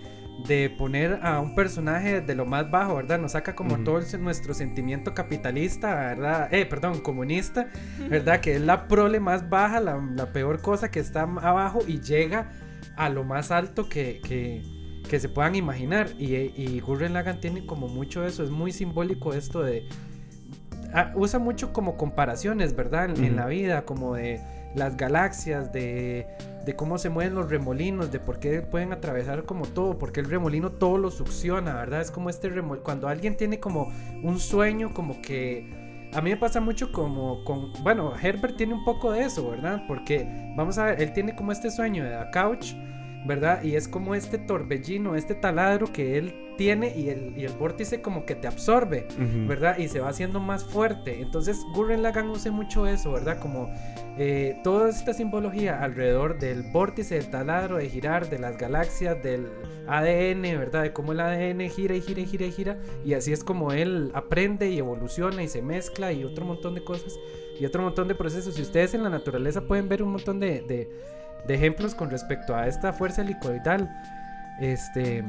de 0.47 0.69
poner 0.69 1.19
a 1.23 1.39
un 1.39 1.55
personaje 1.55 2.21
de 2.21 2.35
lo 2.35 2.45
más 2.45 2.69
bajo, 2.69 2.95
¿verdad? 2.95 3.17
Nos 3.19 3.31
saca 3.31 3.55
como 3.55 3.79
todo 3.79 3.97
el- 3.99 4.21
nuestro 4.21 4.53
sentimiento 4.53 5.13
capitalista, 5.15 5.95
¿verdad? 5.95 6.53
Eh, 6.53 6.65
perdón, 6.65 6.99
comunista, 6.99 7.69
¿verdad? 8.09 8.41
Que 8.41 8.55
es 8.55 8.61
la 8.61 8.87
prole 8.87 9.19
más 9.19 9.49
baja, 9.49 9.79
la, 9.79 9.97
la 10.15 10.31
peor 10.33 10.61
cosa 10.61 10.91
que 10.91 10.99
está 10.99 11.21
abajo 11.23 11.79
y 11.87 12.01
llega 12.01 12.51
a 12.97 13.09
lo 13.09 13.23
más 13.23 13.49
alto 13.49 13.87
que, 13.89 14.19
que, 14.27 14.61
que 15.07 15.19
se 15.19 15.29
puedan 15.29 15.55
imaginar. 15.55 16.09
Y, 16.19 16.35
y 16.35 16.79
Gurren 16.79 17.13
Lagann 17.13 17.39
tiene 17.39 17.65
como 17.65 17.87
mucho 17.87 18.25
eso, 18.25 18.43
es 18.43 18.49
muy 18.49 18.71
simbólico 18.71 19.33
esto 19.33 19.61
de... 19.61 19.87
ah, 20.93 21.11
usa 21.15 21.39
mucho 21.39 21.73
como 21.73 21.97
comparaciones, 21.97 22.75
¿verdad? 22.75 23.09
En, 23.09 23.23
en 23.23 23.35
la 23.35 23.47
vida, 23.47 23.85
como 23.85 24.15
de 24.15 24.41
las 24.75 24.95
galaxias, 24.95 25.71
de, 25.71 26.27
de 26.65 26.75
cómo 26.75 26.97
se 26.97 27.09
mueven 27.09 27.33
los 27.33 27.49
remolinos, 27.49 28.11
de 28.11 28.19
por 28.19 28.39
qué 28.39 28.61
pueden 28.61 28.91
atravesar 28.91 29.45
como 29.45 29.65
todo, 29.65 29.97
porque 29.97 30.19
el 30.19 30.29
remolino 30.29 30.71
todo 30.71 30.97
lo 30.97 31.09
succiona, 31.09 31.73
¿verdad? 31.73 32.01
Es 32.01 32.11
como 32.11 32.29
este 32.29 32.49
remolino, 32.49 32.83
cuando 32.83 33.07
alguien 33.07 33.35
tiene 33.35 33.59
como 33.59 33.91
un 34.23 34.39
sueño, 34.39 34.93
como 34.93 35.21
que... 35.21 35.87
A 36.13 36.21
mí 36.21 36.29
me 36.29 36.37
pasa 36.37 36.61
mucho 36.61 36.91
como 36.93 37.43
con... 37.43 37.73
Bueno, 37.83 38.13
Herbert 38.21 38.55
tiene 38.55 38.73
un 38.73 38.85
poco 38.85 39.11
de 39.11 39.23
eso, 39.23 39.49
¿verdad? 39.49 39.83
Porque, 39.87 40.53
vamos 40.55 40.77
a 40.77 40.85
ver, 40.85 41.01
él 41.01 41.11
tiene 41.11 41.35
como 41.35 41.51
este 41.51 41.69
sueño 41.69 42.03
de 42.03 42.11
la 42.11 42.31
couch, 42.31 42.73
¿verdad? 43.27 43.61
Y 43.63 43.75
es 43.75 43.87
como 43.87 44.15
este 44.15 44.37
torbellino, 44.37 45.15
este 45.15 45.35
taladro 45.35 45.91
que 45.91 46.17
él 46.17 46.33
tiene 46.57 46.97
y 46.97 47.09
el, 47.09 47.37
y 47.37 47.45
el 47.45 47.53
vórtice 47.53 48.01
como 48.01 48.25
que 48.25 48.33
te 48.33 48.47
absorbe. 48.47 49.05
¿verdad? 49.47 49.77
Y 49.77 49.87
se 49.89 49.99
va 49.99 50.09
haciendo 50.09 50.39
más 50.39 50.63
fuerte. 50.63 51.21
Entonces 51.21 51.57
Gurren 51.75 52.01
Lagann 52.01 52.29
usa 52.29 52.51
mucho 52.51 52.87
eso, 52.87 53.11
¿verdad? 53.11 53.39
Como 53.39 53.69
eh, 54.17 54.57
toda 54.63 54.89
esta 54.89 55.13
simbología 55.13 55.81
alrededor 55.83 56.39
del 56.39 56.63
vórtice, 56.63 57.15
del 57.15 57.29
taladro, 57.29 57.77
de 57.77 57.89
girar, 57.89 58.29
de 58.29 58.39
las 58.39 58.57
galaxias, 58.57 59.21
del 59.21 59.47
ADN, 59.87 60.41
¿verdad? 60.57 60.83
De 60.83 60.93
cómo 60.93 61.11
el 61.11 61.19
ADN 61.19 61.69
gira 61.69 61.95
y 61.95 62.01
gira 62.01 62.21
y 62.21 62.25
gira 62.25 62.45
y 62.47 62.51
gira. 62.51 62.77
Y 63.05 63.13
así 63.13 63.31
es 63.31 63.43
como 63.43 63.71
él 63.71 64.11
aprende 64.15 64.69
y 64.69 64.79
evoluciona 64.79 65.43
y 65.43 65.47
se 65.47 65.61
mezcla 65.61 66.11
y 66.11 66.23
otro 66.23 66.45
montón 66.45 66.73
de 66.75 66.83
cosas 66.83 67.13
y 67.59 67.65
otro 67.65 67.83
montón 67.83 68.07
de 68.07 68.15
procesos. 68.15 68.57
Y 68.57 68.63
ustedes 68.63 68.93
en 68.95 69.03
la 69.03 69.09
naturaleza 69.09 69.61
pueden 69.61 69.87
ver 69.89 70.01
un 70.01 70.09
montón 70.13 70.39
de, 70.39 70.61
de- 70.61 70.89
de 71.47 71.55
ejemplos 71.55 71.95
con 71.95 72.09
respecto 72.09 72.55
a 72.55 72.67
esta 72.67 72.93
fuerza 72.93 73.21
helicoidal. 73.21 73.89
Este... 74.59 75.23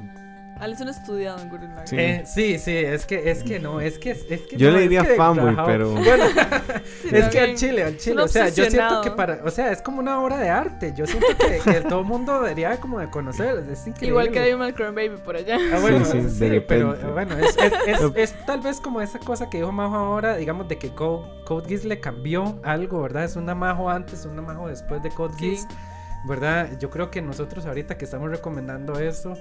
Alison 0.60 0.88
estudiado 0.88 1.40
en 1.40 1.50
Gurren 1.50 1.68
Lagann. 1.70 1.86
Sí. 1.86 1.96
Eh, 1.96 2.22
sí, 2.26 2.58
sí, 2.58 2.76
es 2.76 3.06
que, 3.06 3.30
es 3.30 3.44
que 3.44 3.60
no, 3.60 3.80
es 3.80 3.96
que, 3.96 4.10
es 4.10 4.24
que 4.24 4.56
Yo 4.56 4.70
no, 4.72 4.76
le 4.78 4.82
es 4.82 4.90
diría 4.90 5.04
que 5.04 5.14
fanboy, 5.14 5.54
pero- 5.64 5.90
Bueno, 5.92 6.24
Sí, 7.02 7.08
es 7.12 7.28
que 7.28 7.38
al 7.38 7.54
chile, 7.54 7.84
al 7.84 7.96
chile, 7.96 8.16
un 8.16 8.22
o 8.22 8.28
sea, 8.28 8.48
yo 8.48 8.64
siento 8.68 9.00
que 9.02 9.12
para, 9.12 9.38
o 9.44 9.50
sea, 9.52 9.70
es 9.70 9.80
como 9.82 10.00
una 10.00 10.20
obra 10.20 10.36
de 10.38 10.48
arte, 10.50 10.92
yo 10.96 11.06
siento 11.06 11.28
que, 11.38 11.60
que 11.60 11.80
todo 11.82 12.00
el 12.00 12.06
mundo 12.06 12.42
debería 12.42 12.76
como 12.80 12.98
de 12.98 13.08
conocer, 13.08 13.64
es 13.70 13.86
increíble. 13.86 14.08
Igual 14.08 14.30
que 14.32 14.56
May 14.56 14.72
Cry 14.72 14.86
Baby 14.86 15.20
por 15.24 15.36
allá. 15.36 15.58
Ah, 15.74 15.78
bueno, 15.80 16.04
Sí, 16.04 16.22
sí, 16.22 16.28
sí, 16.28 16.48
de 16.48 16.60
pero 16.60 16.90
repente. 16.94 17.12
bueno, 17.12 17.38
es, 17.38 17.56
es, 17.56 17.72
es- 18.00 18.12
es 18.16 18.44
tal 18.46 18.60
vez 18.60 18.80
como 18.80 19.00
esa 19.00 19.20
cosa 19.20 19.48
que 19.48 19.58
dijo 19.58 19.70
Majo 19.70 19.94
ahora, 19.94 20.38
digamos, 20.38 20.66
de 20.66 20.76
que 20.76 20.90
Code, 20.92 21.24
Code 21.44 21.68
Geass 21.68 21.84
le 21.84 22.00
cambió 22.00 22.58
algo, 22.64 23.00
¿verdad? 23.02 23.22
Es 23.22 23.36
una 23.36 23.54
Majo 23.54 23.88
antes, 23.90 24.24
una 24.26 24.42
Majo 24.42 24.66
después 24.66 25.04
de 25.04 25.10
Code 25.10 25.34
Sí. 25.38 25.50
Geass, 25.50 25.68
¿verdad? 26.26 26.78
Yo 26.78 26.90
creo 26.90 27.10
que 27.10 27.22
nosotros 27.22 27.66
ahorita 27.66 27.96
que 27.96 28.04
estamos 28.04 28.30
recomendando 28.30 28.98
esto, 28.98 29.34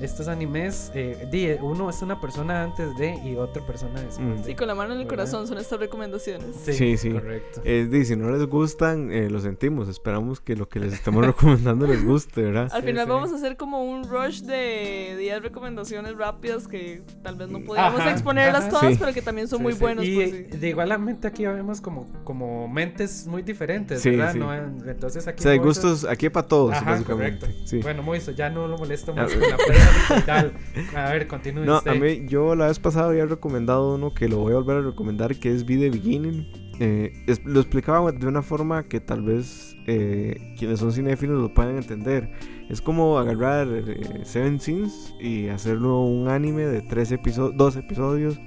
estos 0.00 0.26
animes, 0.26 0.90
eh, 0.94 1.28
di, 1.30 1.48
uno 1.62 1.88
es 1.88 2.02
una 2.02 2.20
persona 2.20 2.62
antes 2.64 2.96
de 2.96 3.14
y 3.24 3.36
otra 3.36 3.64
persona 3.64 4.00
después 4.00 4.18
Mm. 4.26 4.36
de. 4.38 4.44
Sí, 4.44 4.54
con 4.56 4.66
la 4.66 4.74
mano 4.74 4.94
en 4.94 5.00
el 5.00 5.06
¿Verdad? 5.06 5.24
corazón 5.24 5.46
son 5.46 5.58
estas 5.58 5.78
recomendaciones. 5.78 6.56
Sí, 6.64 6.96
sí. 6.96 7.10
Correcto. 7.12 7.60
Eh, 7.64 7.86
di, 7.90 8.04
si 8.04 8.16
no 8.16 8.30
les 8.30 8.46
gustan, 8.48 9.12
eh, 9.12 9.30
lo 9.30 9.40
sentimos. 9.40 9.88
Esperamos 9.88 10.40
que 10.40 10.56
lo 10.56 10.68
que 10.68 10.80
les 10.80 10.92
estamos 10.92 11.24
recomendando 11.26 11.86
les 11.86 12.04
guste, 12.04 12.42
¿verdad? 12.42 12.68
Al 12.72 12.80
Sí, 12.80 12.86
final 12.88 13.04
sí. 13.04 13.10
vamos 13.10 13.32
a 13.32 13.36
hacer 13.36 13.56
como 13.56 13.84
un 13.84 14.04
rush 14.08 14.40
de 14.42 15.14
10 15.18 15.42
recomendaciones 15.42 16.16
rápidas 16.16 16.66
que 16.66 17.02
tal 17.22 17.36
vez 17.36 17.48
no 17.48 17.60
podíamos 17.60 18.00
Ajá, 18.00 18.10
exponerlas 18.10 18.62
ajá. 18.64 18.70
todas, 18.70 18.92
Sí. 18.94 18.96
pero 18.98 19.12
que 19.12 19.22
también 19.22 19.46
son 19.46 19.58
Sí, 19.58 19.62
muy 19.62 19.72
sí. 19.74 19.78
buenos. 19.78 20.04
Y 20.04 20.14
pues, 20.16 20.30
sí. 20.30 20.42
de 20.58 20.68
igualmente 20.68 21.28
aquí 21.28 21.46
vemos 21.46 21.80
como, 21.80 22.06
como 22.24 22.66
mentes 22.68 23.26
muy 23.28 23.42
diferentes, 23.42 24.00
Sí, 24.02 24.10
¿verdad? 24.10 24.32
sí. 24.32 24.38
No, 24.40 24.52
Entonces 24.52 25.26
aquí 25.28 25.38
O 25.40 25.42
sea, 25.42 25.52
hay 25.52 25.58
Moiso- 25.58 25.64
gustos 25.64 26.04
aquí 26.04 26.23
para 26.30 26.46
todos, 26.48 26.72
Ajá, 26.72 26.92
básicamente. 26.92 27.46
Sí. 27.64 27.78
Bueno, 27.80 28.02
Moiso, 28.02 28.30
ya 28.32 28.50
no 28.50 28.66
lo 28.68 28.76
molesto 28.78 29.14
más 29.14 29.32
con 29.32 29.40
la 29.42 29.56
prueba 29.56 30.18
y 30.18 30.22
tal. 30.22 30.52
A 30.96 31.10
ver, 31.10 31.26
continúe 31.26 31.64
No, 31.64 31.78
usted. 31.78 31.90
a 31.90 31.94
mí, 31.94 32.24
yo 32.26 32.54
la 32.54 32.66
vez 32.66 32.78
pasada 32.78 33.08
había 33.08 33.26
recomendado 33.26 33.94
uno 33.94 34.12
que 34.14 34.28
lo 34.28 34.38
voy 34.38 34.52
a 34.52 34.56
volver 34.56 34.76
a 34.78 34.80
recomendar, 34.82 35.36
que 35.36 35.52
es 35.52 35.64
Be 35.66 35.76
The 35.76 35.90
Beginning. 35.90 36.64
Eh, 36.80 37.12
es- 37.28 37.44
lo 37.44 37.60
explicaba 37.60 38.10
de 38.10 38.26
una 38.26 38.42
forma 38.42 38.82
que 38.84 38.98
tal 39.00 39.22
vez 39.22 39.76
eh, 39.86 40.54
quienes 40.58 40.80
son 40.80 40.92
cinéfilos 40.92 41.40
lo 41.40 41.52
puedan 41.54 41.76
entender. 41.76 42.32
Es 42.68 42.80
como 42.80 43.18
agarrar 43.18 43.68
eh, 43.70 44.20
Seven 44.24 44.58
Sins 44.58 45.14
y 45.20 45.48
hacerlo 45.48 46.00
un 46.00 46.28
anime 46.28 46.62
de 46.64 46.80
tres 46.82 47.12
episodios, 47.12 47.56
dos 47.56 47.76
episodios. 47.76 48.40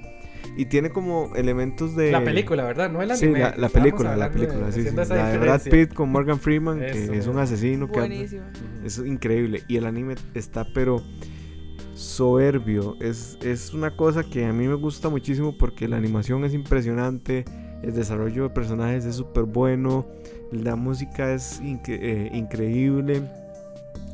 Y 0.56 0.66
tiene 0.66 0.90
como 0.90 1.34
elementos 1.36 1.94
de... 1.94 2.10
La 2.10 2.24
película, 2.24 2.64
¿verdad? 2.64 2.90
No 2.90 3.00
el 3.00 3.14
Sí, 3.16 3.26
anime. 3.26 3.40
la, 3.40 3.54
la 3.56 3.68
película, 3.68 4.16
la 4.16 4.28
de- 4.28 4.34
película, 4.38 4.72
sí, 4.72 4.82
sí. 4.82 4.94
La 4.94 5.28
de 5.30 5.38
Brad. 5.38 5.62
Pitt 5.62 5.94
con 5.94 6.10
Morgan 6.10 6.40
Freeman, 6.40 6.80
que 6.80 7.04
Eso, 7.04 7.12
es 7.12 7.26
un 7.28 7.38
asesino 7.38 7.86
que 7.90 8.00
Buenísimo. 8.00 8.42
Ujú. 8.42 8.86
es 8.86 8.98
increíble. 8.98 9.62
Y 9.68 9.76
el 9.76 9.86
anime 9.86 10.16
está, 10.34 10.66
pero 10.74 11.00
soberbio. 11.94 12.96
Es, 13.00 13.38
es 13.42 13.72
una 13.74 13.96
cosa 13.96 14.22
que 14.24 14.44
a 14.46 14.52
mí 14.52 14.66
me 14.68 14.74
gusta 14.74 15.08
muchísimo 15.08 15.56
porque 15.56 15.88
la 15.88 15.96
animación 15.96 16.44
es 16.44 16.54
impresionante. 16.54 17.44
El 17.82 17.94
desarrollo 17.94 18.44
de 18.44 18.50
personajes 18.50 19.04
es 19.04 19.16
súper 19.16 19.44
bueno. 19.44 20.06
La 20.50 20.76
música 20.76 21.32
es 21.32 21.60
incre- 21.62 21.98
eh, 22.00 22.30
increíble. 22.32 23.22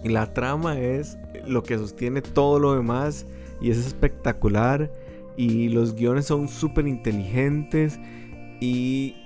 Y 0.02 0.10
la 0.10 0.32
trama 0.34 0.78
es 0.78 1.16
lo 1.46 1.62
que 1.62 1.78
sostiene 1.78 2.20
todo 2.20 2.58
lo 2.58 2.74
demás. 2.74 3.26
Y 3.60 3.70
es 3.70 3.78
espectacular. 3.78 4.90
Y 5.36 5.68
los 5.68 5.94
guiones 5.94 6.26
son 6.26 6.48
súper 6.48 6.86
inteligentes. 6.86 7.98
Y 8.60 9.16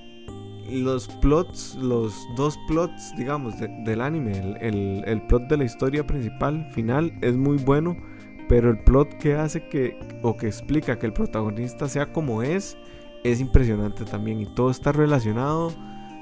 los 0.70 1.08
plots, 1.08 1.76
los 1.80 2.14
dos 2.36 2.58
plots, 2.68 3.14
digamos, 3.16 3.58
de- 3.58 3.68
del 3.84 4.00
anime, 4.00 4.32
el, 4.38 4.56
el- 4.60 5.04
el 5.06 5.22
plot 5.22 5.48
de 5.48 5.56
la 5.56 5.64
historia 5.64 6.06
principal, 6.06 6.66
final, 6.72 7.12
es 7.22 7.36
muy 7.36 7.56
bueno, 7.58 7.96
pero 8.48 8.70
el 8.70 8.78
plot 8.78 9.14
que 9.18 9.34
hace 9.34 9.68
que, 9.68 9.98
o 10.22 10.36
que 10.36 10.46
explica 10.46 10.98
que 10.98 11.06
el 11.06 11.12
protagonista 11.12 11.88
sea 11.88 12.12
como 12.12 12.42
es, 12.42 12.76
es 13.24 13.40
impresionante 13.40 14.04
también. 14.04 14.40
Y 14.40 14.54
todo 14.54 14.70
está 14.70 14.92
relacionado, 14.92 15.72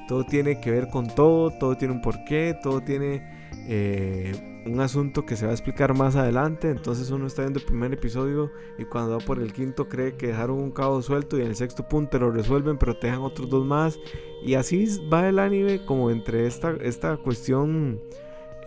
todo 0.09 0.25
tiene 0.25 0.61
que 0.61 0.70
ver 0.70 0.88
con 0.88 1.07
todo, 1.09 1.51
todo 1.59 1.77
tiene 1.77 1.94
un 1.94 2.01
porqué, 2.03 2.55
todo 2.62 2.81
tiene 2.83 3.22
eh, 3.68 4.55
un 4.66 4.81
asunto 4.81 5.24
que 5.24 5.37
se 5.37 5.44
va 5.46 5.52
a 5.52 5.55
explicar 5.55 5.94
más 5.96 6.16
adelante. 6.16 6.70
Entonces 6.70 7.11
uno 7.11 7.26
está 7.26 7.42
viendo 7.42 7.59
el 7.61 7.64
primer 7.64 7.92
episodio 7.92 8.50
y 8.79 8.85
cuando 8.85 9.12
va 9.18 9.24
por 9.24 9.38
el 9.38 9.53
quinto 9.53 9.88
cree 9.88 10.16
que 10.16 10.28
dejaron 10.28 10.59
un 10.59 10.70
cabo 10.72 11.01
suelto 11.03 11.38
y 11.38 11.43
en 11.43 11.49
el 11.49 11.57
sexto 11.57 11.88
punto 11.88 12.18
lo 12.18 12.30
resuelven, 12.30 12.76
pero 12.78 12.97
te 12.97 13.07
dejan 13.07 13.22
otros 13.22 13.49
dos 13.49 13.64
más. 13.64 13.99
Y 14.45 14.55
así 14.55 14.86
va 15.12 15.28
el 15.28 15.38
anime 15.38 15.84
como 15.84 16.11
entre 16.11 16.47
esta, 16.47 16.72
esta 16.82 17.16
cuestión 17.16 18.01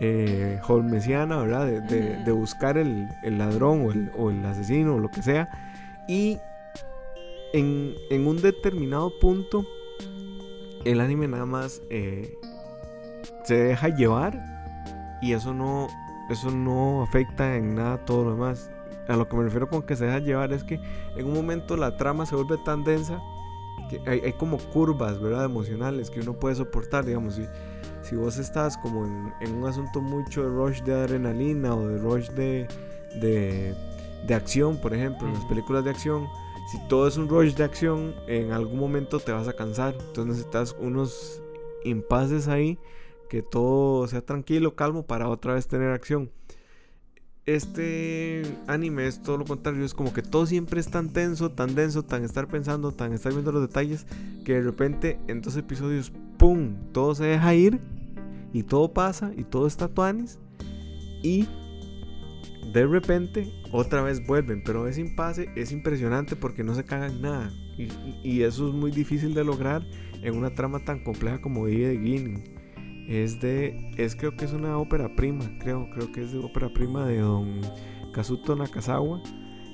eh, 0.00 0.58
holmesiana, 0.66 1.36
¿verdad? 1.42 1.66
De, 1.66 1.80
de- 1.82 2.24
de 2.24 2.32
buscar 2.32 2.78
el, 2.78 3.06
el 3.22 3.38
ladrón 3.38 3.86
o 3.86 3.92
el, 3.92 4.10
o 4.16 4.30
el 4.30 4.44
asesino 4.46 4.94
o 4.96 4.98
lo 4.98 5.10
que 5.10 5.22
sea. 5.22 5.48
Y 6.08 6.38
en, 7.52 7.94
en 8.10 8.26
un 8.26 8.40
determinado 8.40 9.12
punto, 9.20 9.66
el 10.84 11.00
anime 11.00 11.28
nada 11.28 11.44
más 11.46 11.82
eh, 11.90 12.34
se 13.44 13.54
deja 13.54 13.88
llevar 13.88 14.38
y 15.20 15.32
eso 15.34 15.52
no, 15.52 15.88
eso 16.30 16.50
no 16.50 17.02
afecta 17.02 17.56
en 17.56 17.74
nada 17.74 18.04
todo 18.04 18.24
lo 18.24 18.30
demás. 18.32 18.70
A 19.08 19.16
lo 19.16 19.28
que 19.28 19.36
me 19.36 19.42
refiero 19.42 19.68
con 19.68 19.82
que 19.82 19.96
se 19.96 20.06
deja 20.06 20.20
llevar 20.20 20.52
es 20.52 20.62
que 20.62 20.80
en 21.16 21.26
un 21.26 21.34
momento 21.34 21.76
la 21.76 21.96
trama 21.96 22.26
se 22.26 22.36
vuelve 22.36 22.58
tan 22.64 22.84
densa 22.84 23.20
que 23.88 24.00
hay, 24.06 24.20
hay 24.20 24.32
como 24.34 24.58
curvas, 24.58 25.20
¿verdad? 25.20 25.46
Emocionales 25.46 26.10
que 26.10 26.20
uno 26.20 26.34
puede 26.34 26.54
soportar, 26.54 27.04
digamos, 27.04 27.34
si, 27.34 27.46
si 28.02 28.14
vos 28.14 28.38
estás 28.38 28.76
como 28.78 29.04
en, 29.04 29.32
en 29.40 29.54
un 29.56 29.66
asunto 29.68 30.00
mucho 30.00 30.42
de 30.42 30.48
rush 30.48 30.82
de 30.82 30.94
adrenalina 30.94 31.74
o 31.74 31.88
de 31.88 31.98
rush 31.98 32.28
de, 32.30 32.68
de, 33.20 33.74
de 34.26 34.34
acción, 34.34 34.80
por 34.80 34.94
ejemplo, 34.94 35.26
en 35.26 35.34
las 35.34 35.44
películas 35.46 35.82
de 35.84 35.90
acción, 35.90 36.28
si 36.70 36.78
todo 36.86 37.08
es 37.08 37.16
un 37.16 37.28
rush 37.28 37.54
de 37.54 37.64
acción, 37.64 38.14
en 38.28 38.52
algún 38.52 38.78
momento 38.78 39.18
te 39.18 39.32
vas 39.32 39.48
a 39.48 39.54
cansar. 39.54 39.94
Entonces 39.94 40.26
necesitas 40.26 40.76
unos 40.78 41.42
impases 41.82 42.46
ahí, 42.46 42.78
que 43.30 43.42
todo 43.42 44.08
sea 44.08 44.20
tranquilo, 44.20 44.74
calmo, 44.74 45.06
para 45.06 45.28
otra 45.28 45.54
vez 45.54 45.68
tener 45.68 45.90
acción. 45.92 46.30
Este 47.46 48.42
anime 48.66 49.06
es 49.06 49.22
todo 49.22 49.38
lo 49.38 49.44
contrario, 49.44 49.84
es 49.84 49.94
como 49.94 50.12
que 50.12 50.20
todo 50.20 50.46
siempre 50.46 50.80
es 50.80 50.90
tan 50.90 51.12
tenso, 51.12 51.50
tan 51.52 51.74
denso, 51.74 52.02
tan 52.02 52.24
estar 52.24 52.48
pensando, 52.48 52.92
tan 52.92 53.12
estar 53.12 53.32
viendo 53.32 53.52
los 53.52 53.62
detalles, 53.62 54.04
que 54.44 54.54
de 54.54 54.62
repente 54.62 55.18
en 55.28 55.40
dos 55.40 55.56
episodios, 55.56 56.12
¡pum! 56.36 56.74
Todo 56.92 57.14
se 57.14 57.24
deja 57.24 57.54
ir 57.54 57.78
y 58.52 58.64
todo 58.64 58.92
pasa 58.92 59.32
y 59.36 59.44
todo 59.44 59.68
está 59.68 59.88
tuanis 59.88 60.38
y 61.22 61.46
de 62.72 62.86
repente 62.86 63.48
otra 63.72 64.02
vez 64.02 64.26
vuelven, 64.26 64.62
pero 64.64 64.88
ese 64.88 65.00
impasse 65.00 65.48
es 65.54 65.70
impresionante 65.70 66.34
porque 66.34 66.64
no 66.64 66.74
se 66.74 66.84
cagan 66.84 67.22
nada 67.22 67.52
y, 68.22 68.42
eso 68.42 68.68
es 68.68 68.74
muy 68.74 68.90
difícil 68.90 69.34
de 69.34 69.44
lograr 69.44 69.82
en 70.22 70.36
una 70.36 70.54
trama 70.54 70.84
tan 70.84 71.02
compleja 71.02 71.40
como 71.40 71.64
Vive 71.64 71.88
de 71.88 71.96
Guinea. 71.96 72.59
Es 73.08 73.40
de, 73.40 73.90
es 73.96 74.14
creo 74.14 74.36
que 74.36 74.44
es 74.44 74.52
una 74.52 74.78
ópera 74.78 75.14
prima, 75.16 75.44
creo, 75.60 75.88
creo 75.90 76.12
que 76.12 76.22
es 76.22 76.32
de 76.32 76.38
ópera 76.38 76.72
prima 76.72 77.06
de 77.06 77.18
don 77.18 77.60
Kazuto 78.12 78.54
Nakazawa 78.54 79.20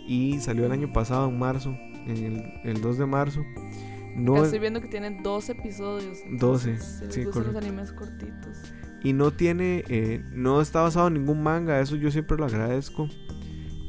y 0.06 0.38
salió 0.40 0.66
el 0.66 0.72
año 0.72 0.92
pasado 0.92 1.28
en 1.28 1.38
marzo, 1.38 1.70
en 2.06 2.16
el, 2.16 2.44
el 2.64 2.80
2 2.80 2.98
de 2.98 3.06
marzo. 3.06 3.42
No 4.14 4.42
estoy 4.42 4.60
viendo 4.60 4.80
que 4.80 4.88
tiene 4.88 5.20
12 5.22 5.52
episodios. 5.52 6.18
12, 6.18 6.70
entonces, 6.70 6.84
Si 7.00 7.04
les 7.04 7.14
sí, 7.14 7.24
gustan 7.24 7.42
los 7.44 7.52
correcto. 7.52 7.58
animes 7.58 7.92
cortitos. 7.92 8.62
Y 9.04 9.12
no 9.12 9.30
tiene, 9.32 9.84
eh, 9.88 10.22
no 10.32 10.62
está 10.62 10.80
basado 10.80 11.08
en 11.08 11.14
ningún 11.14 11.42
manga, 11.42 11.78
eso 11.80 11.96
yo 11.96 12.10
siempre 12.10 12.36
lo 12.38 12.46
agradezco. 12.46 13.08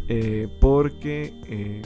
eh, 0.09 0.47
porque 0.61 1.33
eh, 1.47 1.81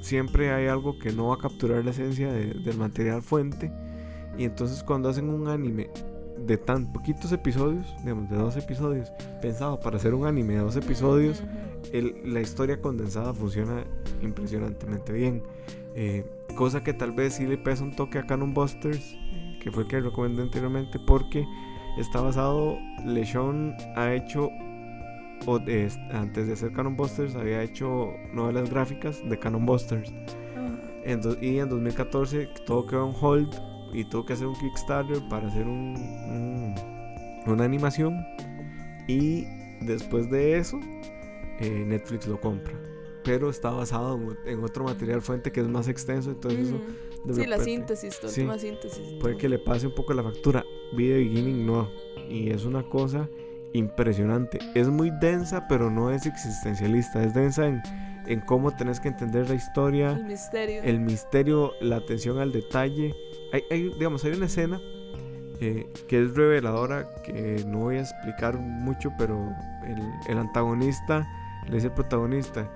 siempre 0.00 0.50
hay 0.52 0.66
algo 0.66 0.98
que 0.98 1.12
no 1.12 1.28
va 1.28 1.34
a 1.36 1.38
capturar 1.38 1.84
la 1.84 1.92
esencia 1.92 2.32
de- 2.32 2.54
del 2.54 2.76
material 2.76 3.22
fuente. 3.22 3.70
Y 4.36 4.44
entonces 4.44 4.82
cuando 4.82 5.08
hacen 5.08 5.28
un 5.28 5.46
anime 5.48 5.88
de 6.50 6.58
tan 6.58 6.92
poquitos 6.92 7.30
episodios, 7.30 7.94
digamos 8.02 8.28
de 8.28 8.36
dos 8.36 8.56
episodios, 8.56 9.12
pensado 9.40 9.78
para 9.78 9.98
hacer 9.98 10.14
un 10.14 10.26
anime 10.26 10.54
de 10.54 10.60
dos 10.60 10.74
episodios, 10.74 11.44
el- 11.92 12.22
la 12.34 12.40
historia 12.40 12.80
condensada 12.80 13.32
funciona 13.32 13.84
impresionantemente 14.20 15.12
bien. 15.12 15.42
Eh, 15.94 16.24
cosa 16.56 16.82
que 16.82 16.92
tal 16.92 17.12
vez 17.12 17.34
sí 17.34 17.46
le 17.46 17.56
pesa 17.56 17.84
un 17.84 17.94
toque 17.94 18.18
a 18.18 18.26
Canon 18.26 18.52
Busters, 18.52 19.16
que 19.62 19.70
fue 19.70 19.84
el 19.84 19.88
que 19.88 20.00
recomendé 20.00 20.42
anteriormente, 20.42 20.98
porque 21.06 21.44
está 21.98 22.20
basado. 22.20 22.76
Lechon 23.06 23.74
ha 23.96 24.12
hecho. 24.14 24.48
o 25.46 25.58
de- 25.58 25.88
antes 26.12 26.46
de 26.48 26.52
hacer 26.52 26.70
Canon 26.72 26.96
Busters, 26.98 27.34
había 27.34 27.62
hecho 27.62 28.10
novelas 28.34 28.68
gráficas 28.68 29.22
de 29.26 29.38
Canon 29.38 29.64
Busters. 29.64 30.12
Ah, 30.54 30.76
En 31.06 31.22
do- 31.22 31.36
y 31.40 31.58
en 31.60 31.68
2014 31.70 32.46
todo 32.66 32.86
quedó 32.86 33.08
en 33.08 33.14
hold 33.18 33.54
y 33.92 34.04
tuvo 34.04 34.24
que 34.26 34.32
hacer 34.34 34.46
un 34.46 34.54
Kickstarter 34.58 35.20
para 35.28 35.48
hacer 35.48 35.66
un, 35.66 35.94
un- 35.96 36.74
una 37.52 37.64
animación. 37.64 38.24
Y 39.08 39.44
después 39.80 40.30
de 40.30 40.58
eso, 40.58 40.78
eh, 41.60 41.84
Netflix 41.86 42.26
lo 42.26 42.40
compra. 42.40 42.74
Pero 43.24 43.50
está 43.50 43.70
basado 43.70 44.18
en, 44.46 44.64
otro 44.64 44.84
material 44.84 45.20
fuente 45.20 45.52
que 45.52 45.60
es 45.60 45.68
más 45.68 45.88
extenso. 45.88 46.30
Entonces, 46.30 46.68
eso 46.68 46.76
ujú. 46.76 47.28
de 47.28 47.34
Sí, 47.42 47.46
la 47.46 47.58
síntesis, 47.58 48.14
sí. 48.14 48.26
última 48.26 48.58
síntesis. 48.58 49.14
puede 49.20 49.36
que 49.36 49.48
le 49.48 49.58
pase 49.58 49.86
un 49.86 49.94
poco 49.94 50.14
la 50.14 50.22
factura. 50.22 50.64
Video 50.96 51.18
Beginning 51.18 51.66
no. 51.66 51.90
Y 52.28 52.50
es 52.50 52.64
una 52.64 52.82
cosa 52.88 53.28
impresionante. 53.72 54.58
Es 54.74 54.88
muy 54.88 55.10
densa, 55.20 55.66
pero 55.68 55.90
no 55.90 56.10
es 56.10 56.24
existencialista. 56.26 57.22
Es 57.22 57.34
densa 57.34 57.66
en, 57.66 57.82
en 58.26 58.40
cómo 58.40 58.74
tenés 58.74 59.00
que 59.00 59.08
entender 59.08 59.48
la 59.48 59.54
historia 59.54 60.12
El 60.12 60.24
misterio. 60.24 60.82
el 60.82 61.00
misterio, 61.00 61.72
la 61.80 61.96
atención 61.96 62.38
al 62.38 62.52
detalle. 62.52 63.14
Hay, 63.52 63.64
hay, 63.70 63.88
digamos, 63.94 64.24
hay 64.24 64.32
una 64.32 64.46
escena 64.46 64.80
eh, 65.60 65.86
que 66.08 66.22
es 66.22 66.34
reveladora, 66.34 67.08
que 67.22 67.64
no 67.66 67.80
voy 67.80 67.96
a 67.96 68.00
explicar 68.00 68.58
mucho, 68.58 69.10
pero 69.18 69.52
el, 69.84 70.10
el 70.28 70.38
antagonista 70.38 71.28
le 71.68 71.74
dice 71.74 71.88
al 71.88 71.94
protagonista, 71.94 72.68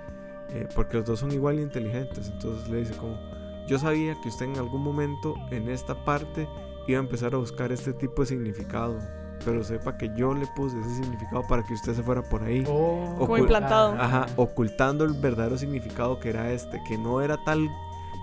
eh, 0.50 0.68
porque 0.74 0.98
los 0.98 1.06
dos 1.06 1.20
son 1.20 1.32
igual 1.32 1.56
de 1.56 1.62
inteligentes, 1.62 2.28
entonces 2.28 2.68
le 2.68 2.78
dice 2.78 2.94
como, 2.96 3.18
yo 3.66 3.78
sabía 3.78 4.14
que 4.22 4.28
usted 4.28 4.46
en 4.46 4.58
algún 4.58 4.82
momento 4.82 5.34
en 5.50 5.68
esta 5.68 6.04
parte 6.04 6.46
iba 6.86 6.98
a 6.98 7.02
empezar 7.02 7.34
a 7.34 7.38
buscar 7.38 7.72
este 7.72 7.92
tipo 7.92 8.22
de 8.22 8.26
significado. 8.26 8.98
Pero 9.44 9.62
sepa 9.62 9.98
que 9.98 10.10
yo 10.16 10.32
le 10.32 10.46
puse 10.54 10.78
ese 10.80 11.02
significado 11.02 11.42
para 11.46 11.62
que 11.62 11.74
usted 11.74 11.92
se 11.92 12.02
fuera 12.02 12.22
por 12.22 12.42
ahí. 12.42 12.64
Oh, 12.66 13.14
Como 13.18 13.36
implantado. 13.36 13.92
Ajá, 13.92 14.26
ocultando 14.36 15.04
el 15.04 15.12
verdadero 15.14 15.58
significado 15.58 16.18
que 16.18 16.30
era 16.30 16.50
este, 16.52 16.80
que 16.88 16.96
no 16.96 17.20
era 17.20 17.36
tal, 17.44 17.68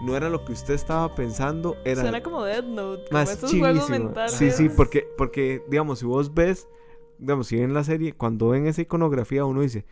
no 0.04 0.16
era 0.16 0.30
lo 0.30 0.44
que 0.46 0.54
usted 0.54 0.74
estaba 0.74 1.14
pensando, 1.16 1.78
era 1.86 2.02
Suena 2.02 2.24
como 2.24 2.44
Dead 2.44 2.64
Note. 2.64 3.04
Como 3.06 3.20
más 3.20 3.32
esos 3.32 3.52
juegos 3.52 3.86
chivísimo. 3.86 4.06
mentales. 4.08 4.32
Sí, 4.34 4.52
sí, 4.52 4.70
porque, 4.70 5.08
porque, 5.18 5.64
digamos, 5.70 6.00
si 6.00 6.06
vos 6.06 6.34
ves, 6.34 6.68
digamos, 7.20 7.48
si 7.48 7.58
ven 7.58 7.74
la 7.74 7.84
serie, 7.84 8.14
cuando 8.14 8.50
ven 8.50 8.68
esa 8.68 8.82
iconografía, 8.82 9.46
uno 9.46 9.62
dice, 9.62 9.86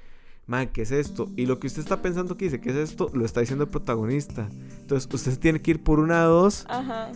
man, 0.48 0.70
¿qué 0.70 0.82
es 0.82 0.92
esto? 0.92 1.30
Y 1.36 1.46
lo 1.46 1.60
que 1.60 1.68
usted 1.68 1.82
está 1.82 2.02
pensando 2.02 2.38
que 2.38 2.46
dice, 2.46 2.60
¿qué 2.60 2.70
es 2.72 2.76
esto? 2.76 3.10
Lo 3.14 3.24
está 3.24 3.40
diciendo 3.42 3.66
el 3.66 3.70
protagonista. 3.70 4.50
Entonces, 4.82 5.08
usted 5.14 5.38
tiene 5.40 5.62
que 5.62 5.72
ir 5.72 5.84
por 5.84 6.00
una 6.00 6.22
de 6.22 6.28
dos, 6.28 6.66
Ajá. 6.70 7.12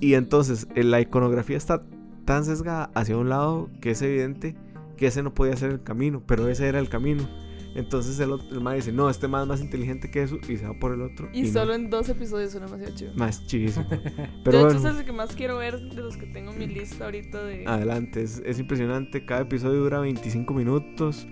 y 0.00 0.14
entonces 0.14 0.66
eh, 0.74 0.84
la 0.84 1.00
iconografía 1.00 1.56
está 1.56 1.82
tan 2.26 2.44
sesgada 2.44 2.90
hacia 2.94 3.16
un 3.16 3.28
lado 3.28 3.70
que 3.80 3.90
es 3.92 4.02
evidente 4.02 4.54
que 4.96 5.06
ese 5.06 5.22
no 5.22 5.34
podía 5.34 5.56
ser 5.56 5.70
el 5.70 5.82
camino, 5.82 6.22
pero 6.26 6.48
ese 6.48 6.68
era 6.68 6.78
el 6.78 6.88
camino. 6.88 7.28
Entonces 7.74 8.20
el, 8.20 8.30
otro, 8.30 8.56
el 8.56 8.76
dice, 8.76 8.92
no, 8.92 9.10
este 9.10 9.26
man 9.26 9.42
es 9.42 9.48
más 9.48 9.60
inteligente 9.60 10.08
que 10.08 10.22
eso 10.22 10.38
y 10.48 10.56
se 10.56 10.66
va 10.66 10.74
por 10.74 10.92
el 10.92 11.02
otro. 11.02 11.28
Y, 11.32 11.48
solo 11.48 11.74
en 11.74 11.90
dos 11.90 12.08
episodios 12.08 12.52
suena 12.52 12.66
demasiado 12.66 12.94
chido. 12.94 13.12
Más 13.16 13.44
chivísimo. 13.46 13.86
de 13.90 13.96
hecho, 13.96 14.60
bueno, 14.60 14.70
es 14.70 14.84
el 14.84 15.04
que 15.04 15.12
más 15.12 15.34
quiero 15.34 15.58
ver 15.58 15.80
de 15.80 16.02
los 16.02 16.16
que 16.16 16.26
tengo 16.26 16.52
en 16.52 16.58
mi 16.58 16.66
lista 16.68 17.06
ahorita 17.06 17.42
de... 17.42 17.66
adelante, 17.66 18.22
es, 18.22 18.40
es 18.44 18.60
impresionante. 18.60 19.24
Cada 19.24 19.42
episodio 19.42 19.80
dura 19.80 19.98
25 19.98 20.54
minutos. 20.54 21.26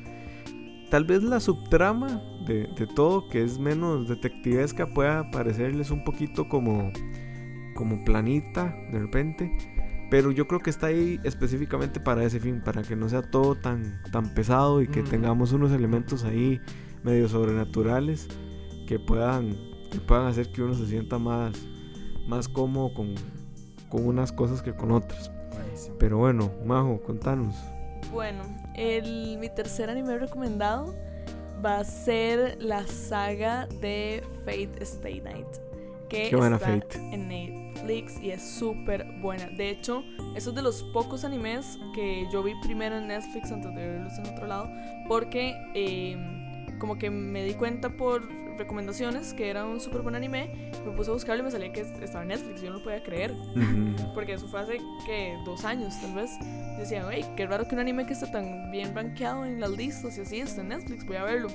Tal 0.90 1.04
vez 1.04 1.22
la 1.22 1.38
subtrama 1.38 2.20
de, 2.46 2.66
de 2.76 2.86
todo, 2.88 3.28
que 3.28 3.42
es 3.42 3.58
menos 3.58 4.08
detectivesca, 4.08 4.92
pueda 4.92 5.30
parecerles 5.30 5.90
un 5.90 6.02
poquito 6.02 6.48
como, 6.48 6.92
como 7.76 8.04
planita 8.04 8.76
de 8.90 8.98
repente. 8.98 9.56
Pero 10.12 10.30
yo 10.30 10.46
creo 10.46 10.60
que 10.60 10.68
está 10.68 10.88
ahí 10.88 11.18
específicamente 11.24 11.98
para 11.98 12.22
ese 12.22 12.38
fin, 12.38 12.60
para 12.62 12.82
que 12.82 12.94
no 12.94 13.08
sea 13.08 13.22
todo 13.22 13.54
tan, 13.54 13.98
tan 14.12 14.34
pesado 14.34 14.82
y 14.82 14.86
que 14.86 15.00
Mm. 15.02 15.06
tengamos 15.08 15.52
unos 15.52 15.72
elementos 15.72 16.24
ahí 16.24 16.60
medio 17.02 17.30
sobrenaturales 17.30 18.28
que 18.86 18.98
puedan, 18.98 19.56
que 19.90 20.00
puedan 20.06 20.26
hacer 20.26 20.52
que 20.52 20.60
uno 20.62 20.74
se 20.74 20.86
sienta 20.86 21.18
más, 21.18 21.54
más 22.28 22.46
cómodo 22.46 22.92
con, 22.92 23.14
con 23.88 24.06
unas 24.06 24.32
cosas 24.32 24.60
que 24.60 24.74
con 24.74 24.92
otras. 24.92 25.30
Buenísimo. 25.54 25.96
Pero 25.98 26.18
bueno, 26.18 26.50
Majo, 26.66 27.00
contanos. 27.00 27.56
Bueno, 28.12 28.42
el, 28.74 29.38
mi 29.38 29.48
tercer 29.48 29.88
anime 29.88 30.18
recomendado 30.18 30.94
va 31.64 31.78
a 31.78 31.84
ser 31.84 32.58
la 32.60 32.86
saga 32.86 33.66
de 33.80 34.22
Fate 34.44 34.72
Stay 34.82 35.22
Night. 35.22 35.46
Que 36.12 36.28
Qué 36.28 36.36
buena 36.36 36.56
está 36.56 36.68
Fate. 36.68 36.98
en 37.10 37.26
Netflix 37.26 38.20
y 38.20 38.32
es 38.32 38.42
súper 38.42 39.06
buena. 39.22 39.46
De 39.46 39.70
hecho, 39.70 40.04
eso 40.36 40.50
es 40.50 40.56
de 40.56 40.60
los 40.60 40.82
pocos 40.92 41.24
animes 41.24 41.78
que 41.94 42.26
yo 42.30 42.42
vi 42.42 42.52
primero 42.62 42.98
en 42.98 43.08
Netflix 43.08 43.50
antes 43.50 43.74
de 43.74 43.88
verlos 43.88 44.18
en 44.18 44.26
otro 44.26 44.46
lado. 44.46 44.70
Porque 45.08 45.54
eh, 45.74 46.18
como 46.78 46.98
que 46.98 47.08
me 47.08 47.42
di 47.44 47.54
cuenta 47.54 47.88
por 47.96 48.28
recomendaciones 48.62 49.34
que 49.34 49.50
era 49.50 49.64
un 49.66 49.80
súper 49.80 50.02
buen 50.02 50.14
anime. 50.14 50.70
Me 50.86 50.92
puse 50.92 51.10
a 51.10 51.14
buscarlo 51.14 51.42
y 51.42 51.44
me 51.44 51.50
salía 51.50 51.72
que 51.72 51.80
estaba 51.80 52.22
en 52.22 52.28
Netflix. 52.28 52.62
Yo 52.62 52.70
no 52.70 52.78
lo 52.78 52.82
podía 52.82 53.02
creer. 53.02 53.34
Porque 54.14 54.34
eso 54.34 54.48
fue 54.48 54.60
hace 54.60 54.78
que 55.06 55.36
dos 55.44 55.64
años, 55.64 56.00
tal 56.00 56.14
vez. 56.14 56.30
Decían, 56.78 57.06
hey, 57.10 57.24
qué 57.36 57.46
raro 57.46 57.66
que 57.68 57.74
un 57.74 57.80
anime 57.80 58.06
que 58.06 58.12
está 58.12 58.30
tan 58.30 58.70
bien 58.70 58.94
rankeado 58.94 59.44
en 59.44 59.60
las 59.60 59.70
listas 59.70 60.16
y 60.18 60.22
así 60.22 60.40
está 60.40 60.62
en 60.62 60.68
Netflix, 60.68 61.06
voy 61.06 61.16
a 61.16 61.24
verlo. 61.24 61.48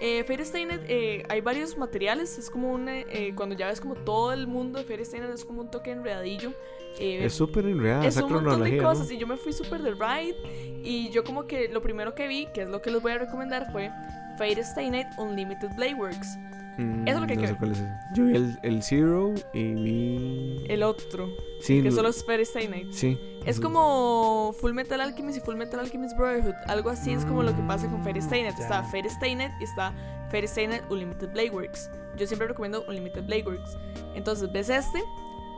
Eh, 0.00 0.24
Fairy 0.24 0.44
Tail 0.44 0.68
Net, 0.68 0.80
eh, 0.88 1.22
hay 1.28 1.40
varios 1.40 1.76
materiales, 1.76 2.38
es 2.38 2.50
como 2.50 2.72
un. 2.72 2.88
eh, 2.88 3.32
cuando 3.36 3.54
ya 3.54 3.68
ves 3.68 3.80
como 3.80 3.94
todo 3.94 4.32
el 4.32 4.46
mundo 4.46 4.78
de 4.78 4.84
Fairy 4.84 5.04
Tail 5.04 5.22
Net 5.22 5.34
es 5.34 5.44
como 5.44 5.60
un 5.60 5.70
toque 5.70 5.90
enredadillo. 5.90 6.52
Eh, 6.98 7.24
es 7.24 7.34
súper 7.34 7.66
enredada 7.66 8.06
es 8.06 8.16
esa 8.16 8.24
un 8.24 8.32
montón 8.32 8.44
de 8.44 8.50
cronología. 8.50 8.82
¿no? 8.82 8.88
cosas 8.88 9.10
y 9.10 9.18
yo 9.18 9.26
me 9.26 9.36
fui 9.36 9.52
súper 9.52 9.82
de 9.82 9.92
ride 9.92 10.36
y 10.84 11.10
yo 11.10 11.24
como 11.24 11.46
que 11.46 11.68
lo 11.68 11.82
primero 11.82 12.14
que 12.14 12.28
vi, 12.28 12.46
que 12.54 12.62
es 12.62 12.68
lo 12.68 12.80
que 12.80 12.90
les 12.90 13.02
voy 13.02 13.12
a 13.12 13.18
recomendar, 13.18 13.70
fue 13.72 13.90
Fate 14.38 14.60
Stay 14.60 14.90
Night 14.90 15.08
Unlimited 15.18 15.74
Blade 15.74 15.94
Works. 15.94 16.36
Mm, 16.76 17.06
Eso 17.06 17.16
es 17.16 17.20
lo 17.20 17.26
que 17.28 17.36
no 17.36 17.42
ver. 17.42 17.56
cuál 17.56 17.70
es. 17.72 17.82
Yo 18.14 18.24
vi 18.24 18.34
el, 18.34 18.58
el 18.62 18.82
Zero 18.82 19.32
y 19.52 19.74
vi. 19.74 20.64
El 20.68 20.82
otro, 20.82 21.28
Sí, 21.60 21.78
que 21.82 21.90
lo- 21.90 21.94
solo 21.94 22.08
es 22.08 22.24
Fairy 22.24 22.42
Stay 22.42 22.66
Night. 22.66 22.88
Sí. 22.92 23.16
Es 23.46 23.60
como 23.60 24.52
Full 24.60 24.72
Metal 24.72 25.00
Alchemist 25.00 25.38
y 25.38 25.40
Full 25.40 25.54
Metal 25.56 25.78
Alchemist 25.78 26.16
Brotherhood. 26.16 26.54
Algo 26.66 26.90
así 26.90 27.12
es 27.12 27.24
como 27.24 27.42
lo 27.44 27.54
que 27.54 27.62
pasa 27.62 27.88
con 27.88 28.02
Fairy 28.02 28.18
Stay 28.20 28.42
Night. 28.42 28.56
Mm, 28.58 28.62
Está. 28.62 28.82
Fairy 28.84 29.08
Stay 29.08 29.34
Night 29.36 29.52
y 29.60 29.64
está 29.64 29.92
Fairy 30.30 30.46
Stay 30.46 30.66
Night 30.66 30.82
Unlimited 30.90 31.30
Blade 31.30 31.50
Works. 31.50 31.88
Yo 32.16 32.26
siempre 32.26 32.48
recomiendo 32.48 32.84
Unlimited 32.88 33.24
Blade 33.24 33.44
Works. 33.44 33.76
Entonces 34.16 34.50
ves 34.50 34.68
este 34.68 35.00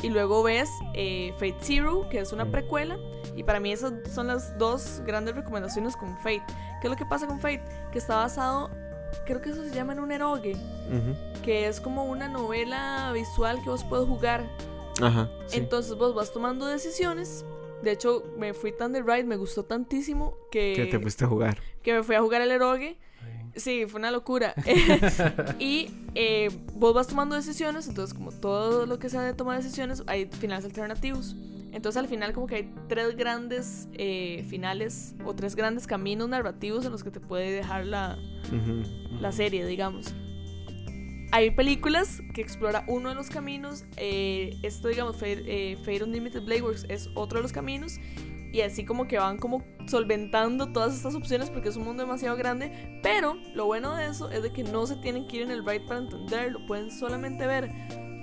y 0.02 0.08
luego 0.10 0.42
ves 0.42 0.70
eh, 0.94 1.32
Fate 1.34 1.56
Zero, 1.60 2.08
que 2.10 2.18
es 2.20 2.32
una 2.32 2.50
precuela. 2.50 2.98
Y 3.34 3.42
para 3.42 3.60
mí 3.60 3.72
esas 3.72 3.92
son 4.14 4.28
las 4.28 4.56
dos 4.58 5.02
grandes 5.06 5.34
recomendaciones 5.36 5.96
con 5.96 6.16
Fate. 6.18 6.42
¿Qué 6.80 6.86
es 6.86 6.90
lo 6.90 6.96
que 6.96 7.04
pasa 7.06 7.26
con 7.26 7.40
Fate? 7.40 7.62
Que 7.92 7.98
está 7.98 8.16
basado, 8.16 8.70
creo 9.26 9.40
que 9.42 9.50
eso 9.50 9.62
se 9.62 9.74
llama 9.74 9.92
en 9.92 10.00
un 10.00 10.10
eroge, 10.12 10.52
Ujú. 10.52 11.42
que 11.42 11.66
es 11.68 11.80
como 11.80 12.04
una 12.04 12.28
novela 12.28 13.10
visual 13.12 13.62
que 13.62 13.70
vos 13.70 13.84
puedes 13.84 14.06
jugar. 14.06 14.44
Ajá. 15.02 15.28
sí. 15.48 15.58
Entonces 15.58 15.94
vos 15.96 16.14
vas 16.14 16.32
tomando 16.32 16.66
decisiones. 16.66 17.44
De 17.82 17.92
hecho, 17.92 18.24
me 18.38 18.54
fui 18.54 18.72
tan 18.72 18.92
de 18.92 19.02
ride, 19.02 19.24
me 19.24 19.36
gustó 19.36 19.62
tantísimo 19.64 20.38
que, 20.50 20.72
que 20.74 20.86
te 20.86 20.98
fuiste 20.98 21.24
a 21.26 21.28
jugar. 21.28 21.58
que 21.82 21.92
me 21.92 22.02
fui 22.02 22.14
a 22.14 22.20
jugar 22.22 22.40
el 22.40 22.50
eroge. 22.50 22.98
Sí, 23.56 23.86
fue 23.86 23.98
una 23.98 24.10
locura. 24.10 24.54
y 25.58 25.88
eh, 26.14 26.50
vos 26.74 26.94
vas 26.94 27.06
tomando 27.06 27.34
decisiones, 27.34 27.88
entonces 27.88 28.14
como 28.14 28.30
todo 28.30 28.86
lo 28.86 28.98
que 28.98 29.08
sea 29.08 29.22
de 29.22 29.32
tomar 29.32 29.56
decisiones, 29.56 30.02
hay 30.06 30.26
finales 30.26 30.64
alternativos. 30.64 31.34
Entonces 31.72 32.00
al 32.00 32.08
final 32.08 32.32
como 32.32 32.46
que 32.46 32.54
hay 32.56 32.74
tres 32.88 33.16
grandes 33.16 33.88
eh, 33.94 34.44
finales 34.48 35.14
o 35.24 35.34
tres 35.34 35.54
grandes 35.56 35.86
caminos 35.86 36.28
narrativos 36.28 36.86
en 36.86 36.92
los 36.92 37.04
que 37.04 37.10
te 37.10 37.20
puede 37.20 37.50
dejar 37.50 37.86
la, 37.86 38.18
la 39.20 39.32
serie, 39.32 39.66
digamos. 39.66 40.14
Hay 41.32 41.50
películas 41.50 42.22
que 42.34 42.40
explora 42.40 42.84
uno 42.88 43.10
de 43.10 43.14
los 43.14 43.28
caminos. 43.28 43.84
eh, 43.96 44.56
esto, 44.62 44.88
digamos, 44.88 45.16
Fate, 45.16 45.42
eh, 45.46 45.76
Fate 45.78 46.04
Unlimited 46.04 46.42
Blade 46.42 46.62
Works 46.62 46.86
es 46.88 47.10
otro 47.14 47.38
de 47.38 47.42
los 47.42 47.52
caminos. 47.52 47.98
Y 48.52 48.60
así 48.60 48.84
como 48.84 49.06
que 49.06 49.18
van 49.18 49.38
como 49.38 49.64
solventando 49.86 50.72
todas 50.72 50.94
estas 50.94 51.14
opciones 51.14 51.50
porque 51.50 51.68
es 51.68 51.76
un 51.76 51.84
mundo 51.84 52.02
demasiado 52.02 52.36
grande. 52.36 52.98
Pero 53.02 53.36
lo 53.54 53.66
bueno 53.66 53.94
de 53.96 54.06
eso 54.06 54.30
es 54.30 54.42
de 54.42 54.52
que 54.52 54.64
no 54.64 54.86
se 54.86 54.96
tienen 54.96 55.26
que 55.26 55.36
ir 55.36 55.42
en 55.42 55.50
el 55.50 55.64
ride 55.64 55.80
para 55.80 56.00
entenderlo. 56.00 56.64
Pueden 56.66 56.90
solamente 56.90 57.46
ver 57.46 57.70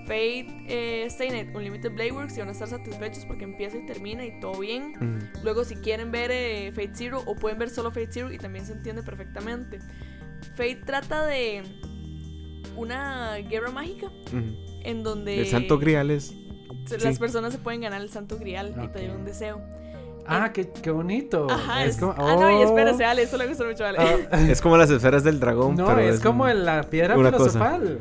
Fate 0.04 0.48
eh, 0.68 1.06
Stay 1.06 1.30
Night 1.30 1.56
Unlimited 1.56 1.92
Blade 1.92 2.12
Works 2.12 2.36
y 2.36 2.40
van 2.40 2.50
a 2.50 2.52
estar 2.52 2.68
satisfechos 2.68 3.26
porque 3.26 3.46
empieza 3.46 3.78
y 3.78 3.86
termina 3.86 4.26
y 4.26 4.40
todo 4.40 4.60
bien. 4.60 4.94
Ujú. 4.98 5.44
Luego, 5.44 5.64
si 5.64 5.76
quieren 5.76 6.12
ver 6.12 6.32
eh, 6.32 6.72
Fate 6.74 6.92
Zero 6.94 7.24
o 7.26 7.36
pueden 7.36 7.58
ver 7.58 7.70
solo 7.70 7.92
Fate 7.92 8.10
Zero 8.12 8.32
y 8.32 8.38
también 8.38 8.66
se 8.66 8.74
entiende 8.74 9.04
perfectamente. 9.04 9.80
Fate 10.56 10.82
trata 10.86 11.26
de 11.26 11.64
una 12.76 13.38
guerra 13.38 13.72
mágica 13.72 14.12
en 14.84 15.04
donde 15.04 15.40
El 15.42 15.48
Santo 15.48 15.78
Grial 15.78 16.12
es. 16.12 16.36
sí. 16.86 16.96
las 17.02 17.20
personas 17.20 17.54
se 17.54 17.60
pueden 17.60 17.82
ganar 17.82 18.02
el 18.02 18.10
Santo 18.10 18.38
Grial 18.38 18.76
y 18.84 18.88
pedir 18.90 19.12
un 19.12 19.24
deseo. 19.26 19.62
Ah, 20.26 20.52
qué, 20.54 20.70
qué 20.70 20.90
bonito. 20.92 21.48
Ajá, 21.50 21.84
es 21.86 21.96
es- 21.96 21.98
como, 22.02 22.14
Ah, 22.18 22.36
no, 22.40 22.50
y 22.52 22.56
oh. 22.56 22.64
espérate, 22.64 23.04
Ale, 23.04 23.24
esto 23.24 23.38
le 23.38 23.48
gusta 23.48 23.66
mucho 23.66 23.84
a 23.86 23.90
Ale. 23.90 24.00
Ah, 24.32 24.40
Es 24.50 24.62
como 24.62 24.78
las 24.78 24.90
esferas 24.90 25.24
del 25.24 25.40
dragón. 25.40 25.76
no, 25.76 25.86
pero 25.86 26.00
es 26.02 26.20
como 26.22 26.46
un- 26.46 26.66
la 26.66 26.84
piedra 26.84 27.16
cosa. 27.16 27.32
filosofal. 27.32 28.00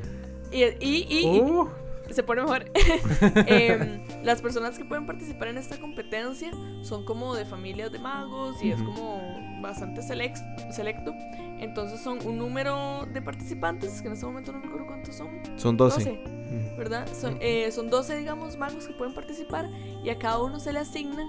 Y, 0.50 0.62
y, 0.64 1.06
y- 1.08 1.36
y 1.36 1.40
Uh, 1.40 1.68
se 2.10 2.22
pone 2.22 2.42
mejor. 2.42 2.64
Em, 3.46 4.02
las 4.22 4.40
personas 4.42 4.76
que 4.78 4.84
pueden 4.84 5.06
participar 5.06 5.48
en 5.48 5.58
esta 5.58 5.78
competencia 5.78 6.50
son 6.82 7.04
como 7.04 7.34
de 7.34 7.44
familias 7.44 7.90
de 7.90 7.98
magos 7.98 8.62
y 8.62 8.70
es 8.70 8.80
Ujú. 8.80 8.92
como 8.94 9.60
bastante 9.62 10.00
selec- 10.02 10.72
selecto. 10.72 11.12
Entonces 11.58 12.00
son 12.02 12.18
un 12.26 12.38
número 12.38 13.06
de 13.12 13.22
participantes, 13.22 14.02
que 14.02 14.08
en 14.08 14.14
este 14.14 14.26
momento 14.26 14.52
no 14.52 14.60
recuerdo 14.60 14.86
cuántos 14.86 15.14
son. 15.14 15.28
Son 15.56 15.76
12. 15.76 15.98
12, 16.04 16.10
Ujú. 16.10 16.76
¿verdad? 16.76 17.06
Son, 17.18 17.36
eh, 17.40 17.70
son 17.72 17.88
12, 17.88 18.16
digamos, 18.16 18.56
magos 18.58 18.86
que 18.86 18.92
pueden 18.94 19.14
participar 19.14 19.68
y 20.04 20.10
a 20.10 20.18
cada 20.18 20.42
uno 20.42 20.58
se 20.58 20.72
le 20.72 20.80
asigna 20.80 21.22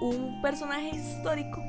un 0.00 0.40
personaje 0.42 0.90
histórico 0.94 1.62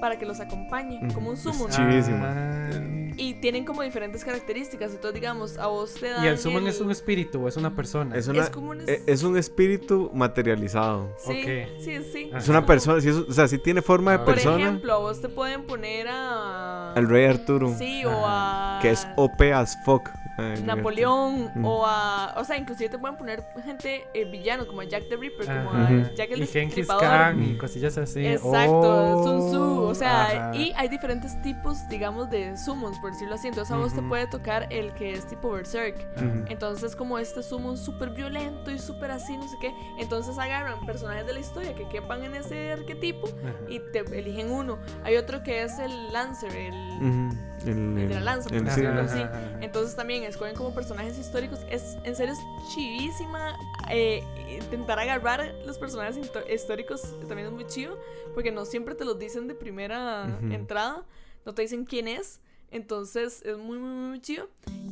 para 0.00 0.18
que 0.18 0.26
los 0.26 0.40
acompañe, 0.40 1.00
como 1.14 1.30
un 1.30 1.36
summon. 1.36 1.70
Sí. 1.72 1.78
Chivísimo. 1.78 2.18
ah. 2.22 2.70
Y 3.16 3.34
tienen 3.34 3.64
como 3.64 3.82
diferentes 3.82 4.24
características. 4.24 4.90
Entonces, 4.90 5.14
digamos, 5.14 5.56
a 5.56 5.68
vos 5.68 5.94
te 5.94 6.08
dan. 6.08 6.24
¿Y 6.24 6.26
el 6.26 6.36
summon 6.36 6.66
es 6.66 6.80
un 6.80 6.90
espíritu 6.90 7.44
o 7.44 7.48
es 7.48 7.56
una 7.56 7.74
persona? 7.74 8.16
Es, 8.16 8.26
una- 8.26 8.42
es 8.42 8.50
como 8.50 8.70
un. 8.70 8.80
e- 8.88 9.02
es 9.06 9.22
un 9.22 9.36
espíritu 9.38 10.10
materializado. 10.12 11.14
Sí, 11.18 11.30
Ok. 11.30 11.80
sí, 11.80 11.98
sí. 12.12 12.30
Ah. 12.34 12.38
Es 12.38 12.48
una 12.48 12.66
persona, 12.66 13.00
sí 13.00 13.08
es- 13.08 13.14
o 13.16 13.32
sea, 13.32 13.46
sí 13.46 13.56
tiene 13.58 13.82
forma 13.82 14.10
de 14.12 14.18
Por 14.18 14.26
Por 14.26 14.34
persona. 14.34 14.56
ejemplo, 14.64 14.92
a 14.94 14.98
vos 14.98 15.20
te 15.20 15.28
pueden 15.28 15.62
poner 15.64 16.08
a. 16.08 16.92
Al 16.94 17.08
rey 17.08 17.26
Arturo. 17.26 17.72
Sí, 17.78 18.04
o 18.04 18.10
a. 18.26 18.80
Que 18.82 18.90
es 18.90 19.06
OP 19.16 19.52
as 19.52 19.78
fuck. 19.84 20.10
Ay, 20.36 20.44
el 20.52 20.56
rey 20.56 20.62
Napoleón 20.64 21.50
Mm. 21.54 21.64
o 21.64 21.84
a, 21.86 22.34
o 22.36 22.44
sea, 22.44 22.56
inclusive 22.56 22.88
te 22.90 22.98
pueden 22.98 23.16
poner 23.16 23.44
gente 23.64 24.04
eh, 24.14 24.24
villano 24.24 24.66
como 24.66 24.80
a 24.80 24.84
Jack 24.84 25.08
the 25.08 25.16
Ripper, 25.16 25.46
como 25.46 25.70
Ajá. 25.70 25.88
a 25.88 25.90
Ujú. 25.92 26.14
Jack 26.16 26.30
el 26.32 26.42
y 26.42 26.46
Destripador. 26.46 27.02
Khan 27.02 27.42
y 27.42 27.56
cosillas 27.56 27.96
así. 27.98 28.26
Exacto, 28.26 28.80
Oh, 28.80 29.24
Sun 29.24 29.50
Tzu, 29.50 29.62
o 29.82 29.94
sea, 29.94 30.48
ajá. 30.48 30.56
y 30.56 30.72
hay 30.76 30.88
diferentes 30.88 31.40
tipos, 31.42 31.86
digamos, 31.88 32.30
de 32.30 32.56
summons, 32.56 32.98
por 32.98 33.12
decirlo 33.12 33.34
así. 33.36 33.48
Entonces 33.48 33.72
a 33.74 33.78
vos 33.78 33.92
te 33.92 34.00
Ujú. 34.00 34.08
puede 34.08 34.26
tocar 34.26 34.66
el 34.70 34.92
que 34.94 35.12
es 35.12 35.26
tipo 35.26 35.50
Berserk. 35.52 35.96
Ujú. 36.16 36.44
Entonces 36.48 36.96
como 36.96 37.18
este 37.18 37.42
summon 37.42 37.76
súper 37.76 38.10
violento 38.10 38.70
y 38.70 38.78
súper 38.78 39.10
así, 39.12 39.36
no 39.36 39.46
sé 39.48 39.56
qué. 39.60 39.72
Entonces 39.98 40.38
agarran 40.38 40.84
personajes 40.86 41.26
de 41.26 41.32
la 41.32 41.40
historia 41.40 41.74
que 41.74 41.88
quepan 41.88 42.24
en 42.24 42.34
ese 42.34 42.72
arquetipo 42.72 43.28
Ajá. 43.28 43.54
y 43.68 43.80
te 43.92 44.00
eligen 44.18 44.50
uno. 44.50 44.78
Hay 45.04 45.16
otro 45.16 45.42
que 45.42 45.62
es 45.62 45.78
el 45.78 46.12
Lancer, 46.12 46.54
el... 46.54 46.74
Ujú. 46.74 47.36
El, 47.66 47.98
El 47.98 48.08
de 48.08 48.14
la 48.14 48.20
lanza, 48.20 48.48
el- 48.54 48.70
sí, 48.70 48.84
ajá, 48.84 49.00
ajá. 49.02 49.58
Entonces 49.60 49.96
también 49.96 50.22
escogen 50.24 50.54
como 50.54 50.74
personajes 50.74 51.18
históricos. 51.18 51.60
Es 51.70 51.96
en 52.04 52.14
serio 52.16 52.34
es 52.34 52.40
chivísima. 52.74 53.56
eh, 53.90 54.22
intentar 54.62 54.98
agarrar 54.98 55.54
los 55.66 55.76
personajes 55.78 56.16
históricos 56.50 57.02
también 57.28 57.48
es 57.48 57.52
muy 57.52 57.66
chido. 57.66 57.98
Porque 58.34 58.50
no 58.50 58.64
siempre 58.64 58.94
te 58.94 59.04
los 59.04 59.18
dicen 59.18 59.46
de 59.48 59.54
primera 59.54 60.38
Ujú. 60.42 60.52
entrada. 60.52 61.04
No 61.46 61.54
te 61.54 61.62
dicen 61.62 61.84
quién 61.84 62.08
es. 62.08 62.40
Entonces 62.70 63.42
es 63.44 63.56
muy, 63.56 63.78
muy, 63.78 64.08
muy 64.08 64.20
chido. 64.20 64.48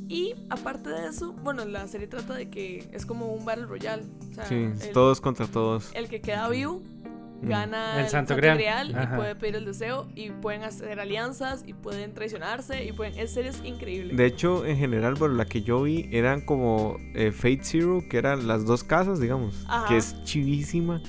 Y 0.08 0.34
aparte 0.50 0.90
de 0.90 1.08
eso, 1.08 1.32
bueno, 1.32 1.64
la 1.64 1.88
serie 1.88 2.06
trata 2.06 2.34
de 2.34 2.48
que 2.50 2.88
es 2.92 3.04
como 3.06 3.26
un 3.32 3.44
Battle 3.44 3.66
Royale. 3.66 4.04
O 4.30 4.34
sea, 4.34 4.46
sí, 4.46 4.54
el, 4.80 4.92
todos 4.92 5.20
contra 5.20 5.46
todos. 5.46 5.90
el 5.94 6.08
que 6.08 6.20
queda 6.20 6.48
vivo. 6.48 6.80
Gana 7.42 7.94
El 7.98 8.04
el, 8.04 8.10
Santo 8.10 8.34
Santo, 8.34 8.36
Grial. 8.36 8.56
Grial, 8.88 8.90
y 9.12 9.16
puede 9.16 9.34
pedir 9.36 9.56
el 9.56 9.64
deseo 9.64 10.08
y 10.14 10.30
pueden 10.30 10.62
hacer 10.62 11.00
alianzas 11.00 11.64
y 11.66 11.74
pueden 11.74 12.14
traicionarse 12.14 12.84
y 12.84 12.92
pueden 12.92 13.18
es 13.18 13.32
serio 13.34 13.50
es 13.50 13.62
increíble 13.64 14.14
De 14.14 14.26
hecho, 14.26 14.64
en 14.64 14.76
general, 14.78 15.14
bueno, 15.14 15.34
la 15.34 15.44
que 15.44 15.62
yo 15.62 15.82
vi 15.82 16.08
eran 16.12 16.40
como 16.40 16.96
eh, 17.14 17.32
Fate 17.32 17.60
Zero, 17.62 18.02
que 18.08 18.16
eran 18.18 18.46
las 18.46 18.64
dos 18.64 18.84
casas, 18.84 19.20
digamos, 19.20 19.64
Ajá. 19.68 19.88
que 19.88 19.96
es 19.96 20.22
chivísima. 20.24 21.02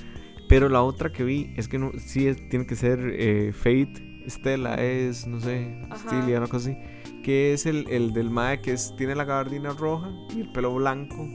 Pero 0.48 0.68
la 0.68 0.82
otra 0.82 1.10
que 1.10 1.24
vi 1.24 1.54
es 1.56 1.68
que 1.68 1.78
no, 1.78 1.90
sí 1.98 2.26
es- 2.28 2.48
tiene 2.50 2.66
que 2.66 2.76
ser 2.76 2.98
eh, 3.14 3.52
Fate 3.54 4.24
Stella, 4.28 4.74
es, 4.74 5.26
no 5.26 5.40
sé. 5.40 5.74
Stilia, 5.96 6.38
una 6.38 6.46
cosa 6.48 6.70
así. 6.70 6.78
Que 7.22 7.54
es 7.54 7.64
el, 7.64 7.88
el 7.88 8.12
del 8.12 8.28
Mae 8.28 8.60
que 8.60 8.72
es, 8.72 8.94
tiene 8.98 9.14
la 9.14 9.24
gabardina 9.24 9.70
roja 9.70 10.10
y 10.36 10.40
el 10.42 10.52
pelo 10.52 10.74
blanco. 10.74 11.26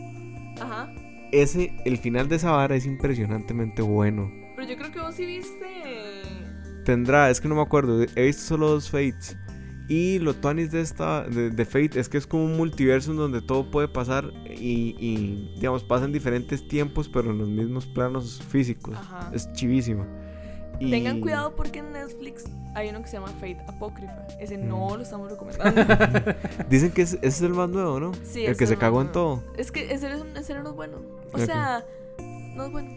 ajá 0.62 0.94
Ese, 1.32 1.74
el 1.86 1.98
final 1.98 2.28
de 2.30 2.36
esa 2.36 2.52
vara 2.52 2.76
es 2.76 2.86
impresionantemente 2.86 3.82
bueno. 3.82 4.32
Pero 4.60 4.72
yo 4.72 4.78
creo 4.78 4.92
que 4.92 5.00
vos 5.00 5.16
sí 5.16 5.26
viste 5.26 5.66
Tendrá, 6.84 7.30
es 7.30 7.40
que 7.40 7.48
no 7.48 7.56
me 7.56 7.62
acuerdo, 7.62 8.04
he 8.16 8.26
visto 8.26 8.42
solo 8.44 8.70
dos 8.70 8.90
Fates. 8.90 9.38
Y 9.88 10.20
lo 10.20 10.34
tuanis 10.36 10.72
de 10.72 10.82
esta, 10.82 11.24
de, 11.24 11.50
de 11.50 11.66
Fate, 11.66 12.00
es 12.00 12.10
que 12.10 12.18
es 12.18 12.28
como 12.28 12.44
un 12.46 12.58
multiverso 12.58 13.12
en 13.12 13.18
donde 13.18 13.42
todo 13.42 13.72
puede 13.72 13.88
pasar 13.88 14.32
y, 14.46 14.96
y, 15.00 15.52
digamos, 15.56 15.84
pasan 15.84 16.12
diferentes 16.12 16.68
tiempos, 16.68 17.08
pero 17.10 17.32
en 17.32 17.38
los 17.40 17.48
mismos 17.50 17.86
planos 17.88 18.42
físicos. 18.50 18.96
Ajá. 18.98 19.32
Es 19.34 19.52
chivísima. 19.54 20.06
Y- 20.80 20.90
tengan 20.92 21.22
cuidado 21.22 21.56
porque 21.56 21.80
en 21.80 21.92
Netflix 21.92 22.46
hay 22.76 22.90
uno 22.90 23.02
que 23.02 23.08
se 23.08 23.14
llama 23.18 23.28
Fate 23.30 23.58
Apócrifa 23.68 24.26
ese 24.40 24.58
no 24.58 24.90
Mm. 24.90 24.94
lo 24.98 25.02
estamos 25.02 25.30
recomendando 25.32 26.34
Dicen 26.70 26.92
que 26.92 27.02
ese, 27.02 27.18
ese 27.18 27.28
es 27.28 27.42
el 27.42 27.54
más 27.54 27.70
nuevo, 27.70 28.00
¿no? 28.00 28.12
sí 28.24 28.46
el 28.46 28.52
es 28.52 28.58
que 28.58 28.66
se 28.68 28.76
más 28.76 28.80
cagó 28.80 29.02
en 29.02 29.08
nuevo. 29.12 29.42
todo. 29.44 29.54
es 29.58 29.72
que 29.72 29.92
en 29.92 30.00
serio, 30.00 30.18
es 30.18 30.38
en 30.38 30.44
serio 30.44 30.64
no 30.64 30.70
es 30.70 30.76
bueno 30.76 30.98
o 31.34 31.38
Ok. 31.38 31.40
sea 31.46 31.84
no 32.56 32.66
es 32.66 32.72
bueno 32.72 32.90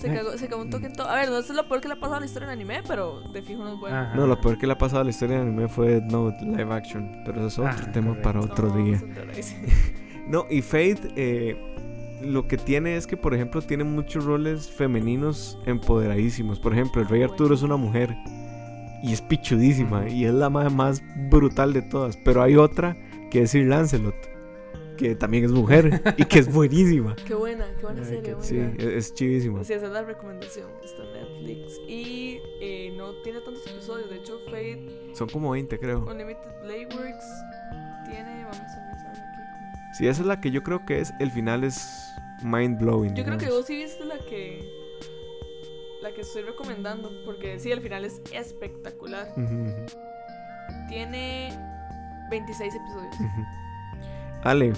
se 0.00 0.14
cagó, 0.14 0.38
se 0.38 0.48
cagó 0.48 0.62
un 0.62 0.70
toque 0.70 0.86
en 0.86 0.92
todo 0.94 1.08
a 1.08 1.16
ver 1.16 1.28
no 1.28 1.38
es 1.38 1.48
lo 1.50 1.68
peor 1.68 1.80
que 1.80 1.88
le 1.88 1.94
ha 1.94 2.00
pasado 2.00 2.16
a 2.16 2.20
la 2.20 2.26
historia 2.26 2.46
en 2.46 2.52
anime 2.52 2.82
pero 2.86 3.20
de 3.32 3.42
fijo 3.42 3.62
no 3.64 3.74
es 3.74 3.78
bueno 3.80 3.96
Ajá. 3.96 4.14
No, 4.16 4.26
lo 4.26 4.40
peor 4.40 4.58
que 4.58 4.66
le 4.66 4.72
ha 4.72 4.78
pasado 4.78 5.02
a 5.02 5.04
la 5.04 5.10
historia 5.10 5.36
de 5.36 5.42
anime 5.42 5.68
fue 5.68 6.00
Note 6.00 6.44
live 6.44 6.72
action, 6.74 7.22
pero 7.24 7.46
eso 7.46 7.68
es 7.68 7.74
otro 7.74 7.86
Ah, 7.88 7.92
tema 7.92 8.08
correcto. 8.08 8.22
para 8.28 8.40
otro 8.40 8.68
No, 8.68 8.84
día. 8.84 9.00
No, 10.28 10.46
y 10.48 10.62
Fate 10.62 11.00
eh, 11.16 11.56
lo 12.22 12.46
que 12.46 12.56
tiene 12.56 12.96
es 12.96 13.06
que, 13.06 13.16
por 13.16 13.34
ejemplo, 13.34 13.60
tiene 13.62 13.82
muchos 13.82 14.24
roles 14.24 14.70
femeninos 14.70 15.58
empoderadísimos. 15.66 16.60
Por 16.60 16.72
ejemplo, 16.72 17.02
el 17.02 17.08
Rey 17.08 17.22
Arturo 17.22 17.54
es 17.54 17.62
una 17.62 17.76
mujer 17.76 18.14
y 19.02 19.12
es 19.12 19.22
pichudísima 19.22 20.08
y 20.08 20.26
es 20.26 20.32
la 20.34 20.48
madre 20.50 20.70
más 20.70 21.02
brutal 21.30 21.72
de 21.72 21.82
todas. 21.82 22.16
Pero 22.18 22.42
hay 22.42 22.56
otra 22.56 22.96
que 23.30 23.42
es 23.42 23.50
Sir 23.50 23.66
Lancelot, 23.66 24.14
que 25.00 25.14
también 25.14 25.44
es 25.44 25.50
mujer 25.50 26.02
y 26.18 26.24
que 26.26 26.40
es 26.40 26.52
buenísima. 26.52 27.16
qué 27.26 27.34
buena 27.34 27.66
qué 27.78 27.82
buena 27.86 28.04
serie 28.04 28.36
Sí, 28.40 28.58
es, 28.58 28.84
es 28.84 29.14
chivísima. 29.14 29.64
Sí, 29.64 29.72
esa 29.72 29.86
es 29.86 29.92
la 29.92 30.02
recomendación. 30.02 30.68
Está 30.84 31.04
en 31.04 31.12
Netflix. 31.14 31.80
Y 31.88 32.38
eh, 32.60 32.92
no 32.96 33.14
tiene 33.22 33.40
tantos 33.40 33.66
episodios. 33.66 34.10
De 34.10 34.16
hecho, 34.16 34.38
Fate 34.44 35.14
Son 35.14 35.28
como 35.30 35.52
20, 35.52 35.78
creo. 35.78 36.00
Unlimited 36.00 36.50
Blade 36.62 36.88
Works 36.94 37.24
tiene. 38.04 38.44
Vamos 38.44 38.58
a 38.58 38.86
revisar 38.86 39.12
aquí. 39.12 39.96
Si 39.96 40.06
esa 40.06 40.20
es 40.20 40.26
la 40.26 40.38
que 40.38 40.50
yo 40.50 40.62
creo 40.62 40.84
que 40.84 41.00
es, 41.00 41.14
el 41.18 41.30
final 41.30 41.64
es 41.64 41.82
mind 42.42 42.78
blowing. 42.78 43.14
Yo 43.14 43.24
creo 43.24 43.38
que 43.38 43.48
vos 43.48 43.64
sí 43.64 43.76
viste 43.76 44.04
la 44.04 44.18
que. 44.18 44.70
La 46.02 46.12
que 46.12 46.20
estoy 46.20 46.42
recomendando. 46.42 47.10
Porque 47.24 47.58
sí, 47.58 47.72
el 47.72 47.80
final 47.80 48.04
es 48.04 48.20
espectacular. 48.32 49.34
Tiene 50.88 51.58
26 52.30 52.74
episodios. 52.74 53.14
Ale. 54.42 54.72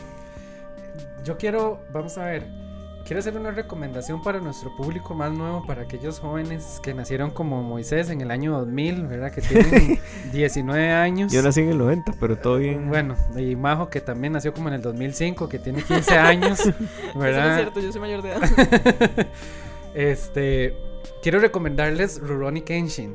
Yo 1.24 1.36
quiero, 1.36 1.80
vamos 1.92 2.18
a 2.18 2.24
ver, 2.24 2.46
quiero 3.04 3.20
hacer 3.20 3.36
una 3.36 3.50
recomendación 3.50 4.22
para 4.22 4.40
nuestro 4.40 4.74
público 4.76 5.14
más 5.14 5.32
nuevo, 5.32 5.64
para 5.66 5.82
aquellos 5.82 6.18
jóvenes 6.18 6.80
que 6.82 6.94
nacieron 6.94 7.30
como 7.30 7.62
Moisés 7.62 8.10
en 8.10 8.20
el 8.20 8.30
año 8.30 8.52
2000, 8.52 9.06
¿verdad? 9.06 9.32
Que 9.32 9.40
tienen 9.40 10.00
19 10.32 10.90
años. 10.90 11.32
Yo 11.32 11.42
nací 11.42 11.60
en 11.60 11.70
el 11.70 11.78
90, 11.78 12.14
pero 12.18 12.36
todo 12.36 12.58
bien. 12.58 12.88
Bueno, 12.88 13.16
y 13.36 13.56
Majo 13.56 13.88
que 13.88 14.00
también 14.00 14.32
nació 14.32 14.52
como 14.52 14.68
en 14.68 14.74
el 14.74 14.82
2005, 14.82 15.48
que 15.48 15.58
tiene 15.58 15.82
15 15.82 16.18
años, 16.18 16.62
¿verdad? 17.14 17.44
Eso 17.44 17.50
es 17.50 17.56
cierto, 17.56 17.80
yo 17.80 17.92
soy 17.92 18.00
mayor 18.00 18.22
de 18.22 18.30
edad. 18.30 18.42
este, 19.94 20.76
quiero 21.22 21.38
recomendarles 21.38 22.20
Rurouni 22.20 22.62
Kenshin. 22.62 23.14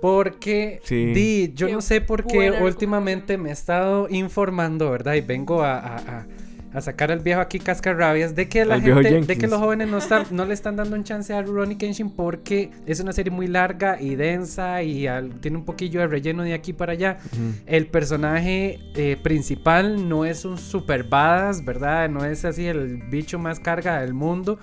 Porque 0.00 0.80
Sí. 0.84 1.06
di, 1.12 1.52
yo 1.54 1.66
Qué 1.66 1.72
no 1.74 1.80
sé 1.80 2.00
por 2.00 2.26
qué 2.26 2.50
últimamente 2.62 3.36
me 3.38 3.50
he 3.50 3.52
estado 3.52 4.08
informando, 4.10 4.90
¿verdad? 4.90 5.14
Y 5.14 5.20
vengo 5.20 5.62
a, 5.62 5.78
a- 5.78 5.96
a- 5.96 6.26
a 6.72 6.80
sacar 6.80 7.10
al 7.10 7.18
viejo 7.18 7.40
aquí 7.40 7.58
cascarrabias 7.58 8.36
de 8.36 8.48
que 8.48 8.64
la 8.64 8.80
gente, 8.80 9.22
de 9.22 9.36
que 9.36 9.48
los 9.48 9.58
jóvenes 9.58 9.88
no, 9.88 9.98
están, 9.98 10.26
no 10.30 10.44
le 10.46 10.54
están 10.54 10.76
dando 10.76 10.94
un 10.94 11.02
chance 11.02 11.34
a 11.34 11.42
Rurouni 11.42 11.74
Kenshin 11.74 12.10
porque 12.10 12.70
es 12.86 13.00
una 13.00 13.12
serie 13.12 13.32
muy 13.32 13.48
larga 13.48 14.00
y 14.00 14.14
densa 14.14 14.80
y 14.84 15.08
al- 15.08 15.40
tiene 15.40 15.56
un 15.56 15.64
poquillo 15.64 15.98
de 15.98 16.06
relleno 16.06 16.44
de 16.44 16.54
aquí 16.54 16.72
para 16.72 16.92
allá. 16.92 17.18
El 17.66 17.88
personaje 17.88 18.78
eh, 18.94 19.16
principal 19.20 20.08
no 20.08 20.24
es 20.24 20.44
un 20.44 20.58
super 20.58 21.02
badass, 21.02 21.64
¿verdad? 21.64 22.08
No 22.08 22.24
es 22.24 22.44
así 22.44 22.66
el 22.66 22.98
bicho 23.10 23.40
más 23.40 23.58
carga 23.58 24.00
del 24.00 24.14
mundo. 24.14 24.60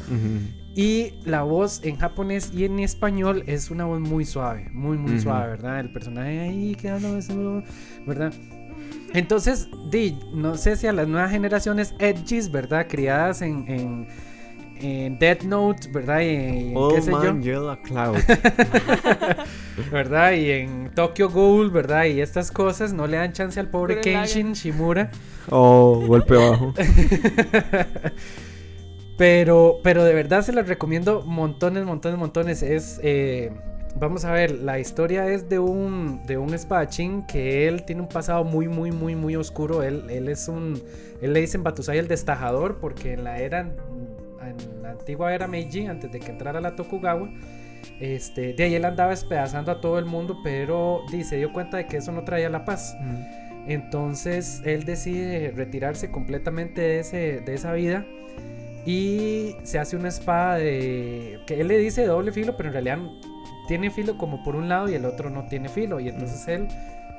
Y 0.78 1.16
la 1.26 1.42
voz 1.42 1.82
en 1.84 1.98
japonés 1.98 2.52
y 2.54 2.64
en 2.64 2.80
español 2.80 3.44
es 3.48 3.72
una 3.72 3.86
voz 3.86 4.00
muy 4.00 4.26
suave, 4.26 4.70
muy, 4.72 4.96
muy 4.96 5.20
suave, 5.20 5.48
¿verdad? 5.50 5.80
El 5.80 5.92
personaje 5.92 6.40
ahí 6.40 6.76
que 6.76 6.92
habla 6.92 7.18
eso, 7.18 7.64
¿verdad? 8.06 8.32
Entonces, 9.16 9.70
di, 9.90 10.20
no 10.36 10.56
sé 10.56 10.76
si 10.76 10.86
a 10.86 10.94
las 10.94 11.08
nuevas 11.08 11.32
generaciones 11.32 11.96
edgys, 11.98 12.52
¿verdad? 12.52 12.86
Criadas 12.88 13.42
en, 13.42 13.66
en, 13.68 14.08
en 14.80 15.18
Death 15.18 15.42
Note, 15.42 15.88
¿verdad? 15.92 16.20
Y 16.20 16.30
en, 16.30 16.76
qué 16.94 17.02
sé 17.02 17.10
yo, 17.10 17.18
Man 17.18 17.42
Yellow 17.42 17.82
Cloud. 17.82 18.18
¿verdad? 19.92 20.34
Y 20.34 20.52
en 20.52 20.92
Tokyo 20.94 21.32
Ghoul, 21.32 21.72
¿verdad? 21.72 22.06
Y 22.06 22.22
estas 22.22 22.52
cosas 22.52 22.94
no 22.94 23.08
le 23.08 23.18
dan 23.18 23.34
chance 23.34 23.60
al 23.60 23.72
pobre. 23.72 24.00
Kenshin 24.02 24.54
Shimura. 24.54 25.10
Oh, 25.50 26.04
golpe 26.06 26.36
bajo. 26.36 26.76
Pero, 29.18 29.80
pero 29.84 30.04
de 30.04 30.14
verdad 30.14 30.44
se 30.44 30.54
las 30.54 30.68
recomiendo 30.68 31.24
montones, 31.24 31.84
montones, 31.86 32.20
montones. 32.20 32.62
Es, 32.62 33.00
eh, 33.04 33.52
vamos 33.96 34.26
a 34.26 34.32
ver, 34.32 34.52
la 34.52 34.80
historia 34.80 35.28
es 35.28 35.50
de 35.50 35.58
un, 35.58 36.22
de 36.28 36.38
un 36.38 36.54
espadachín 36.54 37.26
que 37.26 37.68
él 37.68 37.84
tiene 37.84 38.02
un 38.02 38.10
pasado 38.10 38.44
muy, 38.44 38.68
muy, 38.68 38.92
muy, 38.92 39.16
muy 39.16 39.36
oscuro. 39.36 39.82
Él, 39.82 40.04
él 40.10 40.30
es 40.30 40.48
un, 40.48 40.82
él 41.20 41.34
le 41.34 41.42
dicen 41.42 41.64
Batusai 41.64 41.98
el 41.98 42.08
destajador 42.08 42.78
porque 42.80 43.14
en 43.14 43.24
la 43.24 43.40
era, 43.40 43.62
en 43.62 44.82
la 44.84 44.92
antigua 44.92 45.34
era 45.34 45.48
Meiji, 45.48 45.88
antes 45.88 46.12
de 46.12 46.20
que 46.20 46.32
entrara 46.32 46.62
la 46.62 46.76
Tokugawa, 46.76 47.28
este, 48.00 48.54
de 48.54 48.64
ahí 48.64 48.76
él 48.76 48.86
andaba 48.86 49.10
despedazando 49.10 49.72
a 49.72 49.82
todo 49.82 49.98
el 49.98 50.06
mundo, 50.06 50.38
pero 50.44 51.02
di, 51.12 51.24
se 51.24 51.38
dio 51.38 51.52
cuenta 51.52 51.78
de 51.78 51.88
que 51.88 51.98
eso 51.98 52.12
no 52.12 52.24
traía 52.24 52.50
la 52.50 52.66
paz. 52.66 52.96
Entonces 53.68 54.62
él 54.64 54.86
decide 54.86 55.52
retirarse 55.56 56.12
completamente 56.12 56.82
de, 56.82 57.00
ese, 57.00 57.42
de 57.42 57.54
esa 57.56 57.74
vida 57.74 58.06
y 58.88 59.58
se 59.64 59.80
hace 59.80 59.98
una 59.98 60.08
espada 60.08 60.56
de... 60.56 61.42
que 61.46 61.60
él 61.60 61.68
le 61.68 61.78
dice 61.78 62.06
doble 62.06 62.32
filo, 62.32 62.56
pero 62.56 62.70
en 62.70 62.74
realidad 62.74 63.00
tiene 63.68 63.92
filo 63.92 64.18
como 64.18 64.42
por 64.46 64.56
un 64.56 64.70
lado 64.70 64.90
y 64.90 64.94
el 64.94 65.04
otro 65.04 65.30
no 65.30 65.46
tiene 65.48 65.68
filo. 65.68 66.00
Y 66.00 66.08
entonces 66.08 66.48
él 66.48 66.70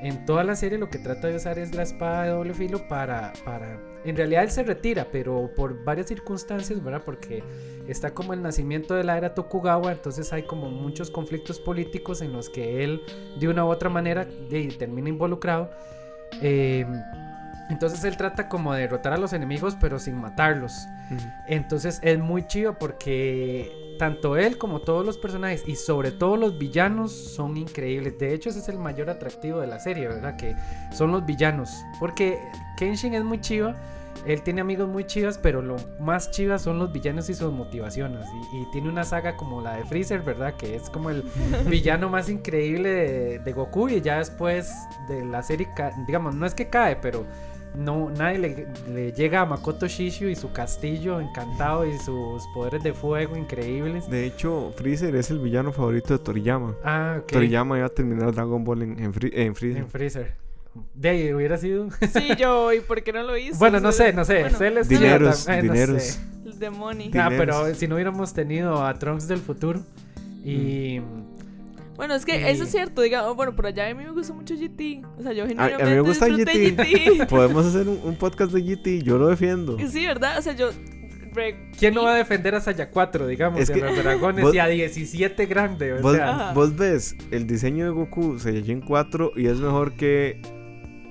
en 0.01 0.25
toda 0.25 0.45
la 0.45 0.57
serie 0.57 0.79
lo 0.79 0.89
que 0.89 0.99
trata 0.99 1.29
de 1.29 1.37
usar 1.37 1.59
es 1.59 1.75
la 1.75 1.83
espada 1.83 2.23
de 2.25 2.31
doble 2.31 2.55
filo 2.55 2.89
para... 2.89 3.35
para 3.45 3.79
en 4.03 4.16
realidad 4.16 4.45
él 4.45 4.51
se 4.51 4.62
retira, 4.62 5.09
pero 5.12 5.51
por 5.55 5.85
varias 5.85 6.07
circunstancias, 6.07 6.83
¿verdad? 6.83 7.03
Porque 7.05 7.45
está 7.87 8.14
como 8.14 8.33
el 8.33 8.41
nacimiento 8.41 8.95
de 8.95 9.05
la 9.05 9.19
era 9.19 9.35
Tokugawa, 9.35 9.93
entonces 9.93 10.33
hay 10.33 10.45
como 10.45 10.71
muchos 10.71 11.11
conflictos 11.11 11.61
políticos 11.61 12.23
en 12.23 12.33
los 12.33 12.49
que 12.49 12.83
él 12.83 13.03
de 13.39 13.47
una 13.47 13.66
u 13.66 13.69
otra 13.69 13.91
manera 13.91 14.27
termina 14.79 15.11
involucrado. 15.11 15.71
Eh, 16.41 16.87
entonces 17.69 18.03
él 18.05 18.16
trata 18.16 18.49
como 18.49 18.73
de 18.73 18.83
derrotar 18.83 19.12
a 19.12 19.19
los 19.19 19.33
enemigos 19.33 19.77
pero 19.81 19.99
sin 19.99 20.16
matarlos. 20.16 20.89
Entonces 21.47 22.01
es 22.03 22.19
muy 22.19 22.47
chido 22.47 22.79
porque 22.79 23.97
tanto 23.99 24.37
él 24.37 24.59
como 24.59 24.81
todos 24.81 25.05
los 25.05 25.19
personajes 25.19 25.64
y 25.66 25.77
sobre 25.77 26.12
todo 26.12 26.37
los 26.37 26.59
villanos 26.59 27.12
son 27.12 27.57
increíbles. 27.57 28.19
De 28.19 28.33
hecho 28.33 28.51
ese 28.51 28.61
es 28.61 28.69
el 28.69 28.79
mayor 28.79 29.11
atractivo 29.11 29.61
de 29.61 29.66
la 29.66 29.79
serie, 29.79 30.09
¿verdad? 30.09 30.37
Que 30.37 30.55
son 30.93 31.12
los 31.12 31.27
villanos. 31.27 31.85
Porque 31.99 32.39
Kenshin 32.79 33.14
es 33.14 33.25
muy 33.25 33.41
chido. 33.41 33.75
Él 34.27 34.43
tiene 34.43 34.61
amigos 34.61 34.89
muy 34.89 35.05
chivas, 35.05 35.39
pero 35.39 35.62
lo 35.62 35.77
más 36.01 36.33
chivas 36.33 36.62
son 36.62 36.79
los 36.79 36.93
villanos 36.93 37.31
y 37.31 37.35
sus 37.35 37.53
motivaciones. 37.53 38.27
Y, 38.53 38.57
y 38.59 38.71
tiene 38.73 38.89
una 38.89 39.05
saga 39.05 39.37
como 39.37 39.61
la 39.61 39.77
de 39.77 39.85
Freezer, 39.85 40.23
¿verdad? 40.23 40.55
Que 40.55 40.75
es 40.75 40.91
como 40.91 41.11
el 41.11 41.23
villano 41.66 42.09
más 42.09 42.29
increíble 42.29 42.89
de, 42.89 43.39
de 43.39 43.53
Goku. 43.53 43.89
Y 43.89 44.01
ya 44.01 44.19
después 44.19 44.75
de 45.09 45.25
la 45.25 45.43
serie, 45.43 45.69
digamos, 46.07 46.35
no 46.35 46.47
es 46.47 46.55
que 46.55 46.69
cae, 46.69 46.97
pero 46.97 47.25
no, 47.77 48.11
nadie 48.11 48.39
le, 48.39 48.66
le 48.93 49.12
llega 49.12 49.43
a 49.43 49.47
Makoto 49.47 49.87
Shishio 49.87 50.29
y 50.29 50.35
su 50.37 50.51
castillo 50.53 51.21
encantado 51.21 51.87
y 51.87 51.97
sus 51.99 52.45
poderes 52.55 52.83
de 52.83 52.93
fuego 52.93 53.37
increíbles. 53.37 54.09
De 54.11 54.25
hecho, 54.27 54.73
Freezer 54.77 55.14
es 55.16 55.31
el 55.31 55.39
villano 55.39 55.73
favorito 55.73 56.16
de 56.16 56.25
Toriyama. 56.25 56.75
Ah, 56.85 57.19
ok. 57.21 57.33
Toriyama 57.33 57.77
iba 57.79 57.87
a 57.87 57.91
terminar 57.91 58.33
Dragon 58.35 58.64
Ball 58.64 58.83
en, 58.83 58.99
en, 58.99 59.12
Free- 59.14 59.33
en 59.35 59.55
Freezer. 59.55 59.83
En 59.83 59.89
Freezer. 59.89 60.35
De 60.95 61.09
ahí 61.09 61.33
hubiera 61.35 61.57
sido. 61.59 61.89
Sí, 62.12 62.31
yo, 62.39 62.73
¿y 62.73 62.81
por 62.81 63.03
qué 63.03 63.12
no 63.12 63.23
lo 63.23 63.37
hizo? 63.37 63.59
bueno, 63.59 63.81
no 63.81 63.91
sé, 63.93 64.12
no 64.12 64.25
sé. 64.25 64.45
bueno, 64.59 64.83
Dineros, 64.85 65.49
eh, 65.49 65.57
no 65.62 65.73
dineros. 65.73 66.03
sé. 66.03 66.21
El 66.47 66.59
demonio. 66.59 67.11
Ah, 67.14 67.29
pero 67.31 67.75
si 67.75 67.87
no 67.89 67.95
hubiéramos 67.97 68.33
tenido 68.33 68.85
a 68.85 68.95
Trunks 68.95 69.29
del 69.29 69.39
futuro 69.39 69.81
y 70.45 71.01
Bueno, 71.99 72.15
es 72.15 72.25
que 72.25 72.51
eso 72.51 72.65
es 72.65 72.71
cierto, 72.71 73.03
digamos, 73.03 73.37
bueno, 73.37 73.55
por 73.55 73.67
allá 73.67 73.87
a 73.91 73.95
mí 73.95 74.03
me 74.03 74.11
gusta 74.13 74.33
mucho 74.33 74.55
GT. 74.55 75.05
O 75.19 75.23
sea, 75.23 75.33
yo 75.35 75.43
A, 75.43 75.47
a 75.47 75.49
genuinamente 75.49 75.85
mí 75.85 75.91
me 75.91 76.01
gusta 76.01 76.27
disfruté 76.27 76.71
GT. 76.71 77.27
Podemos 77.29 77.67
hacer 77.67 77.87
un, 77.89 78.01
un 78.03 78.15
podcast 78.17 78.53
de 78.53 78.63
GT. 78.63 79.03
Yo 79.05 79.19
lo 79.19 79.29
defiendo. 79.29 79.77
Sí, 79.91 80.07
¿verdad? 80.07 80.39
O 80.39 80.43
sea, 80.43 80.55
yo... 80.55 80.71
re- 81.35 81.71
¿quién 81.79 81.95
no 81.95 82.05
va 82.05 82.15
a 82.15 82.17
defender 82.17 82.55
a 82.55 82.61
Saya 82.61 82.91
4, 82.91 83.27
digamos, 83.27 83.61
Es 83.61 83.69
y 83.69 83.73
a 83.73 83.75
que 83.75 83.81
los 83.83 83.97
dragones 83.97 84.45
vos- 84.45 84.55
y 84.55 84.59
a 84.61 84.67
17 84.69 85.47
grande? 85.47 85.93
O 85.95 86.01
Vos, 86.01 86.15
sea, 86.17 86.53
vos 86.55 86.77
ves 86.77 87.15
el 87.33 87.47
diseño 87.49 87.85
de 87.85 87.91
Goku 87.91 88.39
Saiyajin 88.39 88.81
4 88.81 89.33
y 89.37 89.47
es 89.47 89.59
mejor 89.61 89.95
que, 89.95 90.41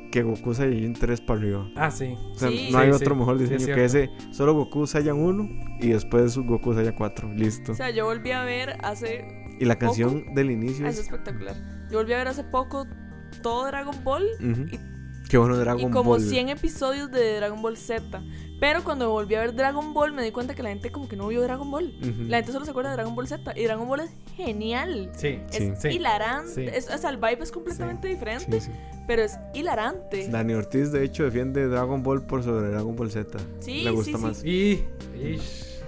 que 0.09 0.23
Goku 0.23 0.53
Saiyajin 0.53 0.93
3 0.93 1.19
para 1.21 1.39
arriba. 1.39 1.67
ah, 1.75 1.91
sí. 1.91 2.15
O 2.33 2.39
sea, 2.39 2.49
Sí. 2.49 2.69
no 2.71 2.77
hay 2.79 2.87
Sí, 2.93 2.95
otro 2.95 3.13
sí, 3.13 3.19
mejor 3.19 3.37
sí, 3.39 3.43
es 3.43 3.49
diseño 3.49 3.75
que 3.75 3.83
ese. 3.85 4.09
Solo 4.31 4.53
Goku 4.53 4.87
Saiyan 4.87 5.17
1 5.17 5.49
y 5.81 5.89
después 5.89 6.37
Goku 6.37 6.73
Saiyan 6.73 6.95
4. 6.95 7.33
Listo. 7.35 7.73
O 7.73 7.75
sea, 7.75 7.89
yo 7.89 8.05
volví 8.05 8.31
a 8.31 8.43
ver 8.45 8.77
hace... 8.83 9.45
y 9.59 9.65
la 9.65 9.77
canción 9.77 10.33
del 10.35 10.51
inicio 10.51 10.85
ah, 10.85 10.89
Es 10.89 10.95
es. 10.97 11.05
espectacular. 11.05 11.55
Yo 11.91 11.97
volví 11.99 12.13
a 12.13 12.17
ver 12.17 12.27
hace 12.27 12.43
poco 12.43 12.85
todo 13.41 13.65
Dragon 13.67 13.95
Ball 14.03 14.25
y- 14.71 14.79
Qué 15.29 15.37
bueno 15.37 15.57
Dragon 15.57 15.81
y 15.81 15.91
como 15.91 16.11
Ball. 16.11 16.21
100 16.21 16.47
episodios 16.49 17.11
de 17.11 17.35
Dragon 17.35 17.61
Ball 17.61 17.75
Z. 17.75 18.23
Pero 18.61 18.83
cuando 18.85 19.09
volví 19.11 19.35
a 19.35 19.41
ver 19.41 19.53
Dragon 19.53 19.93
Ball 19.93 20.13
me 20.13 20.23
di 20.23 20.31
cuenta 20.31 20.55
que 20.55 20.63
la 20.63 20.69
gente 20.69 20.89
como 20.89 21.09
que 21.09 21.17
no 21.17 21.27
vio 21.27 21.41
Dragon 21.41 21.69
Ball. 21.69 21.93
La 22.29 22.37
gente 22.37 22.53
solo 22.53 22.63
se 22.63 22.71
acuerda 22.71 22.91
de 22.91 22.95
Dragon 22.95 23.13
Ball 23.13 23.27
Z. 23.27 23.53
Y 23.59 23.65
Dragon 23.65 23.87
Ball 23.89 23.99
es 23.99 24.11
genial. 24.37 25.11
Sí, 25.17 25.39
Es 25.51 25.81
Sí. 25.81 25.87
hilarante. 25.89 26.49
Sí. 26.53 26.61
Es, 26.73 26.89
o 26.89 26.97
sea, 26.97 27.09
el 27.09 27.17
vibe 27.17 27.39
es 27.43 27.51
completamente 27.51 28.07
diferente. 28.07 28.61
Sí, 28.61 28.67
sí. 28.71 28.79
Pero 29.05 29.21
es 29.23 29.37
hilarante. 29.53 30.29
Dani 30.29 30.53
Ortiz, 30.53 30.93
de 30.93 31.03
hecho, 31.03 31.23
defiende 31.25 31.67
Dragon 31.67 32.01
Ball 32.03 32.25
por 32.25 32.41
sobre 32.43 32.69
Dragon 32.69 32.95
Ball 32.95 33.11
Z. 33.11 33.37
Sí, 33.59 33.83
Le 33.83 33.91
gusta 33.91 34.17
sí, 34.17 34.23
más. 34.23 34.37
sí. 34.37 34.85
Y, 35.13 35.39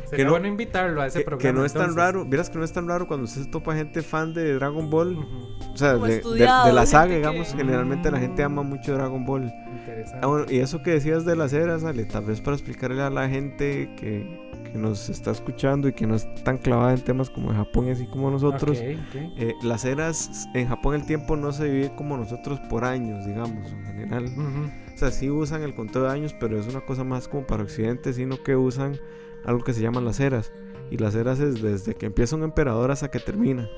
ish, 0.10 0.12
Que 0.12 0.16
sería 0.18 0.26
no- 0.26 0.32
bueno 0.32 0.47
invitarlo 0.47 1.01
a 1.01 1.07
ese 1.07 1.20
Que, 1.20 1.26
programa. 1.26 1.41
que 1.41 1.53
no 1.60 1.66
es 1.66 1.74
tan 1.74 1.82
entonces. 1.84 2.03
raro, 2.03 2.26
vieras 2.26 2.49
que 2.49 2.57
no 2.57 2.64
es 2.64 2.74
tan 2.74 2.88
raro 2.88 3.07
cuando 3.07 3.26
usted 3.26 3.43
se 3.43 3.49
topa 3.49 3.76
gente 3.76 4.01
fan 4.01 4.34
de 4.34 4.53
Dragon 4.55 4.89
Ball, 4.89 5.18
Ujú, 5.18 5.72
o 5.74 5.78
sea, 5.78 5.95
de, 5.95 6.20
de- 6.20 6.22
de 6.34 6.74
la 6.74 6.86
saga, 6.86 7.07
que- 7.10 7.16
digamos, 7.18 7.53
generalmente 7.55 8.12
la 8.12 8.20
gente 8.20 8.43
ama 8.43 8.64
mucho 8.64 8.93
Dragon 8.93 9.26
Ball. 9.26 9.51
Interesante. 9.80 10.20
Ah, 10.22 10.28
bueno, 10.28 10.45
y 10.49 10.57
eso 10.60 10.82
que 10.84 10.91
decías 10.91 11.26
de 11.26 11.36
las 11.36 11.53
eras, 11.53 11.84
Ale, 11.84 12.05
tal 12.05 12.26
vez 12.26 12.41
para 12.41 12.55
explicarle 12.55 13.01
a 13.01 13.10
la 13.10 13.30
gente 13.30 13.89
que, 13.97 14.49
que 14.72 14.78
nos 14.78 15.10
está 15.10 15.32
escuchando 15.32 15.88
y 15.88 15.93
que 15.93 16.05
no 16.05 16.16
es 16.16 16.28
tan 16.43 16.57
clavada 16.60 16.93
en 16.93 17.01
temas 17.01 17.30
como 17.30 17.49
en 17.51 17.57
Japón 17.57 17.88
y 17.88 17.91
así 17.91 18.05
como 18.07 18.30
nosotros, 18.30 18.78
Ok, 18.78 18.86
ok. 19.10 19.16
eh, 19.38 19.53
las 19.64 19.84
eras, 19.86 20.47
en 20.53 20.68
Japón 20.68 20.95
el 20.95 21.05
tiempo 21.05 21.36
no 21.38 21.51
se 21.51 21.68
vive 21.70 21.91
como 21.95 22.18
nosotros 22.18 22.60
por 22.70 22.84
años, 22.86 23.26
digamos, 23.26 23.72
en 23.72 23.84
general. 23.86 24.26
Ujú, 24.26 24.70
O 24.93 24.97
sea, 24.99 25.12
sí 25.12 25.30
usan 25.30 25.64
el 25.64 25.74
conteo 25.76 26.03
de 26.03 26.10
años, 26.10 26.36
pero 26.39 26.60
es 26.60 26.68
una 26.68 26.82
cosa 26.82 27.03
más 27.05 27.28
como 27.30 27.47
para 27.47 27.64
Occidente, 27.64 28.12
sino 28.14 28.43
que 28.43 28.55
usan 28.57 28.99
algo 29.45 29.63
que 29.63 29.73
se 29.73 29.81
llaman 29.81 30.05
las 30.05 30.19
eras. 30.19 30.51
Y 30.91 30.97
las 30.97 31.13
eras 31.15 31.39
es 31.39 31.61
desde 31.61 31.93
que 31.95 32.07
empieza 32.07 32.35
un 32.35 32.43
emperador 32.43 32.89
hasta 32.91 33.09
que 33.11 33.19
termina. 33.19 33.69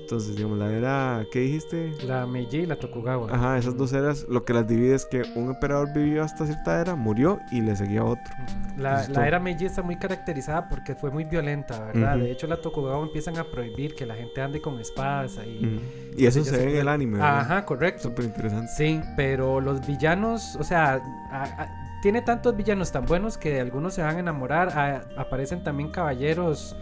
Entonces, 0.00 0.36
digamos, 0.36 0.56
la 0.58 0.70
era, 0.72 1.26
¿qué 1.32 1.40
dijiste? 1.40 1.92
La 2.06 2.28
Meiji 2.28 2.58
y 2.58 2.66
la 2.66 2.76
Tokugawa. 2.76 3.28
Ajá, 3.34 3.58
esas 3.58 3.76
dos 3.76 3.92
eras, 3.92 4.24
lo 4.28 4.44
que 4.44 4.52
las 4.54 4.68
divide 4.68 4.94
es 4.94 5.04
que 5.04 5.22
un 5.34 5.50
emperador 5.50 5.92
vivió 5.92 6.22
hasta 6.22 6.46
cierta 6.46 6.80
era, 6.80 6.94
murió 6.94 7.40
y 7.50 7.60
le 7.60 7.74
seguía 7.74 8.04
otro. 8.04 8.32
La, 8.76 9.04
la 9.08 9.26
era 9.26 9.40
Meiji 9.40 9.64
está 9.64 9.82
muy 9.82 9.96
caracterizada 9.96 10.68
porque 10.68 10.94
fue 10.94 11.10
muy 11.10 11.24
violenta, 11.24 11.86
¿verdad? 11.86 12.14
Ujú. 12.18 12.24
De 12.24 12.30
hecho, 12.30 12.46
la 12.46 12.60
Tokugawa 12.60 13.04
empiezan 13.04 13.36
a 13.38 13.42
prohibir 13.50 13.96
que 13.96 14.06
la 14.06 14.14
gente 14.14 14.40
ande 14.40 14.60
con 14.60 14.78
espadas 14.78 15.38
ahí. 15.38 15.58
Ujú. 15.58 16.16
Y 16.16 16.26
eso 16.26 16.44
se 16.44 16.56
ve 16.56 16.70
en 16.74 16.76
el 16.76 16.86
anime, 16.88 17.14
¿verdad? 17.18 17.40
Ajá, 17.40 17.64
correcto. 17.64 18.04
Súper 18.04 18.26
interesante. 18.26 18.68
Sí, 18.76 19.00
pero 19.16 19.60
los 19.60 19.84
villanos, 19.84 20.54
o 20.54 20.62
sea, 20.62 21.02
a- 21.32 21.42
a- 21.42 21.85
tiene 22.06 22.22
tantos 22.22 22.56
villanos 22.56 22.92
tan 22.92 23.04
buenos 23.04 23.36
que 23.36 23.58
algunos 23.60 23.94
se 23.94 24.00
van 24.00 24.14
a 24.14 24.20
enamorar. 24.20 24.68
A- 24.78 25.20
aparecen 25.20 25.64
también 25.64 25.90
caballeros 25.90 26.76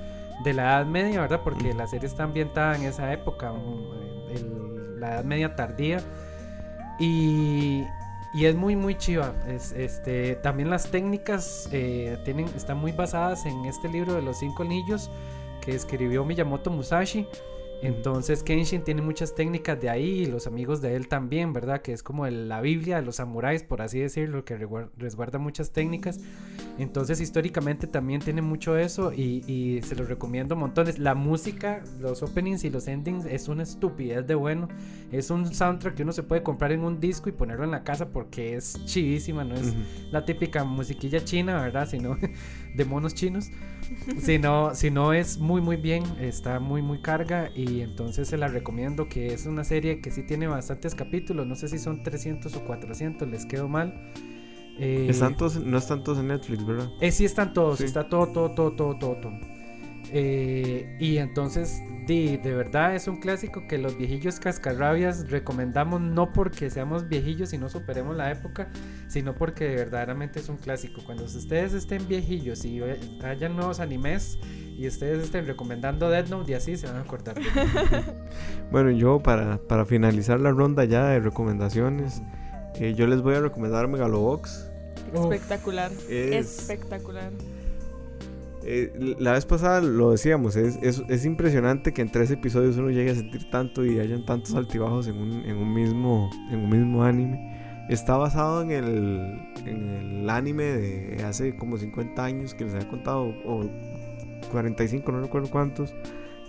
de 0.45 0.53
la 0.53 0.65
Edad 0.65 0.85
Media, 0.85 1.23
¿verdad? 1.23 1.41
Porque 1.43 1.71
Ujú. 1.71 1.79
la 1.79 1.87
serie 1.87 2.07
está 2.07 2.25
ambientada 2.25 2.77
en 2.77 2.83
esa 2.83 3.11
época, 3.11 3.51
el- 4.29 5.01
la 5.01 5.15
Edad 5.15 5.25
Media 5.25 5.57
tardía. 5.57 6.03
Y, 6.99 7.87
y 8.35 8.45
es 8.45 8.55
muy, 8.55 8.77
muy 8.77 8.97
chiva. 8.99 9.33
Es, 9.49 9.73
este, 9.73 10.35
también 10.37 10.69
las 10.69 10.89
técnicas 10.91 11.71
eh, 11.73 12.19
tienen, 12.27 12.45
están 12.55 12.77
muy 12.77 12.93
basadas 12.93 13.47
en 13.47 13.65
este 13.65 13.89
libro 13.89 14.13
de 14.13 14.21
los 14.21 14.39
cinco 14.39 14.63
anillos 14.63 15.11
que 15.63 15.75
escribió 15.75 16.23
Miyamoto 16.27 16.71
Musashi. 16.71 17.27
Entonces 17.83 18.43
Kenshin 18.43 18.83
tiene 18.83 19.03
muchas 19.03 19.35
técnicas 19.35 19.79
de 19.81 19.91
ahí 19.91 20.21
y 20.23 20.27
los 20.27 20.47
amigos 20.47 20.81
de 20.81 20.97
él 20.97 21.07
también, 21.09 21.53
¿verdad? 21.53 21.83
Que 21.83 21.93
es 21.93 22.03
como 22.03 22.25
el- 22.27 22.49
la 22.49 22.61
Biblia 22.63 22.97
de 22.97 23.03
los 23.03 23.17
samuráis, 23.17 23.63
por 23.63 23.83
así 23.83 23.99
decirlo, 23.99 24.45
que 24.45 24.57
resguarda 24.97 25.39
muchas 25.39 25.71
técnicas. 25.73 26.19
Entonces 26.79 27.21
históricamente 27.21 27.87
también 27.87 28.21
tiene 28.21 28.41
mucho 28.43 28.77
eso 28.79 29.13
y, 29.13 29.45
y 29.47 29.83
se 29.83 29.97
los 29.97 30.09
recomiendo 30.09 30.57
montones. 30.57 30.99
La 30.99 31.15
música, 31.15 31.83
los 32.01 32.23
openings 32.23 32.65
y 32.65 32.71
los 32.71 32.89
endings 32.89 33.27
es 33.27 33.49
una 33.49 33.63
estupidez 33.65 34.27
de 34.27 34.35
bueno. 34.35 34.69
Es 35.13 35.31
un 35.31 35.53
soundtrack 35.55 35.95
que 35.95 36.03
uno 36.05 36.13
se 36.13 36.23
puede 36.23 36.43
comprar 36.43 36.73
en 36.73 36.81
un 36.81 37.01
disco 37.01 37.29
y 37.29 37.33
ponerlo 37.33 37.65
en 37.65 37.71
la 37.71 37.85
casa 37.85 38.09
porque 38.09 38.57
es 38.57 38.83
chivísima, 38.87 39.45
no 39.45 39.55
es 39.57 39.75
la 40.11 40.25
típica 40.25 40.65
musiquilla 40.65 41.23
china, 41.23 41.61
¿verdad? 41.61 41.87
Sino 41.89 42.17
de 42.75 42.85
monos 42.87 43.15
chinos. 43.15 43.51
Sino, 44.19 44.75
sino 44.75 45.13
es 45.13 45.39
muy 45.39 45.61
muy 45.61 45.77
bien, 45.77 46.03
está 46.21 46.61
muy 46.61 46.83
muy 46.83 47.01
carga 47.01 47.51
y 47.55 47.81
entonces 47.81 48.29
se 48.29 48.37
la 48.37 48.49
recomiendo 48.49 49.09
que 49.09 49.29
es 49.35 49.47
una 49.47 49.65
serie 49.65 50.01
que 50.01 50.11
sí 50.11 50.23
tiene 50.23 50.47
bastantes 50.47 50.95
capítulos, 50.95 51.47
no 51.47 51.55
sé 51.57 51.69
si 51.69 51.79
son 51.79 52.03
300 52.03 52.55
o 52.57 52.65
400, 52.65 53.29
les 53.29 53.47
quedo 53.47 53.69
mal. 53.69 54.13
Eh, 54.79 55.07
Están 55.09 55.37
todos- 55.37 55.57
no 55.65 55.79
están 55.79 56.03
todos 56.03 56.19
en 56.19 56.29
Netflix, 56.29 56.67
¿verdad? 56.67 56.89
eh, 57.01 57.13
sí 57.13 57.25
están 57.25 57.53
todos, 57.53 57.79
Sí. 57.79 57.85
está 57.85 58.09
todo, 58.09 58.27
todo, 58.29 58.51
todo, 58.55 58.73
todo, 58.75 58.97
todo. 58.99 59.17
todo. 59.17 59.54
Eh, 60.17 60.97
y 61.01 61.19
entonces, 61.19 61.83
di, 62.07 62.37
de 62.37 62.55
verdad 62.55 62.95
es 62.95 63.09
un 63.09 63.17
clásico 63.17 63.67
que 63.69 63.79
los 63.79 63.99
viejillos 63.99 64.39
cascarrabias 64.39 65.29
recomendamos 65.29 66.01
no 66.01 66.33
porque 66.33 66.71
seamos 66.71 67.09
viejillos 67.09 67.53
y 67.53 67.59
no 67.59 67.69
superemos 67.69 68.17
la 68.17 68.31
época, 68.31 68.69
sino 69.09 69.35
porque 69.35 69.67
verdaderamente 69.75 70.39
es 70.39 70.49
un 70.49 70.57
clásico. 70.57 71.03
Cuando 71.05 71.25
ustedes 71.25 71.73
estén 71.73 72.07
viejillos 72.07 72.65
y 72.65 72.79
ve- 72.79 73.01
hayan 73.25 73.57
nuevos 73.57 73.81
animes 73.81 74.39
y 74.79 74.87
ustedes 74.87 75.25
estén 75.25 75.47
recomendando 75.47 76.09
Dead 76.09 76.29
Note 76.29 76.53
y 76.53 76.55
así 76.55 76.77
se 76.77 76.87
van 76.87 76.97
a 76.97 77.01
acordar. 77.01 77.35
de 77.35 77.41
mí. 77.41 77.47
Bueno, 78.71 78.93
yo 78.93 79.21
para, 79.21 79.59
para 79.59 79.85
finalizar 79.85 80.39
la 80.41 80.53
ronda 80.53 80.85
ya 80.85 81.07
de 81.09 81.19
recomendaciones, 81.21 82.23
eh, 82.77 82.95
yo 82.95 83.09
les 83.09 83.21
voy 83.21 83.35
a 83.35 83.41
recomendar 83.41 83.89
Megalobox. 83.89 84.71
Espectacular. 85.13 85.91
Es- 86.09 86.59
Espectacular. 86.61 87.33
Eh, 88.67 89.17
la 89.19 89.33
vez 89.33 89.45
pasada 89.45 89.81
lo 89.81 90.11
decíamos, 90.11 90.57
es, 90.57 90.79
es, 90.83 91.03
es 91.09 91.25
impresionante 91.27 91.93
que 91.93 92.03
en 92.03 92.11
tres 92.11 92.31
episodios 92.31 92.77
uno 92.77 92.91
llegue 92.91 93.11
a 93.11 93.15
sentir 93.15 93.51
tanto 93.51 93.85
y 93.85 93.99
hayan 93.99 94.25
tantos 94.25 94.55
altibajos 94.55 95.07
en 95.07 95.19
un, 95.19 95.45
en 95.45 95.57
un, 95.57 95.73
mismo, 95.73 96.31
en 96.51 96.61
un 96.61 96.71
mismo 96.71 97.05
anime. 97.05 97.87
Está 97.91 98.17
basado 98.17 98.63
en 98.63 98.71
el, 98.71 99.39
en 99.67 99.89
el 99.91 100.31
anime 100.31 100.65
de 100.65 101.23
hace 101.25 101.55
como 101.57 101.77
50 101.77 102.25
años 102.25 102.55
que 102.55 102.65
les 102.65 102.75
había 102.75 102.89
contado, 102.89 103.35
o 103.45 103.69
45, 104.51 105.13
no 105.13 105.21
recuerdo 105.21 105.51
cuántos, 105.51 105.95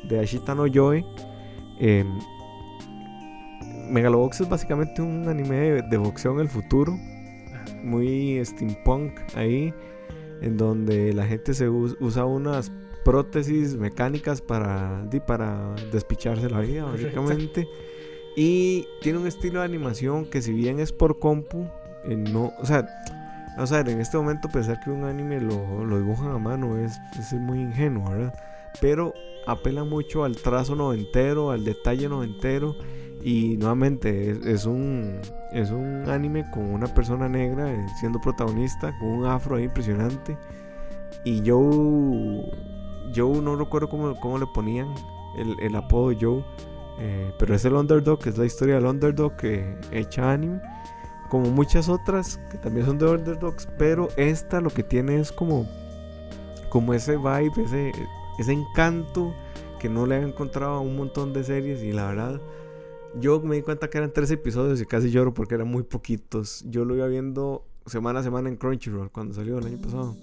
de 0.07 0.19
Ashita 0.19 0.55
no 0.55 0.65
Joe. 0.73 1.03
Eh, 1.81 2.05
Megalobox 3.89 4.41
es 4.41 4.49
básicamente 4.49 5.01
un 5.01 5.27
anime 5.27 5.55
de, 5.57 5.81
de 5.81 5.97
boxeo 5.97 6.33
en 6.33 6.39
el 6.39 6.49
futuro 6.49 6.97
muy 7.85 8.43
steampunk 8.43 9.13
ahí, 9.35 9.73
en 10.41 10.57
donde 10.57 11.13
la 11.13 11.25
gente 11.25 11.53
se 11.53 11.69
us- 11.69 11.95
usa 11.99 12.25
unas 12.25 12.71
prótesis 13.03 13.75
mecánicas 13.75 14.41
para, 14.41 15.07
para 15.27 15.75
despicharse 15.91 16.49
la 16.49 16.59
vida, 16.61 16.83
Correcto. 16.83 17.03
básicamente. 17.21 17.67
Y 18.35 18.85
tiene 19.01 19.19
un 19.19 19.27
estilo 19.27 19.59
de 19.59 19.65
animación 19.65 20.25
que 20.25 20.41
si 20.41 20.51
bien 20.53 20.79
es 20.79 20.91
por 20.91 21.19
compu, 21.19 21.67
eh, 22.05 22.15
no, 22.17 22.51
o 22.59 22.65
sea, 22.65 22.85
vamos 23.55 23.71
a 23.71 23.77
ver, 23.83 23.89
en 23.89 24.01
este 24.01 24.17
momento 24.17 24.49
pensar 24.49 24.79
que 24.83 24.89
un 24.89 25.03
anime 25.05 25.39
lo, 25.39 25.85
lo 25.85 25.97
dibujan 25.99 26.31
a 26.31 26.37
mano 26.39 26.77
es, 26.77 26.99
es 27.17 27.31
muy 27.33 27.59
ingenuo, 27.61 28.09
¿verdad? 28.09 28.33
Pero 28.81 29.13
apela 29.47 29.83
mucho 29.85 30.25
al 30.25 30.35
trazo 30.35 30.75
noventero, 30.75 31.51
al 31.51 31.63
detalle 31.63 32.09
noventero. 32.09 32.75
Y 33.25 33.57
nuevamente 33.57 34.29
es, 34.29 34.45
es 34.45 34.65
un 34.67 35.19
es 35.51 35.71
un 35.71 36.07
anime 36.07 36.45
con 36.51 36.71
una 36.71 36.85
persona 36.85 37.27
negra 37.27 37.73
eh, 37.73 37.85
siendo 37.99 38.21
protagonista, 38.21 38.95
con 38.99 39.09
un 39.09 39.25
afro 39.25 39.55
ahí 39.55 39.63
impresionante. 39.63 40.37
Y 41.23 41.41
Joe, 41.43 42.45
Joe 43.15 43.41
no 43.41 43.55
recuerdo 43.55 43.89
cómo, 43.89 44.13
cómo 44.19 44.37
le 44.37 44.45
ponían 44.53 44.93
el, 45.39 45.59
el 45.59 45.75
apodo 45.75 46.15
Joe, 46.21 46.45
eh, 46.99 47.31
pero 47.39 47.55
es 47.55 47.65
el 47.65 47.73
underdog, 47.73 48.19
es 48.27 48.37
la 48.37 48.45
historia 48.45 48.75
del 48.75 48.85
underdog 48.85 49.35
que 49.37 49.75
hecha 49.91 50.31
anime. 50.31 50.61
Como 51.27 51.49
muchas 51.49 51.89
otras 51.89 52.39
que 52.51 52.59
también 52.59 52.85
son 52.85 52.99
de 52.99 53.07
underdogs, 53.07 53.67
pero 53.79 54.09
esta 54.17 54.61
lo 54.61 54.69
que 54.69 54.83
tiene 54.83 55.19
es 55.19 55.31
como, 55.31 55.67
como 56.69 56.93
ese 56.93 57.17
vibe, 57.17 57.63
ese, 57.63 57.91
ese 58.37 58.53
encanto 58.53 59.33
que 59.79 59.89
no 59.89 60.05
le 60.05 60.17
había 60.17 60.27
encontrado 60.27 60.73
a 60.75 60.79
un 60.81 60.95
montón 60.95 61.33
de 61.33 61.43
series 61.43 61.81
y 61.81 61.91
la 61.91 62.05
verdad 62.05 62.39
yo 63.19 63.41
me 63.41 63.55
di 63.55 63.61
cuenta 63.61 63.89
que 63.89 63.97
eran 63.97 64.11
tres 64.13 64.31
episodios 64.31 64.81
y 64.81 64.85
casi 64.85 65.11
lloro 65.11 65.33
porque 65.33 65.55
eran 65.55 65.67
muy 65.67 65.83
poquitos. 65.83 66.63
Yo 66.67 66.85
lo 66.85 66.95
iba 66.95 67.07
viendo 67.07 67.65
semana 67.85 68.19
a 68.19 68.23
semana 68.23 68.49
en 68.49 68.55
Crunchyroll 68.55 69.11
cuando 69.11 69.33
salió 69.33 69.57
el 69.59 69.65
año 69.65 69.77
pasado. 69.77 70.15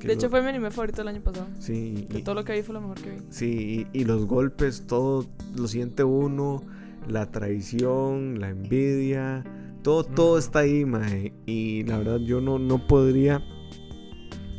De 0.00 0.12
hecho, 0.12 0.28
fue 0.28 0.42
mi 0.42 0.48
anime 0.48 0.70
favorito 0.70 1.00
el 1.00 1.08
año 1.08 1.22
pasado. 1.22 1.46
Sí, 1.58 2.06
De 2.10 2.18
y, 2.18 2.22
todo 2.22 2.34
lo 2.34 2.44
que 2.44 2.52
vi 2.52 2.62
fue 2.62 2.74
lo 2.74 2.82
mejor 2.82 3.00
que 3.00 3.10
vi. 3.10 3.16
sí, 3.30 3.88
y, 3.92 4.00
y 4.00 4.04
los 4.04 4.26
golpes, 4.26 4.86
todo 4.86 5.24
lo 5.56 5.66
siente 5.66 6.04
uno, 6.04 6.62
la 7.08 7.30
traición, 7.30 8.38
la 8.38 8.50
envidia, 8.50 9.44
todo, 9.82 10.04
todo 10.04 10.36
está 10.38 10.60
ahí, 10.60 10.84
mae. 10.84 11.32
Y 11.46 11.84
la 11.84 11.98
verdad 11.98 12.18
yo 12.18 12.42
no, 12.42 12.58
no 12.58 12.86
podría, 12.86 13.42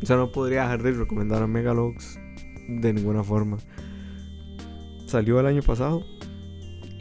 o 0.01 0.05
sea, 0.05 0.17
no 0.17 0.31
podría 0.31 0.61
dejar 0.63 0.81
de 0.81 0.91
recomendar 0.93 1.43
a 1.43 1.47
Megalox 1.47 2.17
de 2.67 2.93
ninguna 2.93 3.23
forma. 3.23 3.57
Salió 5.05 5.39
el 5.39 5.45
año 5.45 5.61
pasado. 5.61 6.03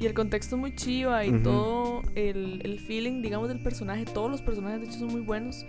Y 0.01 0.07
el 0.07 0.15
contexto 0.15 0.57
es 0.57 0.61
muy 0.61 0.75
chiva 0.75 1.25
y 1.25 1.31
Ujú. 1.31 1.43
todo 1.43 2.03
el, 2.15 2.61
el 2.65 2.81
feeling, 2.81 3.23
digamos, 3.23 3.49
del 3.49 3.63
personaje. 3.63 4.05
Todos 4.05 4.31
los 4.31 4.43
personajes, 4.43 4.81
de 4.81 4.87
hecho, 4.87 4.99
son 4.99 5.13
muy 5.13 5.21
buenos. 5.21 5.65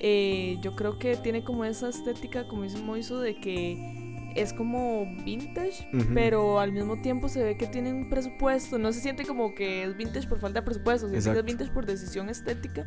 Eh, 0.00 0.56
yo 0.62 0.74
creo 0.76 0.98
que 0.98 1.16
tiene 1.16 1.44
como 1.44 1.64
esa 1.64 1.88
estética, 1.88 2.46
como 2.48 2.62
dice 2.62 2.78
Moiso, 2.78 3.20
de 3.20 3.36
que 3.36 4.32
es 4.34 4.52
como 4.52 5.06
vintage, 5.24 5.88
Ujú. 5.94 6.04
pero 6.14 6.60
al 6.60 6.70
mismo 6.72 7.00
tiempo 7.00 7.28
se 7.28 7.42
ve 7.42 7.56
que 7.56 7.66
tiene 7.66 7.92
un 7.92 8.10
presupuesto. 8.10 8.78
No 8.78 8.92
se 8.92 9.00
siente 9.00 9.24
como 9.24 9.54
que 9.54 9.84
es 9.84 9.96
vintage 9.96 10.28
por 10.28 10.38
falta 10.38 10.60
de 10.60 10.66
presupuesto, 10.66 11.08
se 11.08 11.20
siente 11.20 11.32
que 11.32 11.38
es 11.40 11.44
vintage 11.44 11.70
por 11.72 11.86
decisión 11.86 12.28
estética. 12.28 12.86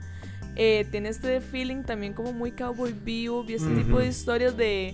Eh, 0.56 0.86
tiene 0.92 1.10
este 1.10 1.40
feeling 1.42 1.84
también 1.84 2.14
como 2.14 2.34
muy 2.34 2.52
cowboy 2.52 2.94
vivo 2.94 3.46
y 3.48 3.54
este 3.54 3.70
tipo 3.70 3.92
Ujú. 3.92 4.00
de 4.00 4.08
historias 4.08 4.58
de, 4.58 4.94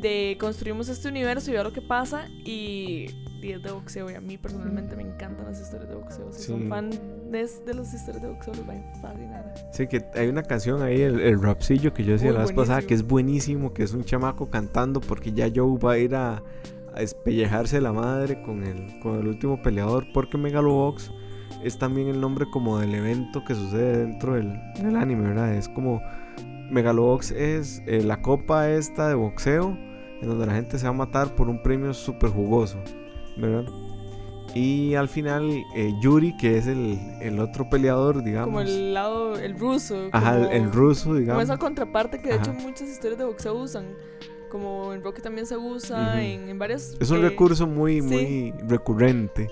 de 0.00 0.36
construimos 0.38 0.88
este 0.88 1.08
universo 1.08 1.50
y 1.50 1.54
ver 1.54 1.64
lo 1.64 1.72
que 1.72 1.82
pasa 1.82 2.28
y, 2.44 3.06
y 3.42 3.52
es 3.52 3.62
de 3.62 3.70
boxeo 3.72 4.10
y 4.10 4.14
a 4.14 4.20
mí 4.20 4.38
personalmente 4.38 4.94
me 4.96 5.02
encantan 5.02 5.46
las 5.46 5.60
historias 5.60 5.88
de 5.88 5.94
boxeo. 5.96 6.32
Si 6.32 6.42
Sí. 6.42 6.46
son 6.48 6.68
fan 6.68 6.90
de, 6.90 7.42
las 7.74 7.94
historias 7.94 8.22
de 8.22 8.28
boxeo 8.28 8.54
les 8.54 8.68
va 8.68 8.72
a 8.74 9.00
fascinar. 9.00 9.54
Sí, 9.72 9.86
que 9.86 10.04
hay 10.14 10.28
una 10.28 10.42
canción 10.42 10.82
ahí, 10.82 11.00
el, 11.02 11.20
el 11.20 11.42
rapcillo 11.42 11.92
que 11.92 12.04
yo 12.04 12.12
decía 12.12 12.32
la 12.32 12.40
vez 12.40 12.52
pasada, 12.52 12.82
que 12.82 12.94
es 12.94 13.06
buenísimo, 13.06 13.72
que 13.72 13.82
es 13.82 13.92
un 13.94 14.04
chamaco 14.04 14.50
cantando 14.50 15.00
porque 15.00 15.32
ya 15.32 15.48
Joe 15.54 15.78
va 15.78 15.92
a 15.92 15.98
ir 15.98 16.14
a, 16.14 16.42
a 16.94 17.00
espellejarse 17.02 17.80
la 17.80 17.92
madre 17.92 18.42
con 18.42 18.62
el, 18.64 18.98
con 19.00 19.18
el 19.18 19.26
último 19.28 19.60
peleador, 19.62 20.06
porque 20.12 20.36
Megalobox 20.38 21.10
es 21.64 21.78
también 21.78 22.08
el 22.08 22.20
nombre 22.20 22.44
como 22.52 22.78
del 22.78 22.94
evento 22.94 23.44
que 23.44 23.54
sucede 23.54 23.98
dentro 23.98 24.34
del, 24.34 24.52
del 24.82 24.96
anime, 24.96 25.28
¿verdad? 25.28 25.54
Es 25.54 25.68
como 25.68 26.02
Megalobox 26.70 27.30
es 27.32 27.82
eh, 27.86 28.02
la 28.02 28.20
copa 28.22 28.68
esta 28.70 29.08
de 29.08 29.14
boxeo, 29.14 29.76
en 30.20 30.28
donde 30.28 30.46
la 30.46 30.54
gente 30.54 30.78
se 30.78 30.84
va 30.84 30.90
a 30.90 30.92
matar 30.94 31.34
por 31.34 31.48
un 31.48 31.62
premio 31.62 31.92
súper 31.94 32.30
jugoso, 32.30 32.78
¿verdad? 33.36 33.64
Y 34.54 34.94
al 34.96 35.08
final 35.08 35.50
eh, 35.74 35.94
Yuri, 36.02 36.36
que 36.36 36.58
es 36.58 36.66
el, 36.66 36.98
el 37.22 37.38
otro 37.40 37.70
peleador, 37.70 38.22
digamos. 38.22 38.46
Como 38.48 38.60
el 38.60 38.92
lado, 38.92 39.38
el 39.38 39.58
ruso. 39.58 40.08
Ajá, 40.12 40.34
como- 40.38 40.50
el 40.50 40.70
ruso, 40.72 41.04
Como 41.04 41.18
digamos. 41.18 41.44
esa 41.44 41.56
contraparte 41.56 42.20
que 42.20 42.28
de 42.28 42.36
hecho 42.36 42.50
Ajá. 42.50 42.60
muchas 42.60 42.88
historias 42.88 43.18
de 43.18 43.24
boxeo 43.24 43.54
usan. 43.54 43.86
como 44.50 44.92
en 44.92 45.02
Rocky 45.02 45.22
también 45.22 45.46
se 45.46 45.56
usa, 45.56 46.22
en, 46.22 46.50
en 46.50 46.58
varias... 46.58 46.94
Es 47.00 47.08
un 47.10 47.20
eh, 47.20 47.30
recurso 47.30 47.66
muy, 47.66 48.02
sí. 48.02 48.06
muy 48.06 48.54
recurrente. 48.68 49.48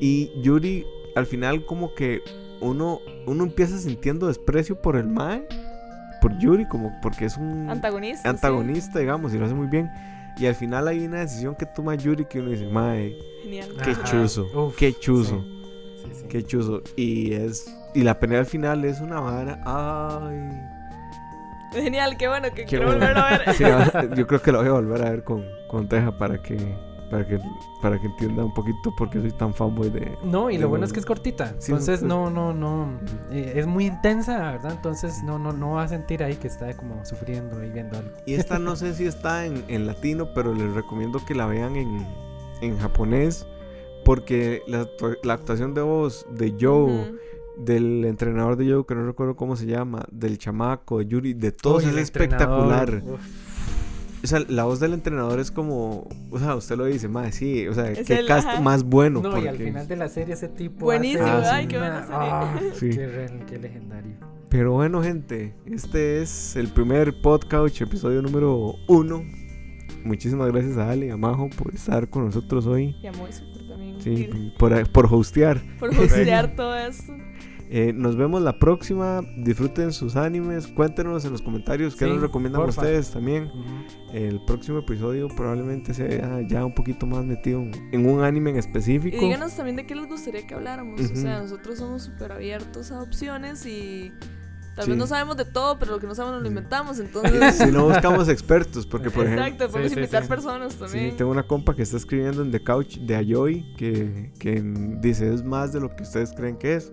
Y 0.00 0.30
Yuri, 0.40 0.86
al 1.16 1.26
final, 1.26 1.66
como 1.66 1.92
que 1.96 2.20
uno, 2.60 3.00
uno 3.26 3.42
empieza 3.42 3.76
sintiendo 3.78 4.28
desprecio 4.28 4.80
por 4.80 4.94
el 4.94 5.08
Mae, 5.08 5.48
por 6.22 6.38
Yuri, 6.38 6.68
como 6.68 6.92
porque 7.02 7.24
es 7.24 7.36
un 7.36 7.68
Antagonista. 7.68 8.22
sí. 8.22 8.28
antagonista, 8.28 8.98
digamos, 9.00 9.34
y 9.34 9.38
lo 9.38 9.46
hace 9.46 9.54
muy 9.54 9.66
bien. 9.66 9.90
Y 10.38 10.46
al 10.46 10.54
final 10.54 10.86
hay 10.88 11.04
una 11.06 11.20
decisión 11.20 11.54
que 11.54 11.64
toma 11.66 11.94
Yuri 11.94 12.26
que 12.26 12.40
uno 12.40 12.50
dice, 12.50 12.66
Mae, 12.66 13.16
Genial. 13.42 13.68
qué 13.82 13.90
Ajá. 13.92 14.04
chuzo, 14.04 14.46
Uf, 14.54 14.76
qué 14.76 14.92
chuzo, 14.92 15.42
Sí, 16.04 16.10
sí. 16.14 16.26
qué 16.28 16.42
chuzo. 16.44 16.82
Y 16.96 17.32
es. 17.32 17.74
Y 17.94 18.02
la 18.02 18.18
pelea 18.18 18.40
al 18.40 18.46
final 18.46 18.84
es 18.84 19.00
una 19.00 19.20
vara. 19.20 19.58
Ay. 19.64 20.50
Genial, 21.72 22.16
qué 22.16 22.28
bueno, 22.28 22.48
que 22.50 22.62
Qué 22.62 22.64
quiero 22.66 22.86
bueno. 22.86 23.00
volverlo 23.00 23.22
a 23.22 23.30
ver. 23.38 23.54
Sí, 23.54 23.64
yo 24.16 24.26
creo 24.26 24.40
que 24.42 24.52
lo 24.52 24.58
voy 24.58 24.68
a 24.68 24.72
volver 24.72 25.02
a 25.06 25.10
ver 25.10 25.24
con, 25.24 25.44
con 25.68 25.88
Teja 25.88 26.16
para 26.16 26.40
que, 26.42 26.56
para 27.10 27.26
que 27.26 27.38
para 27.82 28.00
que 28.00 28.06
entienda 28.06 28.44
un 28.44 28.52
poquito 28.54 28.94
por 28.96 29.10
qué 29.10 29.20
soy 29.20 29.32
tan 29.32 29.52
fanboy 29.54 29.90
de. 29.90 30.16
No, 30.24 30.50
y 30.50 30.56
de 30.56 30.62
lo 30.62 30.68
bueno 30.68 30.84
es 30.84 30.92
que 30.92 31.00
es 31.00 31.06
cortita. 31.06 31.54
Sí, 31.58 31.72
Entonces 31.72 32.00
pues- 32.00 32.08
no, 32.08 32.30
no, 32.30 32.52
no. 32.52 32.88
eh, 33.30 33.52
es 33.56 33.66
muy 33.66 33.86
intensa, 33.86 34.38
¿verdad? 34.52 34.72
Entonces 34.72 35.22
no, 35.24 35.38
no, 35.38 35.52
no 35.52 35.72
va 35.72 35.82
a 35.84 35.88
sentir 35.88 36.22
ahí 36.22 36.34
que 36.36 36.48
está 36.48 36.76
como 36.76 37.04
sufriendo 37.04 37.62
y 37.64 37.70
viendo 37.70 37.98
algo. 37.98 38.10
Y 38.26 38.34
esta 38.34 38.58
no 38.58 38.76
sé 38.76 38.94
si 38.94 39.06
está 39.06 39.46
en, 39.46 39.64
en 39.68 39.86
latino, 39.86 40.28
pero 40.34 40.52
les 40.54 40.72
recomiendo 40.74 41.20
que 41.26 41.34
la 41.34 41.46
vean 41.46 41.76
en, 41.76 42.06
en 42.60 42.78
japonés. 42.78 43.46
Porque 44.04 44.62
la, 44.68 44.82
actua- 44.82 45.18
la 45.24 45.32
actuación 45.34 45.74
de 45.74 45.82
voz 45.82 46.26
de 46.30 46.54
Joe, 46.60 47.12
del 47.56 48.04
entrenador 48.04 48.56
de 48.56 48.70
Joe, 48.72 48.84
que 48.86 48.94
no 48.94 49.04
recuerdo 49.04 49.34
cómo 49.34 49.56
se 49.56 49.66
llama, 49.66 50.04
del 50.12 50.38
chamaco, 50.38 50.98
de 51.00 51.06
Yuri, 51.06 51.34
de 51.34 51.50
todos 51.50 51.82
Uy, 51.84 51.90
es 51.90 51.96
espectacular. 51.96 53.02
uf. 53.04 53.20
O 54.26 54.28
sea, 54.28 54.40
la 54.48 54.64
voz 54.64 54.80
del 54.80 54.92
entrenador 54.92 55.38
es 55.38 55.52
como, 55.52 56.08
o 56.32 56.38
sea, 56.40 56.56
usted 56.56 56.76
lo 56.76 56.86
dice, 56.86 57.06
más 57.06 57.36
sí, 57.36 57.68
o 57.68 57.74
sea, 57.74 57.88
Es 57.92 58.04
qué 58.08 58.14
el- 58.18 58.26
cast 58.26 58.48
ajá. 58.48 58.60
más 58.60 58.82
bueno. 58.82 59.20
No, 59.22 59.40
y 59.40 59.46
al 59.46 59.56
final 59.56 59.86
de 59.86 59.94
la 59.94 60.08
serie 60.08 60.34
ese 60.34 60.48
tipo. 60.48 60.86
Buenísimo, 60.86 61.24
hace 61.28 61.48
ay, 61.48 61.66
qué 61.68 61.78
buena 61.78 62.00
serie. 62.02 62.16
ah, 62.20 62.60
Sí. 62.74 62.90
qué, 62.90 63.06
re- 63.06 63.44
qué 63.48 63.58
legendario. 63.60 64.16
Pero 64.48 64.72
bueno, 64.72 65.00
gente, 65.00 65.54
este 65.64 66.22
es 66.22 66.56
el 66.56 66.66
primer 66.66 67.20
podcast, 67.22 67.80
episodio 67.80 68.20
número 68.20 68.74
uno. 68.88 69.22
Muchísimas 70.02 70.50
gracias 70.50 70.76
a 70.76 70.90
Ale 70.90 71.06
y 71.06 71.10
a 71.10 71.16
Majo 71.16 71.48
por 71.56 71.72
estar 71.72 72.08
con 72.10 72.24
nosotros 72.24 72.66
hoy. 72.66 72.96
Y 73.00 73.06
a 73.06 73.12
Moiso 73.12 73.44
por 73.52 73.68
también 73.68 74.00
Sí, 74.02 74.28
por, 74.58 74.90
por 74.90 75.06
hostear. 75.14 75.62
por 75.78 75.90
hostear 75.90 76.52
todo 76.56 76.74
esto. 76.76 77.12
Eh, 77.68 77.92
nos 77.92 78.16
vemos 78.16 78.42
la 78.42 78.58
próxima. 78.58 79.22
Disfruten 79.38 79.92
sus 79.92 80.14
animes. 80.16 80.66
Cuéntenos 80.68 81.24
en 81.24 81.32
los 81.32 81.42
comentarios 81.42 81.96
qué 81.96 82.04
Sí, 82.04 82.10
nos 82.12 82.20
recomiendan 82.20 82.62
porfa. 82.62 82.82
ustedes 82.82 83.10
también. 83.10 83.44
Ujú. 83.46 84.12
El 84.12 84.40
próximo 84.46 84.78
episodio 84.78 85.28
probablemente 85.34 85.92
sea 85.92 86.40
ya 86.48 86.64
un 86.64 86.74
poquito 86.74 87.06
más 87.06 87.24
metido 87.24 87.60
en 87.92 88.08
un 88.08 88.22
anime 88.22 88.50
en 88.50 88.56
Y 88.56 88.58
específico. 88.60 89.16
díganos 89.18 89.54
también 89.56 89.76
de 89.76 89.86
qué 89.86 89.94
les 89.96 90.06
gustaría 90.06 90.46
que 90.46 90.54
habláramos. 90.54 91.00
O 91.00 91.16
sea, 91.16 91.40
nosotros 91.42 91.78
somos 91.78 92.02
súper 92.04 92.32
abiertos 92.32 92.92
a 92.92 93.02
opciones 93.02 93.66
y 93.66 94.12
tal 94.76 94.84
Sí. 94.84 94.90
vez 94.90 94.98
no 95.00 95.06
sabemos 95.08 95.36
de 95.36 95.46
todo, 95.46 95.78
pero 95.78 95.92
lo 95.92 95.98
que 95.98 96.06
no 96.06 96.14
sabemos 96.14 96.34
nos 96.36 96.42
lo 96.42 96.48
Sí. 96.48 96.54
inventamos. 96.54 96.98
Entonces, 97.00 97.54
si 97.56 97.72
no 97.72 97.86
buscamos 97.88 98.28
expertos, 98.28 98.86
porque 98.86 99.10
por 99.10 99.24
ejemplo, 99.24 99.44
exacto, 99.44 99.68
podemos 99.72 99.88
Sí, 99.90 99.94
sí, 99.94 100.00
invitar 100.00 100.22
sí. 100.22 100.28
personas 100.28 100.72
Sí, 100.74 100.78
también. 100.78 101.16
tengo 101.16 101.30
una 101.32 101.42
compa 101.42 101.74
que 101.74 101.82
está 101.82 101.96
escribiendo 101.96 102.42
en 102.42 102.52
The 102.52 102.62
Couch 102.62 102.98
de 102.98 103.16
Ayoy 103.16 103.74
que, 103.76 104.30
que 104.38 104.62
dice 105.00 105.32
es 105.34 105.42
más 105.42 105.72
de 105.72 105.80
lo 105.80 105.96
que 105.96 106.04
ustedes 106.04 106.32
creen 106.32 106.56
que 106.58 106.74
es. 106.76 106.92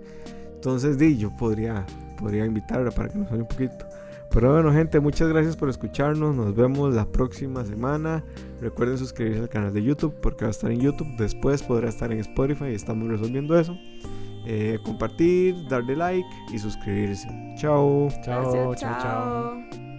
Entonces, 0.64 0.98
di, 0.98 1.18
yo 1.18 1.30
podría, 1.30 1.86
podría 2.18 2.46
invitarla 2.46 2.90
para 2.90 3.10
que 3.10 3.18
nos 3.18 3.28
hable 3.28 3.42
un 3.42 3.50
poquito. 3.50 3.86
Pero 4.32 4.54
bueno, 4.54 4.72
gente, 4.72 4.98
muchas 5.02 5.28
gracias 5.28 5.58
por 5.58 5.68
escucharnos. 5.68 6.34
Nos 6.34 6.56
vemos 6.56 6.94
la 6.94 7.06
próxima 7.06 7.66
semana. 7.66 8.24
Recuerden 8.62 8.98
suscribirse 8.98 9.42
al 9.42 9.50
canal 9.50 9.74
de 9.74 9.84
YouTube 9.84 10.16
porque 10.22 10.46
va 10.46 10.48
a 10.48 10.52
estar 10.52 10.72
en 10.72 10.80
YouTube. 10.80 11.18
Después 11.18 11.62
podrá 11.62 11.90
estar 11.90 12.14
en 12.14 12.20
Spotify. 12.20 12.68
Estamos 12.68 13.10
resolviendo 13.10 13.60
eso. 13.60 13.78
Eh, 14.48 14.80
compartir, 14.86 15.54
darle 15.68 15.98
like 15.98 16.28
y 16.54 16.58
suscribirse. 16.58 17.28
Chao. 17.58 18.08
Chao, 18.24 18.74
chao. 18.74 19.02
chao. 19.02 19.93